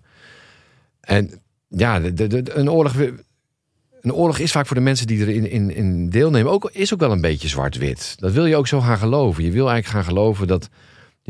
En 1.01 1.31
ja, 1.69 1.99
de- 2.01 2.45
een 2.55 2.71
oorlog... 2.71 2.95
Een 4.01 4.13
oorlog 4.15 4.39
is 4.39 4.53
vaak 4.53 4.67
voor 4.67 4.77
de 4.77 4.83
mensen 4.83 5.07
die 5.07 5.19
erin 5.19 5.51
in, 5.51 5.75
in 5.75 6.09
deelnemen 6.11 6.53
ook, 6.53 6.71
is 6.73 6.93
ook 6.95 7.01
wel 7.01 7.13
een 7.13 7.21
beetje 7.21 7.49
zwart-wit. 7.49 8.15
Dat 8.19 8.33
wil 8.33 8.47
je 8.47 8.57
ook 8.57 8.67
zo 8.67 8.81
gaan 8.81 8.99
geloven. 8.99 9.45
Je 9.45 9.51
wil 9.51 9.71
eigenlijk 9.71 10.05
gaan 10.05 10.15
geloven 10.15 10.47
dat 10.47 10.69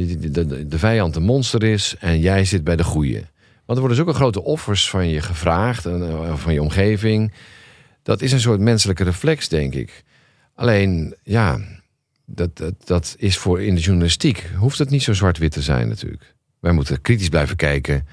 de, 0.07 0.31
de, 0.31 0.69
de, 0.69 0.79
vijand 0.79 1.17
een 1.17 1.23
monster 1.23 1.63
is 1.63 1.95
en 1.99 2.21
jij 2.21 2.45
zit 2.45 2.65
bij 2.65 2.77
de 2.77 2.85
goeie. 2.85 3.25
Want 3.65 3.79
er 3.79 3.79
worden 3.79 3.97
zulke 3.97 4.13
grote 4.13 4.43
offers 4.43 4.91
van 4.91 5.09
je 5.09 5.21
gevraagd, 5.21 5.87
en, 5.87 6.03
eh, 6.03 6.37
van 6.37 6.53
je 6.53 6.63
omgeving. 6.63 7.33
Dat 8.03 8.23
is 8.23 8.33
een 8.33 8.41
soort 8.41 8.61
menselijke 8.61 9.05
reflex, 9.05 9.49
denk 9.49 9.75
ik. 9.75 10.05
Alleen, 10.55 11.15
ja, 11.23 11.59
dat, 12.25 12.57
dat, 12.57 12.75
dat 12.85 13.15
is 13.19 13.37
voor 13.37 13.63
in 13.63 13.75
de 13.75 13.81
journalistiek. 13.81 14.51
Hoeft 14.57 14.79
het 14.79 14.91
niet 14.91 15.03
zo 15.03 15.13
zwart-wit 15.13 15.53
te 15.53 15.63
zijn, 15.63 15.89
natuurlijk. 15.89 16.35
Wij 16.61 16.73
moeten 16.73 17.01
kritisch 17.01 17.29
blijven 17.29 17.57
kijken. 17.57 18.07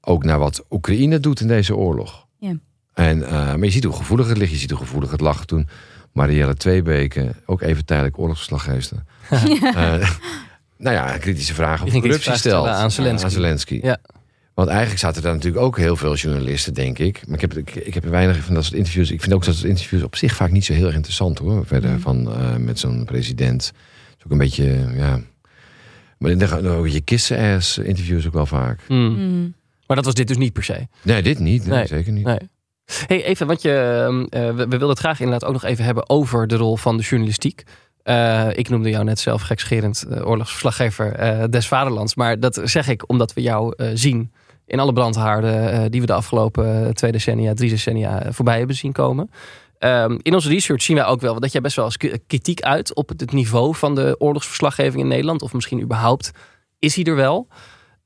Ook 0.00 0.24
naar 0.24 0.38
wat 0.38 0.64
Oekraïne 0.70 1.20
doet 1.20 1.40
in 1.40 1.48
deze 1.48 1.76
oorlog. 1.76 2.26
Ja. 2.38 2.58
En, 2.92 3.22
eh, 3.22 3.30
maar 3.30 3.64
je 3.64 3.70
ziet 3.70 3.84
hoe 3.84 3.96
gevoelig 3.96 4.28
het 4.28 4.38
ligt. 4.38 4.52
Je 4.52 4.58
ziet 4.58 4.70
hoe 4.70 4.78
gevoelig 4.78 5.10
het 5.10 5.20
lag 5.20 5.44
toen 5.44 5.68
Marielle 6.14 6.54
Tweebeke, 6.54 7.34
ook 7.46 7.60
even 7.62 7.84
tijdelijk 7.84 8.18
oorlogsverslaggever. 8.18 9.04
eh, 9.74 10.10
nou 10.84 10.96
ja, 10.96 11.18
kritische 11.18 11.54
vragen 11.54 11.86
over 11.86 11.92
corruptie 12.00 12.22
vragen 12.22 12.40
stelt. 12.40 12.66
aan 12.66 12.90
Zelensky. 12.90 13.24
Aan 13.24 13.30
Zelensky. 13.30 13.78
Ja. 13.82 13.98
Want 14.54 14.68
eigenlijk 14.68 14.98
zaten 15.00 15.22
daar 15.22 15.32
natuurlijk 15.34 15.64
ook 15.64 15.76
heel 15.78 15.96
veel 15.96 16.14
journalisten, 16.14 16.74
denk 16.74 16.98
ik. 16.98 17.26
Maar 17.26 17.34
ik 17.34 17.40
heb, 17.40 17.56
ik, 17.56 17.74
ik 17.74 17.94
heb 17.94 18.04
weinig 18.04 18.36
van 18.36 18.54
dat 18.54 18.64
soort 18.64 18.76
interviews. 18.76 19.10
Ik 19.10 19.20
vind 19.20 19.34
ook 19.34 19.44
dat 19.44 19.54
soort 19.54 19.68
interviews 19.68 20.02
op 20.02 20.16
zich 20.16 20.34
vaak 20.34 20.50
niet 20.50 20.64
zo 20.64 20.72
heel 20.72 20.86
erg 20.86 20.94
interessant 20.94 21.38
hoor. 21.38 21.66
Verder 21.66 21.90
Mm. 21.90 22.00
van 22.00 22.32
eh, 22.32 22.56
met 22.56 22.78
zo'n 22.78 23.04
president. 23.04 23.66
Het 23.66 24.18
is 24.18 24.24
ook 24.24 24.30
een 24.32 24.38
beetje, 24.38 24.64
ja. 24.96 25.20
Maar 26.18 26.38
dan 26.38 26.48
gaan 26.48 26.68
ook 26.68 26.88
je 26.88 27.00
kissen-ass 27.00 27.78
interviews 27.78 28.26
ook 28.26 28.32
wel 28.32 28.46
vaak. 28.46 28.80
Mm. 28.88 28.98
Mm. 29.16 29.54
Maar 29.86 29.96
dat 29.96 30.04
was 30.04 30.14
dit 30.14 30.28
dus 30.28 30.36
niet 30.36 30.52
per 30.52 30.64
se. 30.64 30.86
Nee, 31.02 31.22
dit 31.22 31.38
niet. 31.38 31.66
Nee, 31.66 31.76
Nee. 31.78 31.86
zeker 31.86 32.12
niet. 32.12 32.24
Nee. 32.24 32.38
Hey, 33.06 33.24
even, 33.24 33.46
want 33.46 33.62
je, 33.62 33.70
eh, 34.30 34.40
we, 34.46 34.54
we 34.54 34.66
wilden 34.68 34.88
het 34.88 34.98
graag 34.98 35.20
inderdaad 35.20 35.44
ook 35.48 35.52
nog 35.54 35.64
even 35.64 35.84
hebben 35.84 36.08
over 36.08 36.46
de 36.46 36.56
rol 36.56 36.76
van 36.76 36.96
de 36.96 37.02
journalistiek. 37.02 37.62
Eh, 38.04 38.48
ik 38.52 38.68
noemde 38.68 38.90
jou 38.90 39.04
net 39.04 39.18
zelf 39.18 39.42
gekscherend 39.42 40.02
eh, 40.02 40.26
oorlogsverslaggever 40.26 41.12
eh, 41.12 41.44
des 41.50 41.68
Vaderlands. 41.68 42.14
Maar 42.14 42.40
dat 42.40 42.60
zeg 42.64 42.88
ik 42.88 43.08
omdat 43.08 43.32
we 43.32 43.42
jou 43.42 43.74
zien 43.94 44.32
in 44.66 44.80
alle 44.80 44.92
brandhaarden 44.92 45.90
die 45.90 46.00
we 46.00 46.06
de 46.06 46.12
afgelopen 46.12 46.94
twee 46.94 47.12
decennia, 47.12 47.54
drie 47.54 47.70
decennia 47.70 48.32
voorbij 48.32 48.58
hebben 48.58 48.76
zien 48.76 48.92
komen. 48.92 49.30
Ehm, 49.78 50.18
in 50.22 50.34
onze 50.34 50.48
research 50.48 50.82
zien 50.82 50.96
wij 50.96 51.04
ook 51.04 51.20
wel 51.20 51.40
dat 51.40 51.52
jij 51.52 51.60
best 51.60 51.76
wel 51.76 51.84
eens 51.84 52.20
kritiek 52.26 52.60
uit 52.60 52.94
op 52.94 53.08
het 53.08 53.32
niveau 53.32 53.74
van 53.74 53.94
de 53.94 54.16
oorlogsverslaggeving 54.18 55.02
in 55.02 55.08
Nederland. 55.08 55.42
Of 55.42 55.52
misschien 55.52 55.80
überhaupt 55.82 56.30
is 56.78 56.94
hij 56.94 57.04
er 57.04 57.16
wel. 57.16 57.48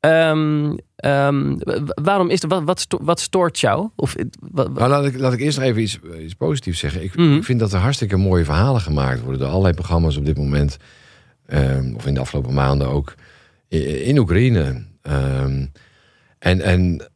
Ehm, 0.00 0.76
ehm, 0.96 1.56
waarom 2.02 2.30
is 2.30 2.42
er, 2.42 2.48
wat, 2.48 2.62
wat, 2.64 2.80
sto- 2.80 2.98
wat 3.02 3.20
stoort 3.20 3.58
jou? 3.60 3.88
Of, 3.96 4.14
eh, 4.14 4.24
wat, 4.50 4.74
Nou, 4.74 4.88
laat 4.88 5.04
ik, 5.04 5.18
laat 5.18 5.32
ik 5.32 5.40
eerst 5.40 5.58
nog 5.58 5.66
even 5.66 5.82
iets, 5.82 5.98
iets 6.20 6.34
positiefs 6.34 6.78
zeggen. 6.78 7.02
Ik, 7.02 7.16
Mhm. 7.16 7.34
ik 7.36 7.44
vind 7.44 7.60
dat 7.60 7.72
er 7.72 7.78
hartstikke 7.78 8.16
mooie 8.16 8.44
verhalen 8.44 8.80
gemaakt 8.80 9.20
worden 9.20 9.40
door 9.40 9.48
allerlei 9.48 9.74
programma's 9.74 10.16
op 10.16 10.24
dit 10.24 10.36
moment. 10.36 10.76
ehm, 11.46 11.94
of 11.94 12.06
in 12.06 12.14
de 12.14 12.20
afgelopen 12.20 12.54
maanden 12.54 12.88
ook. 12.88 13.14
In, 13.68 14.18
Oekraïne. 14.18 14.84
En 16.38 16.60
en 16.60 17.08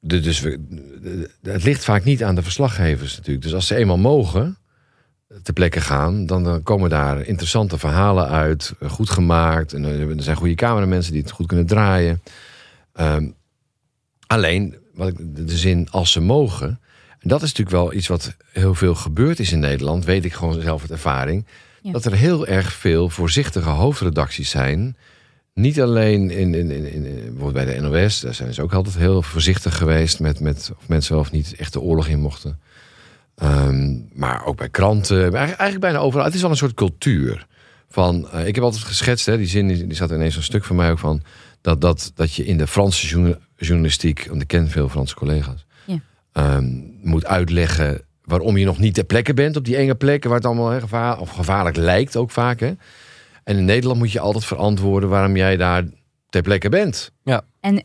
de, 0.00 0.20
dus 0.20 0.40
we, 0.40 0.64
de- 1.00 1.30
het 1.50 1.64
ligt 1.64 1.84
vaak 1.84 2.04
niet 2.04 2.24
aan 2.24 2.34
de 2.34 2.42
verslaggevers 2.42 3.16
natuurlijk. 3.16 3.44
Dus 3.44 3.54
als 3.54 3.66
ze 3.66 3.74
eenmaal 3.76 3.98
mogen 3.98 4.56
ter 5.42 5.52
plekke 5.54 5.80
gaan, 5.80 6.26
dan, 6.26 6.62
komen 6.62 6.90
daar 6.90 7.20
interessante 7.26 7.78
verhalen 7.78 8.28
uit. 8.28 8.72
eh, 8.80 8.90
Goed 8.90 9.10
gemaakt. 9.10 9.72
En 9.72 9.84
eh, 9.84 10.00
er 10.16 10.22
zijn 10.22 10.36
goede 10.36 10.54
cameramensen 10.54 11.12
die 11.12 11.22
het 11.22 11.30
goed 11.30 11.46
kunnen 11.46 11.66
draaien. 11.66 12.22
Ehm, 12.92 13.28
alleen, 14.26 14.76
wat 14.94 15.08
ik, 15.08 15.16
de 15.46 15.56
zin 15.56 15.88
als 15.90 16.12
ze 16.12 16.20
mogen. 16.20 16.80
En 17.18 17.28
dat 17.28 17.42
is 17.42 17.48
natuurlijk 17.52 17.76
wel 17.76 17.92
iets 17.92 18.06
wat 18.06 18.36
heel 18.52 18.74
veel 18.74 18.94
gebeurd 18.94 19.38
is 19.40 19.52
in 19.52 19.58
Nederland. 19.58 20.04
Weet 20.04 20.24
ik 20.24 20.32
gewoon 20.32 20.60
zelf 20.60 20.80
uit 20.80 20.90
ervaring. 20.90 21.46
Ja. 21.82 21.92
Dat 21.92 22.04
er 22.04 22.12
heel 22.14 22.46
erg 22.46 22.72
veel 22.72 23.08
voorzichtige 23.10 23.68
hoofdredacties 23.68 24.50
zijn. 24.50 24.96
Niet 25.54 25.80
alleen 25.80 26.30
in, 26.30 26.54
in, 26.54 26.70
in, 26.70 26.92
in- 26.92 27.02
bijvoorbeeld 27.34 27.52
bij 27.66 27.74
de 27.74 27.80
NOS. 27.80 28.20
Daar 28.20 28.34
zijn 28.34 28.54
ze 28.54 28.62
ook 28.62 28.72
altijd 28.74 28.96
heel 28.96 29.22
voorzichtig 29.22 29.76
geweest. 29.76 30.20
Met, 30.20 30.40
met 30.40 30.70
of 30.78 30.88
mensen 30.88 31.12
wel 31.12 31.20
of 31.22 31.30
niet 31.30 31.54
echt 31.54 31.72
de 31.72 31.80
oorlog 31.80 32.06
in 32.06 32.20
mochten. 32.20 32.58
Ehm, 33.36 33.94
maar 34.12 34.44
ook 34.44 34.56
bij 34.56 34.68
kranten. 34.68 35.34
Eigenlijk, 35.34 35.80
bijna 35.80 35.98
overal. 35.98 36.24
Het 36.24 36.34
is 36.34 36.40
wel 36.40 36.50
een 36.50 36.56
soort 36.56 36.74
cultuur. 36.74 37.46
Van, 37.88 38.28
eh, 38.30 38.46
ik 38.46 38.54
heb 38.54 38.64
altijd 38.64 38.82
geschetst, 38.84 39.26
hè, 39.26 39.36
die 39.36 39.46
zin 39.46 39.66
die, 39.68 39.86
die 39.86 39.96
zat 39.96 40.10
ineens 40.10 40.36
een 40.36 40.42
stuk 40.42 40.64
van 40.64 40.76
mij 40.76 40.90
ook 40.90 40.98
van. 40.98 41.22
Dat, 41.60 41.80
dat, 41.80 42.12
dat 42.14 42.34
je 42.34 42.44
in 42.46 42.58
de 42.58 42.66
Franse 42.66 43.06
journa- 43.06 43.38
journalistiek, 43.56 44.26
want 44.28 44.42
ik 44.42 44.48
ken 44.48 44.68
veel 44.70 44.88
Franse 44.88 45.14
collega's, 45.14 45.66
Ja. 45.84 45.98
ehm, 46.32 46.66
moet 47.02 47.26
uitleggen 47.26 48.02
waarom 48.24 48.56
je 48.56 48.64
nog 48.64 48.78
niet 48.78 48.94
ter 48.94 49.04
plekke 49.04 49.34
bent 49.34 49.56
op 49.56 49.64
die 49.64 49.76
enge 49.76 49.94
plekken 49.94 50.28
waar 50.30 50.38
het 50.38 50.46
allemaal 50.46 50.70
hè, 50.70 50.80
gevaar, 50.80 51.18
of 51.20 51.30
gevaarlijk 51.30 51.76
lijkt 51.76 52.16
ook 52.16 52.30
vaak. 52.30 52.60
Hè. 52.60 52.72
En 53.44 53.56
in 53.56 53.64
Nederland 53.64 53.98
moet 53.98 54.12
je 54.12 54.20
altijd 54.20 54.44
verantwoorden 54.44 55.08
waarom 55.08 55.36
jij 55.36 55.56
daar 55.56 55.84
ter 56.28 56.42
plekke 56.42 56.68
bent. 56.68 57.12
Het- 57.74 57.84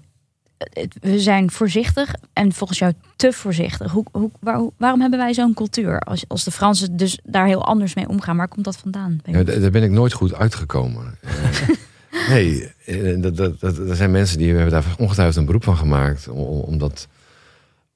We 1.02 1.20
zijn 1.20 1.52
voorzichtig 1.52 2.14
en 2.34 2.52
volgens 2.54 2.80
jou 2.80 2.94
te 3.16 3.34
voorzichtig. 3.34 3.92
Hoe, 3.92 4.06
hoe, 4.12 4.32
waar- 4.40 4.70
waarom 4.78 5.02
hebben 5.02 5.20
wij 5.20 5.34
zo'n 5.34 5.54
cultuur? 5.54 6.00
Als, 6.00 6.24
als 6.28 6.44
de 6.44 6.52
Fransen 6.52 6.98
dus 6.98 7.20
daar 7.24 7.46
heel 7.46 7.66
anders 7.66 7.94
mee 7.96 8.08
omgaan, 8.08 8.38
waar 8.38 8.48
komt 8.48 8.66
dat 8.66 8.78
vandaan? 8.78 9.20
Ja, 9.26 9.44
daar 9.44 9.72
ben 9.72 9.84
ik 9.84 9.92
nooit 9.92 10.14
goed 10.14 10.34
uitgekomen. 10.34 11.04
Eh, 12.12 12.30
nee, 12.30 12.74
eh, 12.86 13.22
dat, 13.22 13.38
dat, 13.38 13.60
dat, 13.60 13.78
er 13.78 13.96
zijn 13.96 14.12
mensen 14.12 14.38
die 14.38 14.48
hebben 14.54 14.72
daar 14.72 14.96
ongetwijfeld 14.98 15.38
een 15.38 15.46
beroep 15.46 15.64
van 15.64 15.78
gemaakt. 15.78 16.28
Om, 16.28 16.40
om, 16.40 16.78
dat, 16.78 17.08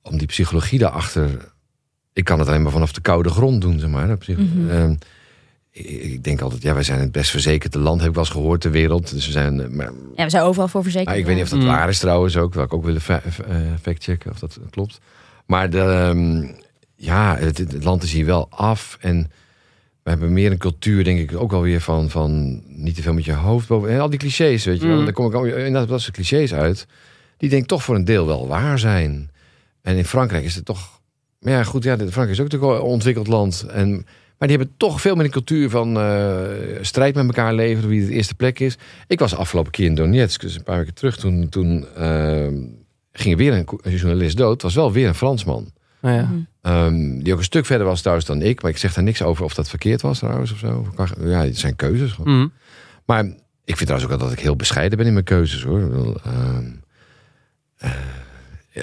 om 0.02 0.18
die 0.18 0.28
psychologie 0.28 0.80
daarachter. 0.80 1.52
Ik 2.14 2.24
kan 2.24 2.40
het 2.40 2.48
alleen 2.48 2.62
maar 2.62 2.72
vanaf 2.72 2.92
de 2.94 3.02
koude 3.02 3.30
grond 3.30 3.62
doen, 3.62 3.80
zeg 3.80 3.90
maar. 3.90 4.18
Mhm. 4.28 4.70
Ehm, 4.70 4.96
ik, 5.84 6.24
denk 6.24 6.42
altijd, 6.42 6.62
ja, 6.62 6.74
wij 6.74 6.84
zijn 6.84 7.00
het 7.00 7.12
best 7.12 7.30
verzekerde 7.32 7.80
land, 7.80 8.00
heb 8.00 8.10
ik 8.10 8.16
wel 8.16 8.24
eens 8.24 8.34
gehoord 8.34 8.62
ter 8.62 8.72
wereld. 8.72 9.12
Dus 9.12 9.26
we 9.26 9.32
zijn. 9.32 9.62
eh, 9.62 9.68
Maar, 9.70 9.92
Ja, 10.16 10.24
we 10.24 10.30
zijn 10.30 10.44
overal 10.44 10.68
voor 10.68 10.82
verzekerd. 10.82 11.10
maar 11.10 11.18
ik 11.18 11.26
weet 11.26 11.36
niet 11.36 11.44
of 11.44 11.50
dat 11.50 11.60
Mm. 11.60 11.66
waar 11.66 11.90
is 11.90 12.00
trouwens 12.00 12.38
ook. 12.38 12.54
Wil 12.54 12.64
ik 12.64 12.74
ook 12.74 12.84
willen 12.86 13.02
eh, 13.08 13.22
factchecken 13.82 14.32
of 14.32 14.40
dat 14.40 14.60
klopt. 14.70 15.00
Maar 15.46 15.70
de, 15.70 15.80
ehm, 15.80 16.48
ja, 16.96 17.36
het, 17.38 17.58
het 17.58 17.84
land 17.84 18.04
is 18.04 18.12
hier 18.14 18.26
wel 18.26 18.48
af. 18.50 18.98
En 19.02 19.32
we 20.04 20.10
hebben 20.10 20.34
meer 20.34 20.52
een 20.52 20.58
cultuur, 20.58 21.04
denk 21.04 21.20
ik, 21.20 21.38
ook 21.38 21.54
alweer 21.54 21.82
van, 21.82 22.10
van 22.10 22.62
niet 22.68 22.96
te 22.96 23.02
veel 23.02 23.14
met 23.14 23.26
je 23.26 23.34
hoofd 23.34 23.68
boven. 23.68 23.90
En 23.90 24.00
al 24.00 24.10
die 24.10 24.20
clichés, 24.20 24.66
weet 24.66 24.82
je 24.82 24.88
wel. 24.88 24.98
Mm. 24.98 25.04
Daar 25.04 25.14
kom 25.14 25.26
ik 25.28 25.36
ook 25.36 25.46
inderdaad 25.46 25.88
dat 25.88 26.02
soort 26.02 26.16
clichés 26.16 26.54
uit. 26.54 26.88
Die 27.38 27.50
denk 27.50 27.62
ik 27.62 27.68
toch 27.68 27.84
voor 27.84 27.96
een 27.96 28.06
deel 28.06 28.26
wel 28.26 28.48
waar 28.48 28.80
zijn. 28.80 29.32
En 29.82 29.98
in 29.98 30.06
Frankrijk 30.06 30.44
is 30.44 30.56
het 30.56 30.66
toch... 30.66 31.00
maar 31.40 31.54
Ja, 31.54 31.64
goed, 31.64 31.84
ja, 31.84 31.96
Frankrijk 31.98 32.30
is 32.30 32.40
ook 32.40 32.52
natuurlijk 32.52 32.74
een 32.80 32.88
ontwikkeld 32.88 33.28
land. 33.28 33.66
En, 33.70 34.06
maar 34.38 34.48
die 34.48 34.58
hebben 34.58 34.76
toch 34.78 35.02
veel 35.02 35.16
meer 35.16 35.26
een 35.26 35.32
cultuur 35.32 35.70
van 35.70 35.98
eh, 35.98 36.44
strijd 36.82 37.16
met 37.16 37.26
elkaar 37.26 37.54
leveren, 37.54 37.90
wie 37.90 38.08
de 38.08 38.14
eerste 38.14 38.36
plek 38.36 38.60
is. 38.60 38.78
Ik 39.08 39.20
was 39.20 39.32
de 39.32 39.38
afgelopen 39.38 39.72
keer 39.72 39.86
in 39.86 39.96
Donetsk, 39.96 40.42
dus 40.42 40.56
een 40.56 40.64
paar 40.64 40.78
weken 40.78 40.94
terug. 40.94 41.18
Toen, 41.18 41.50
toen 41.50 41.86
eh, 41.96 42.48
ging 43.12 43.32
er 43.32 43.38
weer 43.38 43.54
een, 43.54 43.96
journalist 43.96 44.38
dood. 44.38 44.54
Het 44.54 44.62
was 44.62 44.76
wel 44.76 44.92
weer 44.92 45.08
een 45.08 45.16
Fransman. 45.16 45.72
Nou 46.02 46.16
ja. 46.16 46.24
Mhm. 46.24 46.40
Ehm, 46.62 47.20
die 47.24 47.34
ook 47.34 47.40
een 47.40 47.46
stuk 47.46 47.66
verder 47.66 47.88
was 47.88 48.00
trouwens 48.00 48.28
dan 48.28 48.42
ik. 48.42 48.62
Maar 48.62 48.72
ik 48.72 48.78
zeg 48.78 48.94
daar 48.94 49.04
niks 49.04 49.22
over 49.22 49.44
of 49.44 49.54
dat 49.54 49.70
verkeerd 49.70 50.02
was 50.02 50.18
trouwens 50.18 50.52
of 50.52 50.58
zo. 50.58 50.94
Ja, 51.20 51.44
het 51.44 51.58
zijn 51.58 51.76
keuzes. 51.76 52.12
gewoon. 52.12 52.38
Mhm. 52.38 52.48
Maar 53.06 53.24
ik 53.64 53.78
vind 53.78 53.80
trouwens 53.80 54.12
ook 54.12 54.20
dat 54.20 54.32
ik 54.32 54.40
heel 54.40 54.56
bescheiden 54.56 54.98
ben 54.98 55.08
in 55.08 55.14
mijn 55.14 55.26
keuzes 55.26 55.64
hoor. 55.64 56.16
Ehm, 56.24 56.66
eh, 57.78 57.92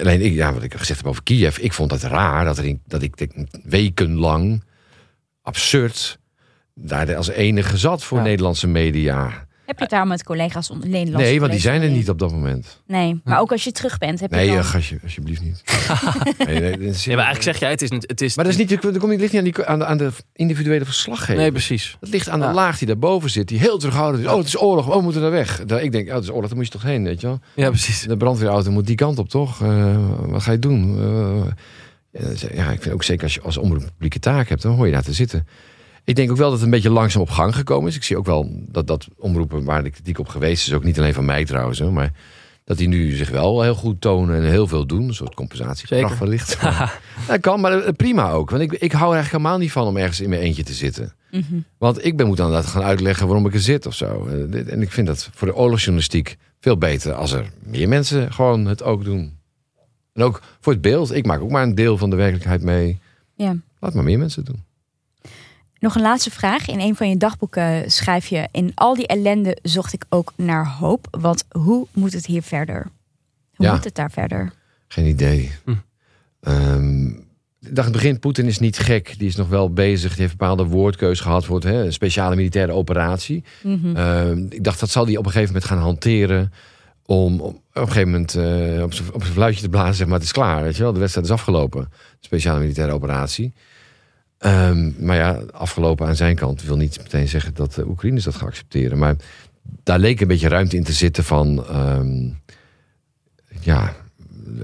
alleen 0.01 0.21
ik, 0.21 0.33
ja, 0.33 0.53
wat 0.53 0.63
ik 0.63 0.73
gezegd 0.73 0.99
heb 0.99 1.09
over 1.09 1.23
Kiev. 1.23 1.57
Ik 1.57 1.73
vond 1.73 1.91
het 1.91 2.03
raar 2.03 2.45
dat, 2.45 2.57
er 2.57 2.65
in, 2.65 2.81
dat 2.87 3.01
ik 3.01 3.17
denk, 3.17 3.31
wekenlang 3.63 4.63
absurd 5.47 6.19
daar 6.75 7.15
als 7.15 7.29
enige 7.29 7.77
zat 7.77 8.03
voor 8.03 8.17
Ja. 8.17 8.23
Nederlandse 8.23 8.67
media. 8.67 9.45
Heb 9.65 9.75
je 9.77 9.81
het 9.83 9.93
daar 9.93 10.07
met 10.07 10.23
collega's 10.23 10.69
on- 10.69 10.79
Nederlandse 10.79 11.29
nee, 11.29 11.39
want 11.39 11.51
die 11.51 11.61
zijn 11.61 11.81
er 11.81 11.89
niet 11.89 12.09
op 12.09 12.19
dat 12.19 12.31
moment. 12.31 12.81
Nee, 12.87 13.21
maar 13.23 13.39
ook 13.39 13.51
als 13.51 13.63
je 13.63 13.71
terug 13.71 13.97
bent, 13.97 14.19
heb 14.19 14.29
je 14.29 14.35
Nee, 14.35 14.47
dan... 14.47 14.57
uh, 14.57 14.63
gastje, 14.63 14.99
alsjeblieft 15.03 15.41
niet. 15.41 15.63
nee, 16.47 16.59
nee, 16.59 16.71
dat 16.71 16.79
is- 16.79 17.03
Ja, 17.05 17.15
maar 17.15 17.25
eigenlijk 17.25 17.43
zeg 17.43 17.59
jij, 17.59 17.69
het 17.69 17.81
is, 17.81 17.89
niet- 17.89 18.07
het 18.07 18.21
is... 18.21 18.35
Maar 18.35 18.45
dat, 18.45 18.53
is 18.53 18.59
niet, 18.59 18.81
dat 18.81 18.97
komt 18.97 19.11
niet, 19.11 19.19
ligt 19.19 19.31
niet 19.33 19.41
aan, 19.41 19.51
die, 19.51 19.65
aan, 19.65 19.79
de, 19.79 19.85
aan 19.85 19.97
de 19.97 20.11
individuele 20.33 20.85
verslaggever. 20.85 21.35
Nee, 21.35 21.51
precies. 21.51 21.97
Dat 21.99 22.09
ligt 22.09 22.29
aan 22.29 22.39
de 22.39 22.45
Ja. 22.45 22.53
laag 22.53 22.77
die 22.77 22.87
daarboven 22.87 23.29
zit, 23.29 23.47
die 23.47 23.59
heel 23.59 23.77
terughoudend 23.77 24.23
is. 24.23 24.29
Oh, 24.29 24.37
het 24.37 24.47
is 24.47 24.61
oorlog, 24.61 24.89
oh, 24.89 24.95
we 24.95 25.01
moeten 25.01 25.21
daar 25.21 25.31
weg. 25.31 25.65
Daar- 25.65 25.81
Ik 25.83 25.91
denk, 25.91 26.07
oh, 26.07 26.13
het 26.13 26.23
is 26.23 26.29
oorlog, 26.29 26.47
daar 26.47 26.55
moet 26.57 26.65
je 26.65 26.71
toch 26.71 26.83
heen, 26.83 27.03
weet 27.03 27.21
je 27.21 27.27
wel. 27.27 27.39
Ja, 27.55 27.69
precies. 27.69 28.01
De 28.01 28.17
brandweerauto 28.17 28.71
moet 28.71 28.87
die 28.87 28.95
kant 28.95 29.17
op, 29.17 29.29
toch? 29.29 29.61
Eh, 29.61 29.95
wat 30.19 30.41
ga 30.43 30.51
je 30.51 30.59
doen? 30.59 30.97
Eh, 30.99 31.51
ja, 32.53 32.71
ik 32.71 32.81
vind 32.81 32.93
ook 32.93 33.03
zeker 33.03 33.23
als 33.23 33.33
je 33.33 33.41
als 33.41 33.57
omroep 33.57 33.85
publieke 33.91 34.19
taak 34.19 34.49
hebt, 34.49 34.61
dan 34.61 34.75
hoor 34.75 34.85
je 34.85 34.91
daar 34.91 35.03
te 35.03 35.13
zitten. 35.13 35.47
Ik 36.03 36.15
denk 36.15 36.31
ook 36.31 36.37
wel 36.37 36.49
dat 36.49 36.55
het 36.57 36.65
een 36.65 36.73
beetje 36.73 36.89
langzaam 36.89 37.21
op 37.21 37.29
gang 37.29 37.55
gekomen 37.55 37.89
is. 37.89 37.95
Ik 37.95 38.03
zie 38.03 38.17
ook 38.17 38.25
wel 38.25 38.49
dat 38.67 38.87
dat 38.87 39.07
omroepen 39.17 39.63
waar 39.63 39.83
de 39.83 39.89
kritiek 39.89 40.19
op 40.19 40.27
geweest 40.27 40.67
is, 40.67 40.73
ook 40.73 40.83
niet 40.83 40.97
alleen 40.99 41.13
van 41.13 41.25
mij 41.25 41.45
trouwens, 41.45 41.79
hoor, 41.79 41.93
maar 41.93 42.11
dat 42.65 42.77
die 42.77 42.87
nu 42.87 43.11
zich 43.11 43.29
wel 43.29 43.61
heel 43.61 43.75
goed 43.75 44.01
tonen 44.01 44.35
en 44.35 44.49
heel 44.49 44.67
veel 44.67 44.85
doen. 44.85 45.07
Een 45.07 45.13
soort 45.13 45.35
compensatie. 45.35 45.87
Zeker. 45.87 46.17
wellicht. 46.19 46.61
dat 47.27 47.39
kan, 47.39 47.61
maar 47.61 47.79
eh, 47.79 47.93
prima 47.95 48.31
ook. 48.31 48.49
Want 48.49 48.61
ik, 48.61 48.71
ik 48.71 48.91
hou 48.91 49.07
er 49.07 49.13
eigenlijk 49.13 49.31
helemaal 49.31 49.57
niet 49.57 49.71
van 49.71 49.87
om 49.87 49.97
ergens 49.97 50.19
in 50.21 50.29
mijn 50.29 50.41
eentje 50.41 50.63
te 50.63 50.73
zitten. 50.73 51.13
Mhm. 51.31 51.43
Want 51.77 52.05
ik 52.05 52.17
ben 52.17 52.27
moet 52.27 52.37
dan 52.37 52.51
dat 52.51 52.65
gaan 52.65 52.83
uitleggen 52.83 53.27
waarom 53.27 53.45
ik 53.45 53.53
er 53.53 53.59
zit 53.59 53.85
of 53.85 53.93
zo. 53.93 54.27
Eh, 54.27 54.71
En 54.71 54.81
ik 54.81 54.91
vind 54.91 55.07
dat 55.07 55.29
voor 55.33 55.47
de 55.47 55.55
oorlogsjournalistiek 55.55 56.37
veel 56.59 56.77
beter 56.77 57.13
als 57.13 57.31
er 57.31 57.45
meer 57.63 57.87
mensen 57.87 58.33
gewoon 58.33 58.65
het 58.65 58.83
ook 58.83 59.03
doen. 59.03 59.37
En 60.13 60.23
ook 60.23 60.41
voor 60.59 60.73
het 60.73 60.81
beeld. 60.81 61.11
Ik 61.13 61.25
maak 61.25 61.41
ook 61.41 61.51
maar 61.51 61.63
een 61.63 61.75
deel 61.75 61.97
van 61.97 62.09
de 62.09 62.15
werkelijkheid 62.15 62.61
mee. 62.63 62.99
Ja. 63.35 63.55
Laat 63.79 63.93
maar 63.93 64.03
meer 64.03 64.19
mensen 64.19 64.45
doen. 64.45 64.63
Nog 65.79 65.95
een 65.95 66.01
laatste 66.01 66.31
vraag. 66.31 66.67
In 66.67 66.79
een 66.79 66.95
van 66.95 67.09
je 67.09 67.17
dagboeken 67.17 67.91
schrijf 67.91 68.27
je... 68.27 68.47
In 68.51 68.71
al 68.75 68.95
die 68.95 69.07
ellende 69.07 69.57
zocht 69.61 69.93
ik 69.93 70.05
ook 70.09 70.33
naar 70.35 70.67
hoop. 70.67 71.07
Want 71.11 71.43
hoe 71.51 71.87
moet 71.93 72.13
het 72.13 72.25
hier 72.25 72.41
verder? 72.43 72.87
Hoe 73.55 73.65
Ja. 73.65 73.73
moet 73.73 73.83
het 73.83 73.95
daar 73.95 74.11
verder? 74.11 74.53
Geen 74.87 75.05
idee. 75.05 75.51
Hm. 75.65 75.73
Ehm, 76.39 77.05
ik 77.07 77.75
dacht 77.75 77.87
in 77.87 77.93
het 77.93 78.01
begin, 78.01 78.19
Poetin 78.19 78.45
is 78.45 78.59
niet 78.59 78.77
gek. 78.77 79.15
Die 79.17 79.27
is 79.27 79.35
nog 79.35 79.47
wel 79.47 79.73
bezig. 79.73 80.11
Die 80.11 80.19
heeft 80.19 80.31
een 80.31 80.37
bepaalde 80.37 80.63
woordkeus 80.65 81.19
gehad 81.19 81.45
voor 81.45 81.55
het, 81.55 81.63
hè, 81.63 81.83
een 81.85 81.93
speciale 81.93 82.35
militaire 82.35 82.71
operatie. 82.71 83.43
Mhm. 83.63 83.95
Ehm, 83.95 84.45
ik 84.49 84.63
dacht, 84.63 84.79
dat 84.79 84.89
zal 84.89 85.05
hij 85.05 85.17
op 85.17 85.25
een 85.25 85.31
gegeven 85.31 85.53
moment 85.53 85.71
gaan 85.71 85.81
hanteren. 85.81 86.53
Om 87.05 87.39
op, 87.41 87.61
een 87.73 87.87
gegeven 87.87 88.09
moment 88.09 88.35
eh, 88.35 88.83
op 88.83 88.93
zijn 88.93 89.13
op 89.13 89.21
zijn 89.21 89.33
fluitje 89.33 89.61
te 89.61 89.69
blazen. 89.69 89.95
Zeg 89.95 90.05
maar, 90.07 90.15
het 90.15 90.25
is 90.25 90.31
klaar. 90.31 90.63
Weet 90.63 90.75
je 90.75 90.83
wel? 90.83 90.93
De 90.93 90.99
wedstrijd 90.99 91.27
is 91.27 91.33
afgelopen. 91.33 91.91
Speciale 92.19 92.59
militaire 92.59 92.93
operatie. 92.93 93.53
Ehm, 94.37 95.05
maar 95.05 95.15
ja, 95.15 95.41
afgelopen 95.51 96.07
aan 96.07 96.15
zijn 96.15 96.35
kant 96.35 96.63
wil 96.63 96.77
niet 96.77 96.97
meteen 96.97 97.27
zeggen 97.27 97.53
dat 97.53 97.73
de 97.73 97.87
Oekraïners 97.87 98.23
dat 98.23 98.35
gaan 98.35 98.47
accepteren. 98.47 98.97
Maar 98.97 99.15
daar 99.83 99.99
leek 99.99 100.21
een 100.21 100.27
beetje 100.27 100.47
ruimte 100.47 100.75
in 100.75 100.83
te 100.83 100.93
zitten 100.93 101.23
van. 101.23 101.65
ehm, 101.65 102.29
ja, 103.59 103.93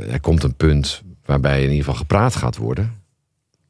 er 0.09 0.19
komt 0.19 0.43
een 0.43 0.55
punt 0.55 1.01
waarbij 1.25 1.57
in 1.57 1.69
ieder 1.69 1.77
geval 1.77 1.99
gepraat 1.99 2.35
gaat 2.35 2.57
worden. 2.57 2.97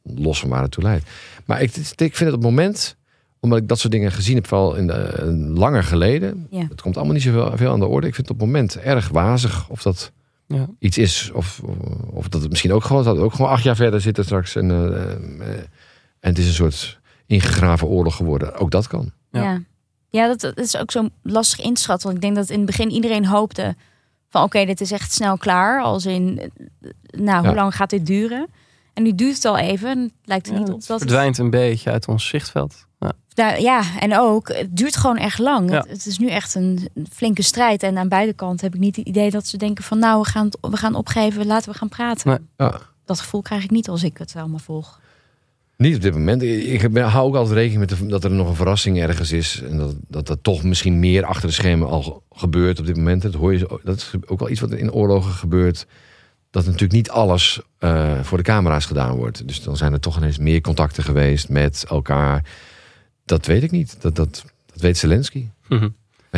Los 0.02 0.40
van 0.40 0.48
waar 0.48 0.62
het 0.62 0.70
toe 0.70 0.82
leidt. 0.82 1.08
Maar 1.44 1.62
ik, 1.62 1.76
ik 1.76 1.96
vind 1.96 2.18
het 2.18 2.26
op 2.28 2.32
het 2.32 2.42
moment 2.42 2.96
omdat 3.40 3.58
ik 3.58 3.68
dat 3.68 3.78
soort 3.78 3.92
dingen 3.92 4.12
gezien 4.12 4.34
heb, 4.34 4.46
vooral 4.46 4.74
in 4.74 4.86
de, 4.86 4.92
eh, 4.92 5.26
langer 5.58 5.82
geleden. 5.84 6.46
Ja. 6.50 6.66
Het 6.68 6.80
komt 6.80 6.96
allemaal 6.96 7.14
niet 7.14 7.22
zoveel 7.22 7.56
veel 7.56 7.72
aan 7.72 7.80
de 7.80 7.86
orde. 7.86 8.06
Ik 8.06 8.14
vind 8.14 8.28
het 8.28 8.36
op 8.36 8.42
het 8.42 8.46
moment 8.52 8.76
erg 8.76 9.08
wazig 9.08 9.68
of 9.68 9.82
dat 9.82 10.12
Ja. 10.46 10.66
iets 10.78 10.98
is. 10.98 11.30
Of, 11.34 11.60
of 12.06 12.28
dat 12.28 12.40
het 12.40 12.50
misschien 12.50 12.72
ook 12.72 12.84
gewoon, 12.84 13.04
dat 13.04 13.18
ook 13.18 13.34
gewoon 13.34 13.50
acht 13.50 13.62
jaar 13.62 13.76
verder 13.76 14.00
zitten 14.00 14.24
straks. 14.24 14.56
En, 14.56 14.70
eh, 14.70 15.12
eh, 15.12 15.58
en 16.20 16.28
het 16.30 16.38
is 16.38 16.46
een 16.46 16.52
soort 16.52 16.98
ingegraven 17.26 17.86
oorlog 17.88 18.16
geworden. 18.16 18.54
Ook 18.54 18.70
dat 18.70 18.86
kan. 18.86 19.12
Ja. 19.30 19.42
Ja, 19.42 19.60
ja. 20.10 20.26
dat, 20.26 20.40
dat 20.40 20.58
is 20.58 20.76
ook 20.76 20.90
zo 20.90 21.08
lastig 21.22 21.60
inschatten. 21.60 22.04
Want 22.10 22.16
ik 22.16 22.22
denk 22.24 22.36
dat 22.36 22.50
in 22.50 22.56
het 22.56 22.66
begin 22.66 22.90
iedereen 22.90 23.26
hoopte... 23.26 23.74
van 24.28 24.42
oké, 24.42 24.64
dit 24.64 24.80
is 24.80 24.90
echt 24.92 25.12
snel 25.12 25.36
klaar. 25.36 25.82
Als 25.82 26.06
in, 26.06 26.50
nou, 27.10 27.38
hoe 27.38 27.48
Ja. 27.48 27.54
lang 27.54 27.74
gaat 27.76 27.90
dit 27.90 28.06
duren? 28.06 28.48
En 28.94 29.02
nu 29.02 29.14
duurt 29.14 29.34
het 29.34 29.44
al 29.44 29.58
even. 29.58 29.88
En 29.90 29.98
het 30.00 30.12
lijkt 30.24 30.46
er 30.46 30.52
Ja, 30.52 30.58
niet 30.58 30.68
op 30.68 30.74
dat 30.80 30.88
het 30.88 30.98
verdwijnt 30.98 31.38
een 31.38 31.50
beetje 31.50 31.90
uit 31.90 32.08
ons 32.08 32.28
zichtveld. 32.28 32.86
Ja. 33.00 33.12
Nou, 33.34 33.60
ja, 33.60 33.82
en 33.98 34.18
ook, 34.18 34.48
het 34.48 34.76
duurt 34.76 34.96
gewoon 34.96 35.16
echt 35.16 35.38
lang. 35.38 35.70
Ja. 35.70 35.76
Het, 35.78 35.88
het 35.90 36.06
is 36.06 36.18
nu 36.18 36.28
echt 36.28 36.54
een 36.54 36.88
flinke 37.12 37.42
strijd. 37.42 37.82
En 37.82 37.98
aan 37.98 38.08
beide 38.08 38.32
kanten 38.32 38.66
heb 38.66 38.74
ik 38.74 38.80
niet 38.80 38.96
het 38.96 39.06
idee 39.06 39.30
dat 39.30 39.46
ze 39.46 39.56
denken 39.56 39.84
van... 39.84 39.98
nou, 39.98 40.20
we 40.22 40.28
gaan, 40.28 40.48
we 40.60 40.76
gaan 40.76 40.94
opgeven, 40.94 41.46
laten 41.46 41.72
we 41.72 41.78
gaan 41.78 41.88
praten. 41.88 42.28
Nee. 42.28 42.38
Ja. 42.68 42.80
Dat 43.04 43.20
gevoel 43.20 43.42
krijg 43.42 43.64
ik 43.64 43.70
niet 43.70 43.88
als 43.88 44.02
ik 44.02 44.18
het 44.18 44.34
allemaal 44.36 44.58
volg. 44.58 45.00
Niet 45.76 45.94
op 45.96 46.02
dit 46.02 46.12
moment. 46.12 46.42
Ik 46.42 46.92
ben- 46.92 47.04
hou 47.08 47.26
ook 47.28 47.34
altijd 47.36 47.54
rekening 47.54 47.80
met 47.80 47.98
de- 47.98 48.06
dat 48.06 48.24
er 48.24 48.30
nog 48.30 48.48
een 48.48 48.54
verrassing 48.54 49.00
ergens 49.00 49.32
is. 49.32 49.62
En 49.62 49.76
dat, 49.76 49.94
dat 50.08 50.28
er 50.28 50.40
toch 50.40 50.62
misschien 50.62 50.98
meer 50.98 51.24
achter 51.24 51.48
de 51.48 51.54
schermen 51.54 51.88
al 51.88 52.22
gebeurt 52.32 52.78
op 52.80 52.86
dit 52.86 52.96
moment. 52.96 53.22
Dat, 53.22 53.34
hoor 53.34 53.52
je, 53.52 53.80
dat 53.84 53.96
is 53.96 54.12
ook 54.26 54.38
wel 54.38 54.50
iets 54.50 54.60
wat 54.60 54.70
in 54.70 54.92
oorlogen 54.92 55.32
gebeurt. 55.32 55.86
Dat 56.50 56.64
natuurlijk 56.64 56.92
niet 56.92 57.10
alles 57.10 57.60
eh, 57.78 58.20
voor 58.22 58.38
de 58.38 58.44
camera's 58.44 58.84
gedaan 58.86 59.16
wordt. 59.16 59.46
Dus 59.48 59.62
dan 59.62 59.76
zijn 59.76 59.92
er 59.92 60.00
toch 60.00 60.16
ineens 60.16 60.38
meer 60.38 60.60
contacten 60.60 61.02
geweest 61.04 61.48
met 61.48 61.84
elkaar. 61.88 62.44
Dat 63.30 63.46
weet 63.46 63.62
ik 63.62 63.70
niet. 63.70 63.96
Dat, 64.00 64.16
dat, 64.16 64.44
dat 64.72 64.80
weet 64.80 64.98
Zelensky. 64.98 65.46
Mhm. 65.68 65.80
Maar 65.80 65.90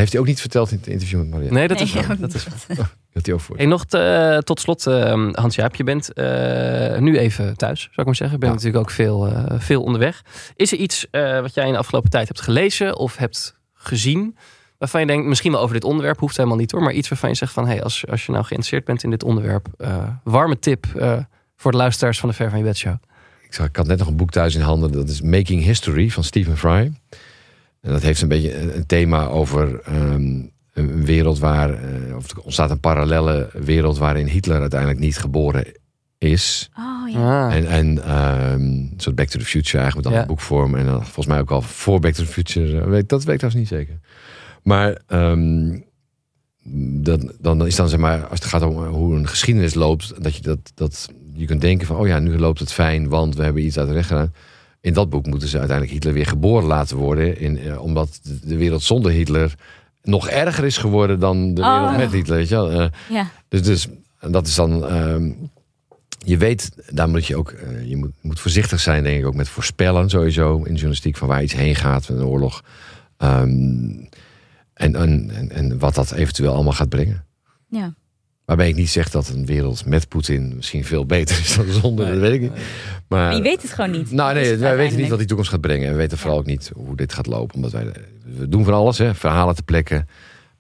heeft 0.03 0.13
hij 0.13 0.21
ook 0.21 0.27
niet 0.27 0.41
verteld 0.41 0.71
in 0.71 0.77
het 0.77 0.87
interview 0.87 1.19
met 1.19 1.31
Maria? 1.31 1.53
Nee, 1.53 1.69
dat 1.69 1.81
is 1.81 1.93
Nee, 1.95 2.07
Dat 2.07 2.19
niet. 2.19 2.35
is. 2.35 2.47
Dat 3.13 3.27
hij 3.27 3.35
ook 3.35 3.41
voor. 3.41 3.57
Hey, 3.57 3.67
nog 3.67 3.85
te- 3.87 4.41
tot 4.45 4.61
slot, 4.61 4.87
eh, 4.87 5.29
Hans-Jaap, 5.33 5.75
je 5.75 5.85
bent 5.85 6.13
eh, 6.13 6.99
nu 6.99 7.19
even 7.19 7.57
thuis, 7.57 7.81
zou 7.81 7.93
ik 7.97 8.05
maar 8.05 8.15
zeggen. 8.15 8.39
Je 8.39 8.47
bent 8.47 8.53
Ja. 8.53 8.67
natuurlijk 8.69 8.85
ook 8.85 8.91
veel, 8.91 9.27
eh, 9.27 9.61
veel 9.61 9.83
onderweg. 9.83 10.23
Is 10.57 10.73
er 10.73 10.79
iets 10.79 11.07
eh, 11.11 11.41
wat 11.41 11.55
jij 11.55 11.67
in 11.67 11.73
de 11.73 11.79
afgelopen 11.79 12.11
tijd 12.11 12.29
hebt 12.29 12.41
gelezen 12.41 12.97
of 12.99 13.17
hebt 13.17 13.55
gezien... 13.75 14.37
waarvan 14.79 15.01
je 15.01 15.07
denkt, 15.07 15.27
misschien 15.27 15.53
wel 15.53 15.61
over 15.61 15.75
dit 15.75 15.85
onderwerp, 15.85 16.19
hoeft 16.19 16.37
helemaal 16.37 16.59
niet 16.59 16.71
hoor... 16.71 16.83
maar 16.83 16.93
iets 16.93 17.09
waarvan 17.09 17.29
je 17.29 17.35
zegt 17.37 17.53
van, 17.53 17.67
hey, 17.67 17.83
als, 17.83 18.05
als 18.11 18.27
je 18.27 18.33
nou 18.33 18.45
geïnteresseerd 18.45 18.85
bent 18.85 19.03
in 19.03 19.11
dit 19.11 19.23
onderwerp... 19.25 19.67
eh, 19.79 20.09
warme 20.25 20.59
tip 20.59 20.87
eh, 20.97 21.19
voor 21.57 21.71
de 21.71 21.77
luisteraars 21.77 22.19
van 22.21 22.29
de 22.29 22.35
Ver 22.35 22.49
van 22.51 22.59
je 22.59 22.65
Bed 22.65 22.77
Show. 22.77 22.95
Ik, 23.53 23.59
zag, 23.59 23.67
ik 23.67 23.77
had 23.77 23.87
net 23.87 23.99
nog 23.99 24.09
een 24.09 24.17
boek 24.17 24.31
thuis 24.31 24.55
in 24.55 24.61
handen. 24.61 24.93
Dat 24.93 25.09
is 25.09 25.21
Making 25.21 25.63
History 25.65 26.09
van 26.11 26.25
Stephen 26.25 26.57
Fry. 26.57 26.93
En 27.81 27.93
dat 27.93 28.03
heeft 28.03 28.23
een 28.23 28.29
beetje 28.29 28.75
een, 28.75 28.87
thema 28.87 29.27
over 29.27 29.81
ehm, 29.81 30.41
een 30.73 31.05
wereld 31.05 31.39
waar... 31.39 31.71
eh, 31.71 32.17
of 32.17 32.31
er 32.31 32.39
ontstaat 32.41 32.71
een 32.71 32.81
parallelle 32.81 33.49
wereld 33.53 33.99
waarin 33.99 34.27
Hitler 34.27 34.61
uiteindelijk 34.61 35.01
niet 35.01 35.19
geboren 35.19 35.65
is. 36.19 36.71
Oh 36.79 37.11
ja. 37.13 37.47
Ah, 37.47 37.55
En, 37.55 37.67
en 37.67 38.05
ehm, 38.05 38.61
een 38.61 38.95
soort 38.97 39.17
Back 39.17 39.29
to 39.29 39.39
the 39.39 39.45
Future 39.45 39.79
eigenlijk, 39.83 39.95
met 39.95 40.05
dan 40.05 40.13
Ja. 40.13 40.21
een 40.21 40.27
boekvorm. 40.27 40.75
En 40.75 40.87
dan 40.87 41.03
volgens 41.05 41.27
mij 41.27 41.41
ook 41.41 41.51
al 41.51 41.63
voor 41.63 42.01
Back 42.01 42.13
to 42.13 42.23
the 42.25 42.31
Future. 42.31 42.81
eh, 42.81 42.87
weet, 42.89 43.09
dat 43.09 43.25
weet 43.25 43.35
ik 43.35 43.41
trouwens 43.41 43.71
niet 43.71 43.81
zeker. 43.81 43.99
Maar 44.63 45.01
ehm, 45.07 45.79
dan, 47.03 47.33
dan 47.41 47.67
is 47.67 47.77
dan 47.77 47.89
zeg 47.89 47.99
maar, 47.99 48.27
als 48.27 48.39
het 48.41 48.49
gaat 48.49 48.63
om 48.63 48.87
hoe 48.87 49.15
een 49.15 49.29
geschiedenis 49.29 49.75
loopt, 49.75 50.23
dat 50.23 50.37
je 50.37 50.43
dat, 50.43 50.59
dat 50.75 51.09
je 51.35 51.47
kunt 51.47 51.61
denken 51.61 51.87
van, 51.87 51.97
oh 51.97 52.07
ja, 52.07 52.19
nu 52.19 52.39
loopt 52.39 52.59
het 52.59 52.73
fijn, 52.73 53.09
want 53.09 53.37
we 53.37 53.43
hebben 53.43 53.65
iets 53.65 53.79
uit 53.79 53.89
de 53.89 53.95
weg 53.95 54.07
gedaan. 54.07 54.33
In 54.81 54.93
dat 54.93 55.09
boek 55.11 55.27
moeten 55.27 55.49
ze 55.49 55.59
uiteindelijk 55.59 55.97
Hitler 55.97 56.15
weer 56.15 56.27
geboren 56.27 56.67
laten 56.67 56.97
worden, 56.97 57.39
in, 57.41 57.59
eh, 57.59 57.81
omdat 57.83 58.21
de- 58.45 58.57
wereld 58.57 58.83
zonder 58.83 59.11
Hitler 59.13 59.55
nog 60.03 60.29
erger 60.29 60.65
is 60.65 60.77
geworden 60.77 61.21
dan 61.21 61.55
de 61.55 61.63
Oh. 61.63 61.79
wereld 61.81 61.97
met 61.97 62.13
Hitler. 62.13 62.37
Weet 62.37 62.49
je 62.49 62.55
wel? 62.55 62.71
Eh, 62.71 62.87
Ja. 63.11 63.31
dus, 63.49 63.63
dus 63.63 63.89
dat 64.21 64.47
is 64.47 64.55
dan. 64.55 64.87
ehm, 64.87 65.31
je 66.25 66.37
weet, 66.37 66.71
daar 66.91 67.09
moet 67.09 67.27
je 67.27 67.37
ook. 67.37 67.51
eh, 67.51 67.89
je 67.89 67.97
moet, 67.97 68.13
moet 68.21 68.41
voorzichtig 68.41 68.81
zijn, 68.81 69.03
denk 69.03 69.19
ik, 69.21 69.27
ook 69.27 69.35
met 69.35 69.49
voorspellen 69.49 70.11
sowieso 70.11 70.57
in 70.57 70.73
journalistiek 70.73 71.17
van 71.17 71.29
waar 71.29 71.43
iets 71.43 71.53
heen 71.55 71.75
gaat 71.75 72.09
met 72.09 72.19
een 72.19 72.25
oorlog. 72.25 72.63
Ehm, 73.17 73.45
en, 74.75 74.97
en, 74.97 75.31
en, 75.31 75.51
en 75.51 75.79
wat 75.79 75.95
dat 75.95 76.13
eventueel 76.13 76.55
allemaal 76.55 76.73
gaat 76.73 76.89
brengen. 76.89 77.25
Ja. 77.69 77.95
Waarbij 78.53 78.71
ik 78.71 78.77
niet 78.77 78.91
zeg 78.91 79.11
dat 79.11 79.29
een 79.29 79.47
wereld 79.47 79.87
met 79.87 80.09
Poetin 80.09 80.57
misschien 80.57 80.85
veel 80.85 81.07
beter 81.07 81.39
is 81.39 81.57
dan 81.57 81.67
zonder, 81.81 82.07
dat 82.07 82.19
weet 82.19 82.33
ik 82.33 82.41
niet. 82.41 82.53
Maar, 83.09 83.37
je 83.37 83.43
weet 83.43 83.63
het 83.63 83.71
gewoon 83.71 83.91
niet. 83.91 84.11
nou 84.11 84.35
nee, 84.35 84.57
wij 84.57 84.77
weten 84.77 84.99
niet 84.99 85.09
wat 85.09 85.19
die 85.19 85.27
toekomst 85.27 85.51
gaat 85.51 85.61
brengen. 85.61 85.87
En 85.87 85.93
we 85.93 85.99
weten 85.99 86.19
vooral 86.19 86.39
ook 86.39 86.47
niet 86.47 86.71
hoe 86.75 86.97
dit 86.97 87.13
gaat 87.13 87.27
lopen. 87.27 87.55
Omdat 87.55 87.73
wij, 87.73 87.93
we 88.25 88.49
doen 88.49 88.65
van 88.65 88.75
alles, 88.75 88.99
hè, 88.99 89.15
verhalen 89.15 89.55
te 89.55 89.63
plekken. 89.63 90.09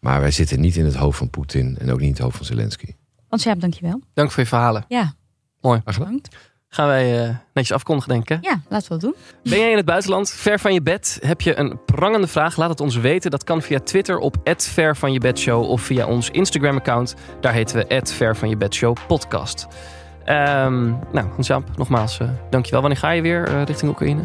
Maar 0.00 0.20
wij 0.20 0.30
zitten 0.30 0.60
niet 0.60 0.76
in 0.76 0.84
het 0.84 0.94
hoofd 0.94 1.18
van 1.18 1.30
Poetin 1.30 1.76
en 1.78 1.90
ook 1.90 1.98
niet 1.98 2.06
in 2.06 2.14
het 2.14 2.22
hoofd 2.22 2.36
van 2.36 2.46
Zelensky. 2.46 2.94
Want 3.28 3.42
ja, 3.42 3.54
dankjewel. 3.54 4.00
Dank 4.14 4.30
voor 4.30 4.42
je 4.42 4.48
verhalen. 4.48 4.84
Ja, 4.88 5.14
Mooi. 5.60 5.80
Bedankt. 5.84 6.36
Gaan 6.74 6.86
wij 6.86 7.22
eh, 7.24 7.34
netjes 7.54 7.72
afkondigen, 7.76 8.10
denk 8.10 8.22
ik. 8.22 8.28
hè? 8.28 8.36
Ja, 8.50 8.60
laten 8.68 8.88
we 8.88 8.98
dat 8.98 9.00
doen. 9.00 9.14
Ben 9.42 9.58
jij 9.58 9.70
in 9.70 9.76
het 9.76 9.86
buitenland, 9.86 10.30
ver 10.30 10.58
van 10.58 10.72
je 10.74 10.82
bed? 10.82 11.18
Heb 11.22 11.40
je 11.40 11.58
een 11.58 11.78
prangende 11.84 12.26
vraag? 12.26 12.56
Laat 12.56 12.68
het 12.70 12.80
ons 12.80 12.96
weten. 12.96 13.30
Dat 13.30 13.44
kan 13.44 13.62
via 13.62 13.78
Twitter 13.80 14.18
op 14.18 14.36
@ver 14.56 14.96
van 14.96 15.12
je 15.12 15.18
bedshow 15.18 15.70
of 15.70 15.80
via 15.82 16.06
ons 16.06 16.30
Instagram-account. 16.30 17.14
Daar 17.40 17.52
heten 17.52 17.76
we 17.88 18.00
@ver 18.04 18.36
van 18.36 18.48
je 18.48 18.56
bedshow 18.56 18.96
podcast. 19.06 19.66
Ehm, 20.24 20.84
nou, 21.12 21.26
Hans-Jaap, 21.34 21.76
nogmaals, 21.76 22.18
eh, 22.18 22.28
dankjewel. 22.50 22.80
Wanneer 22.80 22.98
ga 22.98 23.10
je 23.10 23.22
weer 23.22 23.44
eh, 23.48 23.62
richting 23.64 23.90
Oekraïne? 23.90 24.22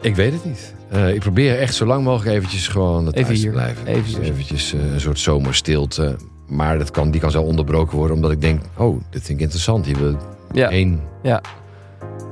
Ik 0.00 0.14
weet 0.16 0.32
het 0.32 0.44
niet. 0.44 0.74
Eh, 0.90 1.14
ik 1.14 1.20
probeer 1.20 1.58
echt 1.58 1.74
zo 1.74 1.86
lang 1.86 2.04
mogelijk 2.04 2.36
eventjes 2.36 2.68
gewoon 2.68 3.04
thuis 3.04 3.16
Even 3.16 3.34
hier. 3.34 3.44
te 3.44 3.50
blijven. 3.50 3.86
Even 3.86 4.02
Dus 4.04 4.12
hier. 4.14 4.22
eventjes 4.22 4.72
eh, 4.72 4.92
een 4.92 5.00
soort 5.00 5.18
zomerstilte. 5.18 6.16
Maar 6.46 6.78
dat 6.78 6.90
kan, 6.90 7.10
die 7.10 7.20
kan 7.20 7.30
zo 7.30 7.42
onderbroken 7.42 7.96
worden 7.96 8.16
omdat 8.16 8.30
ik 8.30 8.40
denk... 8.40 8.62
oh, 8.76 9.00
dit 9.10 9.22
vind 9.22 9.38
ik 9.38 9.44
interessant. 9.44 9.86
Hier 9.86 9.98
wil 9.98 10.16
Ja, 10.52 10.68
één. 10.70 11.02
Ja. 11.22 11.40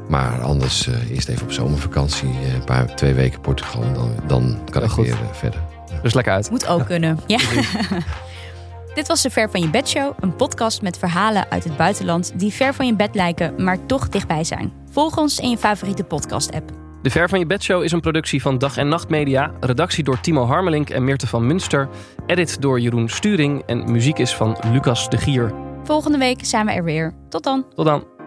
Maar 0.09 0.41
anders 0.43 0.87
eh, 0.87 1.11
eerst 1.11 1.29
even 1.29 1.43
op 1.43 1.53
zomervakantie. 1.53 2.29
eh, 2.29 2.55
Een 2.55 2.64
paar, 2.64 2.95
twee 2.97 3.14
weken 3.14 3.41
Portugal. 3.41 3.83
En 3.83 3.93
dan, 3.95 4.12
dan 4.27 4.59
kan 4.71 4.83
ik 4.83 4.89
goed. 4.91 5.05
weer 5.05 5.14
eh, 5.14 5.33
verder. 5.33 5.61
dus 6.03 6.14
lekker 6.14 6.33
uit. 6.33 6.51
Moet 6.51 6.66
ook 6.66 6.87
kunnen. 6.87 7.19
Ja. 7.27 7.39
Dit 8.95 9.07
was 9.09 9.23
de 9.23 9.31
Ver 9.31 9.51
van 9.51 9.61
je 9.61 9.69
bed 9.71 9.89
show, 9.89 10.12
een 10.21 10.37
podcast 10.37 10.83
met 10.83 10.99
verhalen 10.99 11.51
uit 11.51 11.64
het 11.64 11.77
buitenland 11.77 12.33
die 12.35 12.53
ver 12.53 12.75
van 12.75 12.87
je 12.87 12.95
bed 12.95 13.14
lijken, 13.14 13.55
maar 13.64 13.87
toch 13.87 14.09
dichtbij 14.09 14.45
zijn. 14.45 14.73
Volg 14.91 15.16
ons 15.16 15.39
in 15.39 15.51
je 15.51 15.59
favoriete 15.59 16.05
podcast-app. 16.05 16.71
De 17.03 17.11
Ver 17.11 17.29
van 17.29 17.39
je 17.39 17.47
bedshow 17.47 17.83
is 17.83 17.93
een 17.93 18.01
productie 18.01 18.43
van 18.43 18.59
Dag 18.59 18.77
en 18.77 18.89
Nacht 18.89 19.09
Media. 19.09 19.51
Redactie 19.61 20.05
door 20.05 20.21
Timo 20.21 20.47
Harmelink 20.47 20.91
en 20.91 21.05
Meerte 21.05 21.27
van 21.27 21.47
Munster. 21.47 21.89
Edit 22.27 22.61
door 22.62 22.81
Jeroen 22.81 23.09
Sturing. 23.09 23.62
En 23.66 23.91
muziek 23.93 24.19
is 24.19 24.35
van 24.35 24.57
Lucas 24.73 25.11
de 25.11 25.16
Gier. 25.16 25.53
Volgende 25.89 26.18
week 26.18 26.45
zijn 26.45 26.66
we 26.66 26.72
er 26.72 26.84
weer. 26.84 27.14
Tot 27.28 27.45
dan. 27.45 27.64
Tot 27.74 27.84
dan. 27.84 28.18